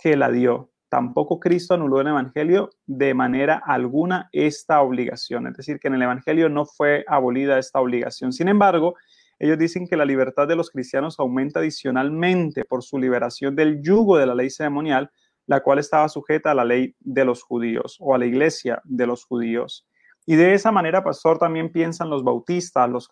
que 0.00 0.16
la 0.16 0.30
dio. 0.30 0.70
Tampoco 0.88 1.38
Cristo 1.38 1.74
anuló 1.74 2.00
en 2.00 2.06
el 2.06 2.12
Evangelio 2.14 2.70
de 2.86 3.12
manera 3.12 3.62
alguna 3.64 4.28
esta 4.32 4.80
obligación, 4.80 5.46
es 5.46 5.56
decir, 5.56 5.78
que 5.78 5.88
en 5.88 5.94
el 5.94 6.02
Evangelio 6.02 6.48
no 6.48 6.64
fue 6.64 7.04
abolida 7.06 7.58
esta 7.58 7.80
obligación. 7.80 8.32
Sin 8.32 8.48
embargo, 8.48 8.94
ellos 9.38 9.58
dicen 9.58 9.86
que 9.86 9.96
la 9.96 10.06
libertad 10.06 10.48
de 10.48 10.56
los 10.56 10.70
cristianos 10.70 11.20
aumenta 11.20 11.60
adicionalmente 11.60 12.64
por 12.64 12.82
su 12.82 12.98
liberación 12.98 13.54
del 13.54 13.82
yugo 13.82 14.16
de 14.16 14.26
la 14.26 14.34
ley 14.34 14.48
ceremonial, 14.48 15.10
la 15.46 15.62
cual 15.62 15.78
estaba 15.78 16.08
sujeta 16.08 16.52
a 16.52 16.54
la 16.54 16.64
ley 16.64 16.94
de 17.00 17.24
los 17.24 17.42
judíos 17.42 17.98
o 18.00 18.14
a 18.14 18.18
la 18.18 18.24
iglesia 18.24 18.80
de 18.84 19.06
los 19.06 19.24
judíos. 19.24 19.86
Y 20.26 20.34
de 20.34 20.54
esa 20.54 20.72
manera, 20.72 21.04
pastor, 21.04 21.38
también 21.38 21.70
piensan 21.70 22.10
los 22.10 22.24
bautistas, 22.24 22.90
los 22.90 23.08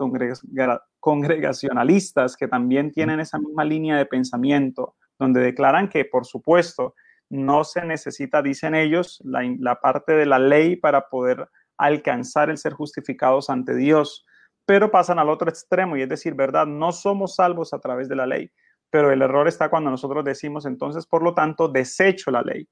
congregacionalistas, 0.98 2.36
que 2.36 2.48
también 2.48 2.90
tienen 2.90 3.20
esa 3.20 3.38
misma 3.38 3.64
línea 3.64 3.96
de 3.96 4.04
pensamiento. 4.06 4.96
donde 5.16 5.40
declaran 5.40 5.88
que, 5.88 6.04
por 6.04 6.26
supuesto, 6.26 6.96
no 7.30 7.62
se 7.62 7.84
necesita, 7.84 8.42
dicen 8.42 8.74
ellos, 8.74 9.22
la, 9.24 9.42
la 9.60 9.80
parte 9.80 10.14
de 10.14 10.26
la 10.26 10.40
ley 10.40 10.74
para 10.74 11.08
poder 11.08 11.48
alcanzar 11.78 12.50
el 12.50 12.58
ser 12.58 12.72
justificados 12.72 13.48
ante 13.48 13.76
Dios, 13.76 14.26
pero 14.66 14.90
pasan 14.90 15.20
al 15.20 15.28
otro 15.28 15.48
extremo 15.48 15.96
y 15.96 16.02
es 16.02 16.08
decir, 16.08 16.34
¿verdad? 16.34 16.66
No 16.66 16.90
somos 16.90 17.36
salvos 17.36 17.72
a 17.72 17.78
través 17.78 18.08
de 18.08 18.16
la 18.16 18.26
ley, 18.26 18.50
pero 18.90 19.12
el 19.12 19.22
error 19.22 19.46
está 19.46 19.70
cuando 19.70 19.90
nosotros 19.90 20.24
decimos 20.24 20.66
entonces, 20.66 21.06
por 21.06 21.22
lo 21.22 21.32
tanto, 21.34 21.68
desecho 21.68 22.32
la 22.32 22.42
ley, 22.42 22.68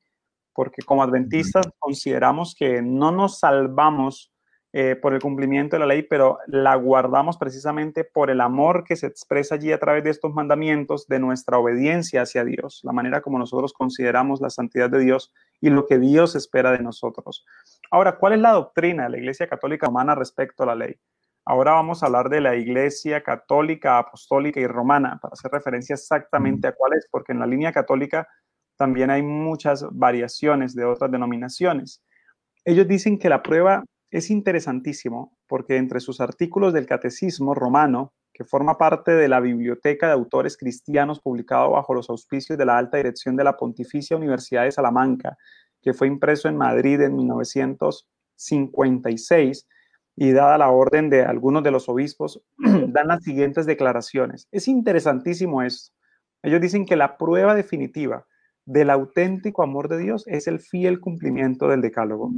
porque 0.53 0.83
como 0.83 1.03
adventistas 1.03 1.69
consideramos 1.79 2.55
que 2.59 2.83
no 2.83 3.13
nos 3.13 3.39
salvamos 3.39 4.32
eh, 4.75 4.97
por 4.97 5.13
el 5.13 5.21
cumplimiento 5.21 5.77
de 5.77 5.81
la 5.81 5.87
ley, 5.87 6.03
pero 6.03 6.39
la 6.47 6.75
guardamos 6.77 7.37
precisamente 7.37 8.05
por 8.05 8.31
el 8.31 8.41
amor 8.41 8.85
que 8.85 8.97
se 8.97 9.07
expresa 9.07 9.57
allí 9.57 9.71
a 9.71 9.79
través 9.79 10.03
de 10.03 10.09
estos 10.09 10.33
mandamientos, 10.33 11.07
de 11.09 11.19
nuestra 11.19 11.59
obediencia 11.59 12.23
hacia 12.23 12.43
Dios, 12.43 12.81
la 12.83 12.93
manera 12.93 13.21
como 13.21 13.39
nosotros 13.39 13.75
consideramos 13.75 14.41
la 14.41 14.49
santidad 14.49 14.89
de 14.89 15.01
Dios 15.01 15.31
y 15.61 15.69
lo 15.69 15.87
que 15.87 15.99
Dios 15.99 16.35
espera 16.37 16.73
de 16.73 16.79
nosotros. 16.79 17.45
Ahora, 17.91 18.17
¿cuál 18.17 18.33
es 18.33 18.41
la 18.41 18.53
doctrina 18.53 19.05
de 19.05 19.11
la 19.11 19.19
Iglesia 19.19 19.47
Católica 19.47 19.89
Romana 19.89 20.15
respecto 20.15 20.63
a 20.63 20.67
la 20.67 20.75
ley? 20.75 20.99
Ahora 21.45 21.73
vamos 21.73 22.03
a 22.03 22.07
hablar 22.07 22.31
de 22.31 22.41
la 22.41 22.57
Iglesia 22.57 23.23
Católica, 23.23 23.99
Apostólica 23.99 24.59
y 24.59 24.67
Romana, 24.67 25.19
para 25.21 25.35
hacer 25.35 25.51
referencia 25.51 25.95
exactamente 25.95 26.69
a 26.69 26.73
cuál 26.73 26.95
es, 26.95 27.07
porque 27.11 27.33
en 27.33 27.41
la 27.41 27.47
línea 27.47 27.73
católica 27.73 28.27
también 28.79 29.11
hay 29.11 29.23
muchas 29.23 29.85
variaciones 29.91 30.75
de 30.75 30.87
otras 30.87 31.11
denominaciones. 31.11 32.03
Ellos 32.65 32.89
dicen 32.89 33.19
que 33.19 33.29
la 33.29 33.43
prueba 33.43 33.85
es 34.13 34.31
interesantísimo 34.31 35.37
porque 35.49 35.79
entre 35.79 35.99
sus 35.99 36.21
artículos 36.21 36.73
del 36.75 36.87
Catecismo 36.87 37.55
romano, 37.55 38.13
que 38.35 38.45
forma 38.45 38.77
parte 38.77 39.13
de 39.13 39.27
la 39.27 39.41
biblioteca 39.41 40.07
de 40.07 40.13
autores 40.13 40.59
cristianos 40.59 41.21
publicado 41.21 41.71
bajo 41.71 41.95
los 41.95 42.11
auspicios 42.11 42.59
de 42.59 42.67
la 42.67 42.77
alta 42.77 42.99
dirección 42.99 43.37
de 43.37 43.45
la 43.45 43.57
Pontificia 43.57 44.15
Universidad 44.17 44.65
de 44.65 44.73
Salamanca, 44.73 45.39
que 45.81 45.95
fue 45.95 46.09
impreso 46.09 46.47
en 46.49 46.59
Madrid 46.59 47.01
en 47.01 47.17
1956 47.17 49.67
y 50.15 50.33
dada 50.33 50.59
la 50.59 50.71
orden 50.71 51.09
de 51.09 51.23
algunos 51.23 51.63
de 51.63 51.71
los 51.71 51.89
obispos, 51.89 52.43
dan 52.59 53.09
las 53.09 53.25
siguientes 53.25 53.65
declaraciones. 53.65 54.47
Es 54.53 54.69
interesantísimo 54.69 55.63
esto. 55.63 55.95
Ellos 56.43 56.61
dicen 56.61 56.85
que 56.85 56.97
la 56.97 57.17
prueba 57.17 57.55
definitiva 57.55 58.27
del 58.67 58.91
auténtico 58.91 59.63
amor 59.63 59.89
de 59.89 59.97
Dios 59.99 60.25
es 60.27 60.49
el 60.49 60.61
fiel 60.61 61.01
cumplimiento 61.01 61.67
del 61.69 61.81
decálogo. 61.81 62.35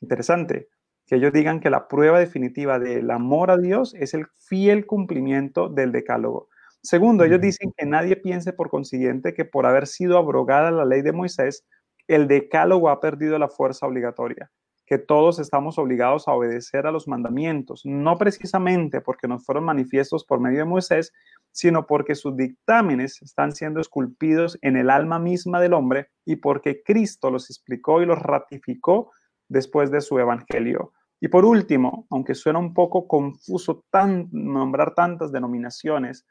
Interesante 0.00 0.68
que 1.08 1.16
ellos 1.16 1.32
digan 1.32 1.60
que 1.60 1.70
la 1.70 1.88
prueba 1.88 2.20
definitiva 2.20 2.78
del 2.78 3.10
amor 3.10 3.50
a 3.50 3.56
Dios 3.56 3.94
es 3.94 4.12
el 4.12 4.26
fiel 4.36 4.84
cumplimiento 4.84 5.70
del 5.70 5.90
decálogo. 5.90 6.48
Segundo, 6.82 7.24
ellos 7.24 7.40
dicen 7.40 7.72
que 7.74 7.86
nadie 7.86 8.14
piense 8.14 8.52
por 8.52 8.68
consiguiente 8.68 9.32
que 9.32 9.46
por 9.46 9.64
haber 9.64 9.86
sido 9.86 10.18
abrogada 10.18 10.70
la 10.70 10.84
ley 10.84 11.00
de 11.00 11.12
Moisés, 11.12 11.66
el 12.08 12.28
decálogo 12.28 12.90
ha 12.90 13.00
perdido 13.00 13.38
la 13.38 13.48
fuerza 13.48 13.86
obligatoria, 13.86 14.50
que 14.84 14.98
todos 14.98 15.38
estamos 15.38 15.78
obligados 15.78 16.28
a 16.28 16.32
obedecer 16.32 16.86
a 16.86 16.92
los 16.92 17.08
mandamientos, 17.08 17.86
no 17.86 18.18
precisamente 18.18 19.00
porque 19.00 19.28
nos 19.28 19.46
fueron 19.46 19.64
manifiestos 19.64 20.26
por 20.26 20.40
medio 20.40 20.58
de 20.58 20.64
Moisés, 20.66 21.14
sino 21.52 21.86
porque 21.86 22.16
sus 22.16 22.36
dictámenes 22.36 23.22
están 23.22 23.52
siendo 23.52 23.80
esculpidos 23.80 24.58
en 24.60 24.76
el 24.76 24.90
alma 24.90 25.18
misma 25.18 25.58
del 25.58 25.72
hombre 25.72 26.10
y 26.26 26.36
porque 26.36 26.82
Cristo 26.82 27.30
los 27.30 27.48
explicó 27.48 28.02
y 28.02 28.06
los 28.06 28.18
ratificó 28.18 29.10
después 29.48 29.90
de 29.90 30.02
su 30.02 30.18
evangelio. 30.18 30.92
Y 31.20 31.28
por 31.28 31.44
último, 31.44 32.06
aunque 32.10 32.34
suena 32.34 32.58
un 32.58 32.74
poco 32.74 33.08
confuso 33.08 33.84
nombrar 34.30 34.94
tantas 34.94 35.32
denominaciones, 35.32 36.26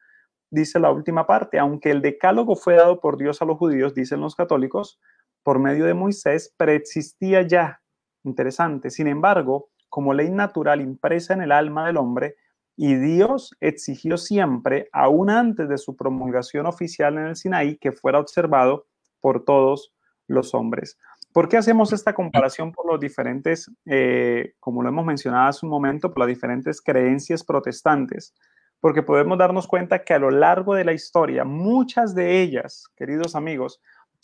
dice 0.49 0.79
la 0.79 0.91
última 0.91 1.27
parte, 1.27 1.59
aunque 1.59 1.91
el 1.91 2.01
decálogo 2.01 2.55
fue 2.55 2.75
dado 2.75 3.01
por 3.01 3.17
Dios 3.17 3.41
a 3.41 3.45
los 3.45 3.57
judíos, 3.57 3.93
dicen 3.93 4.21
los 4.21 4.35
católicos, 4.35 4.99
por 5.43 5.59
medio 5.59 5.85
de 5.85 5.93
Moisés, 5.93 6.53
preexistía 6.57 7.41
ya. 7.41 7.81
Interesante. 8.23 8.89
Sin 8.89 9.07
embargo, 9.07 9.69
como 9.89 10.13
ley 10.13 10.29
natural 10.29 10.81
impresa 10.81 11.33
en 11.33 11.41
el 11.41 11.51
alma 11.51 11.87
del 11.87 11.97
hombre, 11.97 12.35
y 12.79 12.95
Dios 12.95 13.55
exigió 13.59 14.17
siempre, 14.17 14.87
aún 14.91 15.31
antes 15.31 15.67
de 15.67 15.79
su 15.79 15.95
promulgación 15.95 16.67
oficial 16.67 17.17
en 17.17 17.25
el 17.27 17.35
Sinaí, 17.35 17.77
que 17.77 17.91
fuera 17.91 18.19
observado 18.19 18.85
por 19.19 19.43
todos 19.45 19.93
los 20.27 20.53
hombres. 20.53 20.97
¿Por 21.37 21.49
qué 21.49 21.57
hacemos 21.57 21.93
esta 21.93 22.15
comparación 22.15 22.71
por 22.71 22.91
los 22.91 22.99
diferentes, 22.99 23.69
eh, 23.85 24.55
como 24.59 24.81
lo 24.81 24.89
hemos 24.89 25.05
mencionado 25.05 25.49
hace 25.49 25.67
un 25.67 25.69
momento, 25.69 26.11
por 26.11 26.21
las 26.21 26.29
diferentes 26.29 26.81
creencias 26.81 27.43
protestantes? 27.43 28.33
Porque 28.79 29.03
podemos 29.03 29.37
darnos 29.37 29.67
cuenta 29.67 30.03
que 30.03 30.15
a 30.15 30.17
lo 30.17 30.31
largo 30.31 30.73
de 30.73 30.83
la 30.83 30.93
historia, 30.93 31.45
muchas 31.45 32.15
de 32.15 32.41
ellas, 32.41 32.85
queridos 32.95 33.35
amigos, 33.35 33.79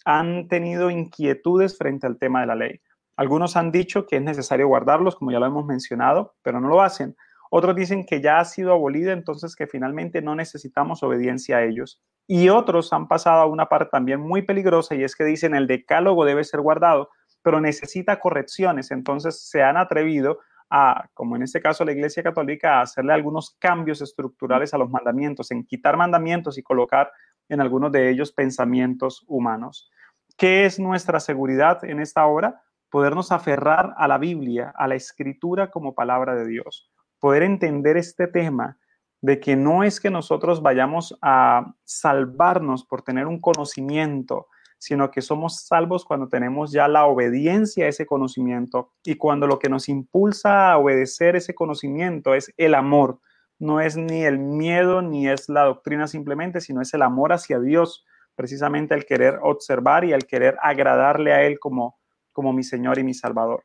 han 0.05 0.47
tenido 0.47 0.89
inquietudes 0.89 1.77
frente 1.77 2.07
al 2.07 2.17
tema 2.17 2.41
de 2.41 2.47
la 2.47 2.55
ley. 2.55 2.81
Algunos 3.15 3.57
han 3.57 3.71
dicho 3.71 4.07
que 4.07 4.15
es 4.15 4.23
necesario 4.23 4.67
guardarlos, 4.67 5.15
como 5.15 5.31
ya 5.31 5.39
lo 5.39 5.45
hemos 5.45 5.67
mencionado, 5.67 6.33
pero 6.41 6.59
no 6.59 6.67
lo 6.67 6.81
hacen. 6.81 7.15
Otros 7.51 7.75
dicen 7.75 8.07
que 8.07 8.21
ya 8.21 8.39
ha 8.39 8.45
sido 8.45 8.71
abolida, 8.71 9.13
entonces 9.13 9.55
que 9.55 9.67
finalmente 9.67 10.23
no 10.23 10.33
necesitamos 10.33 11.03
obediencia 11.03 11.57
a 11.57 11.63
ellos. 11.63 12.01
Y 12.27 12.49
otros 12.49 12.93
han 12.93 13.07
pasado 13.07 13.41
a 13.41 13.45
una 13.45 13.67
parte 13.67 13.89
también 13.91 14.21
muy 14.21 14.41
peligrosa 14.43 14.95
y 14.95 15.03
es 15.03 15.15
que 15.15 15.25
dicen 15.25 15.55
el 15.55 15.67
decálogo 15.67 16.25
debe 16.25 16.43
ser 16.43 16.61
guardado, 16.61 17.09
pero 17.41 17.59
necesita 17.59 18.19
correcciones. 18.19 18.91
Entonces 18.91 19.47
se 19.49 19.61
han 19.61 19.77
atrevido 19.77 20.39
a, 20.69 21.09
como 21.13 21.35
en 21.35 21.43
este 21.43 21.61
caso 21.61 21.85
la 21.85 21.91
Iglesia 21.91 22.23
Católica, 22.23 22.79
a 22.79 22.81
hacerle 22.81 23.13
algunos 23.13 23.55
cambios 23.59 24.01
estructurales 24.01 24.73
a 24.73 24.77
los 24.77 24.89
mandamientos, 24.89 25.51
en 25.51 25.65
quitar 25.65 25.97
mandamientos 25.97 26.57
y 26.57 26.63
colocar 26.63 27.11
en 27.49 27.61
algunos 27.61 27.91
de 27.91 28.09
ellos 28.09 28.31
pensamientos 28.31 29.23
humanos. 29.27 29.91
¿Qué 30.37 30.65
es 30.65 30.79
nuestra 30.79 31.19
seguridad 31.19 31.83
en 31.83 31.99
esta 31.99 32.25
hora? 32.25 32.63
Podernos 32.89 33.31
aferrar 33.31 33.93
a 33.97 34.07
la 34.07 34.17
Biblia, 34.17 34.73
a 34.75 34.87
la 34.87 34.95
escritura 34.95 35.69
como 35.69 35.93
palabra 35.93 36.35
de 36.35 36.47
Dios, 36.47 36.91
poder 37.19 37.43
entender 37.43 37.97
este 37.97 38.27
tema 38.27 38.77
de 39.23 39.39
que 39.39 39.55
no 39.55 39.85
es 39.85 40.01
que 40.01 40.09
nosotros 40.09 40.61
vayamos 40.61 41.17
a 41.21 41.73
salvarnos 41.85 42.83
por 42.83 43.03
tener 43.03 43.25
un 43.25 43.39
conocimiento, 43.39 44.47
sino 44.77 45.11
que 45.11 45.21
somos 45.21 45.65
salvos 45.65 46.03
cuando 46.03 46.27
tenemos 46.27 46.73
ya 46.73 46.89
la 46.89 47.05
obediencia 47.05 47.85
a 47.85 47.87
ese 47.87 48.05
conocimiento 48.05 48.91
y 49.01 49.15
cuando 49.15 49.47
lo 49.47 49.59
que 49.59 49.69
nos 49.69 49.87
impulsa 49.87 50.73
a 50.73 50.77
obedecer 50.77 51.37
ese 51.37 51.55
conocimiento 51.55 52.35
es 52.35 52.53
el 52.57 52.75
amor. 52.75 53.21
No 53.59 53.79
es 53.79 53.95
ni 53.95 54.25
el 54.25 54.39
miedo 54.39 55.01
ni 55.01 55.29
es 55.29 55.47
la 55.47 55.63
doctrina 55.63 56.07
simplemente, 56.07 56.59
sino 56.59 56.81
es 56.81 56.93
el 56.93 57.01
amor 57.01 57.31
hacia 57.31 57.61
Dios, 57.61 58.05
precisamente 58.35 58.93
el 58.93 59.05
querer 59.05 59.39
observar 59.41 60.03
y 60.03 60.11
el 60.11 60.27
querer 60.27 60.57
agradarle 60.61 61.31
a 61.31 61.43
Él 61.43 61.59
como, 61.59 61.97
como 62.33 62.51
mi 62.51 62.63
Señor 62.63 62.99
y 62.99 63.05
mi 63.05 63.13
Salvador. 63.13 63.63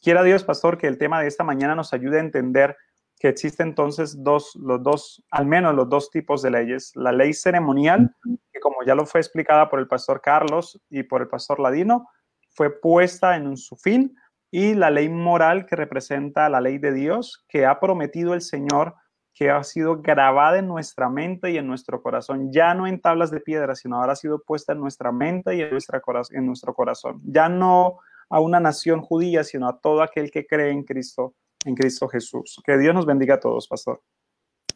Quiera 0.00 0.22
Dios, 0.22 0.44
pastor, 0.44 0.78
que 0.78 0.86
el 0.86 0.98
tema 0.98 1.20
de 1.20 1.26
esta 1.26 1.42
mañana 1.42 1.74
nos 1.74 1.92
ayude 1.92 2.18
a 2.18 2.20
entender 2.20 2.76
que 3.20 3.28
existen 3.28 3.68
entonces 3.68 4.24
dos, 4.24 4.56
los 4.56 4.82
dos, 4.82 5.22
al 5.30 5.44
menos 5.44 5.74
los 5.74 5.90
dos 5.90 6.10
tipos 6.10 6.40
de 6.40 6.50
leyes. 6.50 6.90
La 6.96 7.12
ley 7.12 7.34
ceremonial, 7.34 8.16
que 8.50 8.60
como 8.60 8.76
ya 8.86 8.94
lo 8.94 9.04
fue 9.04 9.20
explicada 9.20 9.68
por 9.68 9.78
el 9.78 9.86
pastor 9.86 10.22
Carlos 10.22 10.80
y 10.88 11.02
por 11.02 11.20
el 11.20 11.28
pastor 11.28 11.60
Ladino, 11.60 12.08
fue 12.48 12.70
puesta 12.80 13.36
en 13.36 13.58
su 13.58 13.76
fin, 13.76 14.16
y 14.50 14.72
la 14.72 14.90
ley 14.90 15.10
moral 15.10 15.66
que 15.66 15.76
representa 15.76 16.48
la 16.48 16.62
ley 16.62 16.78
de 16.78 16.94
Dios, 16.94 17.44
que 17.46 17.66
ha 17.66 17.78
prometido 17.78 18.32
el 18.32 18.40
Señor, 18.40 18.94
que 19.34 19.50
ha 19.50 19.62
sido 19.64 20.00
grabada 20.00 20.58
en 20.58 20.66
nuestra 20.66 21.10
mente 21.10 21.50
y 21.50 21.58
en 21.58 21.66
nuestro 21.66 22.02
corazón, 22.02 22.50
ya 22.50 22.72
no 22.72 22.86
en 22.86 23.02
tablas 23.02 23.30
de 23.30 23.40
piedra, 23.40 23.74
sino 23.74 23.96
ahora 23.96 24.14
ha 24.14 24.16
sido 24.16 24.42
puesta 24.42 24.72
en 24.72 24.80
nuestra 24.80 25.12
mente 25.12 25.54
y 25.56 25.60
en, 25.60 25.70
nuestra, 25.70 26.00
en 26.30 26.46
nuestro 26.46 26.72
corazón. 26.72 27.20
Ya 27.22 27.50
no 27.50 27.98
a 28.30 28.40
una 28.40 28.60
nación 28.60 29.02
judía, 29.02 29.44
sino 29.44 29.68
a 29.68 29.78
todo 29.78 30.02
aquel 30.02 30.30
que 30.30 30.46
cree 30.46 30.70
en 30.70 30.84
Cristo 30.84 31.34
en 31.64 31.74
Cristo 31.74 32.08
Jesús. 32.08 32.60
Que 32.64 32.78
Dios 32.78 32.94
nos 32.94 33.06
bendiga 33.06 33.34
a 33.34 33.40
todos, 33.40 33.68
pastor. 33.68 34.02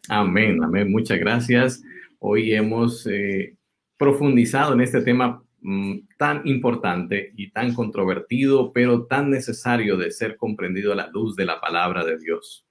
Amén, 0.09 0.62
amén. 0.62 0.91
Muchas 0.91 1.18
gracias. 1.18 1.82
Hoy 2.18 2.53
hemos 2.53 3.07
eh, 3.07 3.57
profundizado 3.97 4.74
en 4.74 4.80
este 4.82 5.01
tema 5.01 5.43
mm, 5.61 5.99
tan 6.18 6.47
importante 6.47 7.32
y 7.37 7.51
tan 7.51 7.74
controvertido, 7.74 8.72
pero 8.72 9.07
tan 9.07 9.30
necesario 9.30 9.97
de 9.97 10.11
ser 10.11 10.37
comprendido 10.37 10.93
a 10.93 10.97
la 10.97 11.09
luz 11.09 11.37
de 11.37 11.47
la 11.47 11.61
palabra 11.61 12.05
de 12.05 12.18
Dios. 12.18 12.66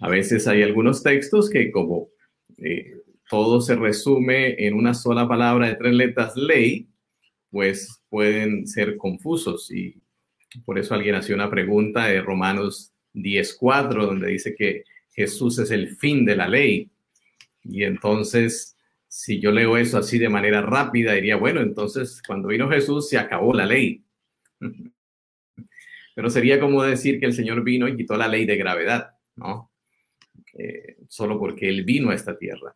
A 0.00 0.08
veces 0.08 0.46
hay 0.46 0.62
algunos 0.62 1.02
textos 1.02 1.50
que 1.50 1.70
como 1.72 2.08
eh, 2.58 2.92
todo 3.30 3.60
se 3.60 3.76
resume 3.76 4.66
en 4.66 4.74
una 4.74 4.94
sola 4.94 5.26
palabra 5.26 5.68
de 5.68 5.74
tres 5.74 5.94
letras, 5.94 6.36
ley, 6.36 6.88
pues 7.50 8.02
pueden 8.08 8.66
ser 8.66 8.96
confusos 8.96 9.70
y 9.70 10.02
por 10.64 10.78
eso 10.78 10.94
alguien 10.94 11.14
hacía 11.14 11.34
una 11.34 11.50
pregunta 11.50 12.06
de 12.06 12.20
Romanos 12.22 12.92
10.4, 13.22 14.06
donde 14.06 14.28
dice 14.28 14.54
que 14.54 14.84
Jesús 15.12 15.58
es 15.58 15.70
el 15.70 15.96
fin 15.96 16.24
de 16.24 16.36
la 16.36 16.48
ley. 16.48 16.90
Y 17.64 17.84
entonces, 17.84 18.76
si 19.08 19.40
yo 19.40 19.50
leo 19.50 19.76
eso 19.76 19.98
así 19.98 20.18
de 20.18 20.28
manera 20.28 20.62
rápida, 20.62 21.12
diría, 21.14 21.36
bueno, 21.36 21.60
entonces 21.60 22.22
cuando 22.26 22.48
vino 22.48 22.68
Jesús 22.68 23.08
se 23.08 23.18
acabó 23.18 23.52
la 23.54 23.66
ley. 23.66 24.04
Pero 26.14 26.30
sería 26.30 26.58
como 26.58 26.82
decir 26.82 27.20
que 27.20 27.26
el 27.26 27.32
Señor 27.32 27.62
vino 27.62 27.86
y 27.86 27.96
quitó 27.96 28.16
la 28.16 28.28
ley 28.28 28.44
de 28.44 28.56
gravedad, 28.56 29.10
¿no? 29.36 29.70
Eh, 30.54 30.96
solo 31.08 31.38
porque 31.38 31.68
Él 31.68 31.84
vino 31.84 32.10
a 32.10 32.14
esta 32.14 32.36
tierra. 32.36 32.74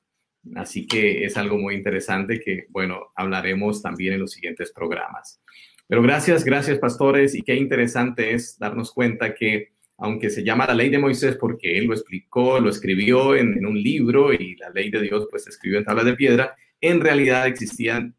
Así 0.55 0.87
que 0.87 1.25
es 1.25 1.37
algo 1.37 1.59
muy 1.59 1.75
interesante 1.75 2.41
que, 2.41 2.67
bueno, 2.69 3.13
hablaremos 3.15 3.83
también 3.83 4.15
en 4.15 4.21
los 4.21 4.33
siguientes 4.33 4.73
programas. 4.73 5.41
Pero 5.87 6.03
gracias, 6.03 6.45
gracias 6.45 6.79
pastores, 6.79 7.35
y 7.35 7.43
qué 7.43 7.55
interesante 7.55 8.33
es 8.33 8.59
darnos 8.59 8.93
cuenta 8.93 9.35
que 9.35 9.72
aunque 10.03 10.31
se 10.31 10.43
llama 10.43 10.67
la 10.67 10.75
ley 10.75 10.89
de 10.91 10.99
Moisés 10.99 11.37
porque 11.37 11.79
él 11.79 11.85
lo 11.87 11.95
explicó, 11.95 12.59
lo 12.59 12.69
escribió 12.69 13.37
en, 13.37 13.65
un 13.65 13.81
libro 13.81 14.33
y 14.33 14.57
la 14.57 14.69
ley 14.71 14.91
de 14.91 15.01
Dios 15.01 15.29
pues 15.31 15.45
se 15.45 15.51
escribió 15.51 15.79
en 15.79 15.85
tablas 15.85 16.05
de 16.05 16.17
piedra, 16.17 16.57
en 16.81 17.01
realidad 17.01 17.47
existían 17.47 18.17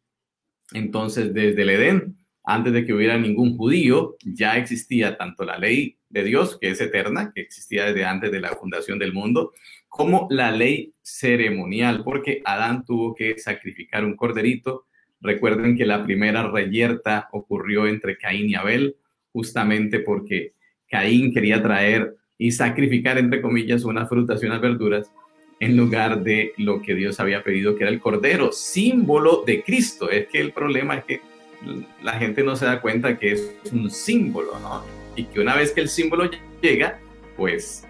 entonces 0.71 1.33
desde 1.33 1.61
el 1.61 1.69
Edén, 1.69 2.15
antes 2.45 2.71
de 2.71 2.85
que 2.85 2.93
hubiera 2.93 3.17
ningún 3.17 3.57
judío, 3.57 4.15
ya 4.23 4.55
existía 4.57 5.17
tanto 5.17 5.43
la 5.43 5.57
ley 5.57 5.97
de 6.07 6.23
Dios, 6.23 6.57
que 6.57 6.69
es 6.69 6.79
eterna, 6.79 7.33
que 7.35 7.41
existía 7.41 7.87
desde 7.87 8.05
antes 8.05 8.31
de 8.31 8.39
la 8.39 8.55
fundación 8.55 8.97
del 8.97 9.11
mundo, 9.11 9.51
como 9.89 10.27
la 10.29 10.51
ley 10.51 10.93
ceremonial, 11.01 12.01
porque 12.05 12.41
Adán 12.45 12.85
tuvo 12.85 13.13
que 13.13 13.37
sacrificar 13.37 14.05
un 14.05 14.15
corderito. 14.15 14.85
Recuerden 15.19 15.75
que 15.75 15.85
la 15.85 16.03
primera 16.03 16.49
reyerta 16.49 17.27
ocurrió 17.33 17.87
entre 17.87 18.17
Caín 18.17 18.49
y 18.49 18.55
Abel, 18.55 18.95
justamente 19.33 19.99
porque 19.99 20.53
Caín 20.93 21.33
quería 21.33 21.63
traer 21.63 22.15
y 22.37 22.51
sacrificar, 22.51 23.17
entre 23.17 23.41
comillas, 23.41 23.83
unas 23.83 24.07
frutas 24.07 24.43
y 24.43 24.45
unas 24.45 24.61
verduras 24.61 25.11
en 25.59 25.75
lugar 25.75 26.21
de 26.21 26.53
lo 26.57 26.83
que 26.83 26.93
Dios 26.93 27.19
había 27.19 27.43
pedido, 27.43 27.75
que 27.75 27.83
era 27.83 27.91
el 27.91 27.99
cordero, 27.99 28.51
símbolo 28.51 29.43
de 29.43 29.63
Cristo. 29.63 30.11
Es 30.11 30.27
que 30.27 30.39
el 30.39 30.51
problema 30.51 30.97
es 30.97 31.03
que 31.05 31.21
la 32.03 32.13
gente 32.13 32.43
no 32.43 32.55
se 32.55 32.65
da 32.65 32.79
cuenta 32.79 33.17
que 33.17 33.31
es 33.31 33.55
un 33.71 33.89
símbolo, 33.89 34.59
¿no? 34.59 34.83
Y 35.15 35.23
que 35.23 35.39
una 35.39 35.55
vez 35.55 35.71
que 35.71 35.81
el 35.81 35.89
símbolo 35.89 36.29
llega, 36.61 36.99
pues, 37.37 37.87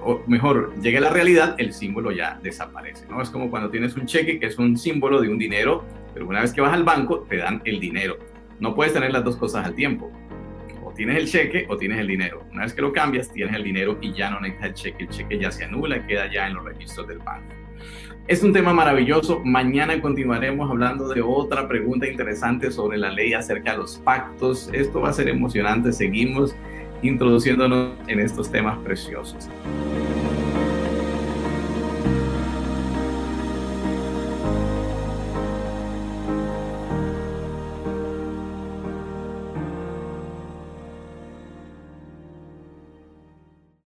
o 0.00 0.22
mejor, 0.28 0.72
llega 0.80 1.00
a 1.00 1.02
la 1.02 1.10
realidad, 1.10 1.56
el 1.58 1.72
símbolo 1.72 2.12
ya 2.12 2.38
desaparece, 2.44 3.06
¿no? 3.08 3.20
Es 3.20 3.30
como 3.30 3.50
cuando 3.50 3.70
tienes 3.70 3.96
un 3.96 4.06
cheque 4.06 4.38
que 4.38 4.46
es 4.46 4.56
un 4.56 4.78
símbolo 4.78 5.20
de 5.20 5.28
un 5.28 5.38
dinero, 5.38 5.84
pero 6.14 6.28
una 6.28 6.42
vez 6.42 6.52
que 6.52 6.60
vas 6.60 6.74
al 6.74 6.84
banco, 6.84 7.26
te 7.28 7.38
dan 7.38 7.60
el 7.64 7.80
dinero. 7.80 8.18
No 8.60 8.76
puedes 8.76 8.92
tener 8.92 9.10
las 9.10 9.24
dos 9.24 9.36
cosas 9.36 9.66
al 9.66 9.74
tiempo 9.74 10.12
tienes 10.94 11.16
el 11.16 11.26
cheque 11.26 11.66
o 11.68 11.76
tienes 11.76 11.98
el 11.98 12.06
dinero. 12.06 12.44
Una 12.52 12.62
vez 12.62 12.74
que 12.74 12.82
lo 12.82 12.92
cambias, 12.92 13.32
tienes 13.32 13.54
el 13.54 13.64
dinero 13.64 13.98
y 14.00 14.12
ya 14.12 14.30
no 14.30 14.40
necesitas 14.40 14.68
el 14.68 14.74
cheque. 14.74 15.04
El 15.04 15.08
cheque 15.10 15.38
ya 15.38 15.50
se 15.50 15.64
anula 15.64 15.98
y 15.98 16.00
queda 16.02 16.30
ya 16.30 16.46
en 16.46 16.54
los 16.54 16.64
registros 16.64 17.06
del 17.08 17.18
banco. 17.18 17.54
Es 18.26 18.42
un 18.42 18.52
tema 18.52 18.72
maravilloso. 18.72 19.40
Mañana 19.44 20.00
continuaremos 20.00 20.70
hablando 20.70 21.08
de 21.08 21.20
otra 21.20 21.66
pregunta 21.66 22.06
interesante 22.06 22.70
sobre 22.70 22.98
la 22.98 23.10
ley 23.10 23.32
acerca 23.32 23.72
de 23.72 23.78
los 23.78 23.98
pactos. 23.98 24.70
Esto 24.72 25.00
va 25.00 25.08
a 25.08 25.12
ser 25.12 25.28
emocionante. 25.28 25.92
Seguimos 25.92 26.54
introduciéndonos 27.02 27.94
en 28.06 28.20
estos 28.20 28.50
temas 28.50 28.78
preciosos. 28.78 29.48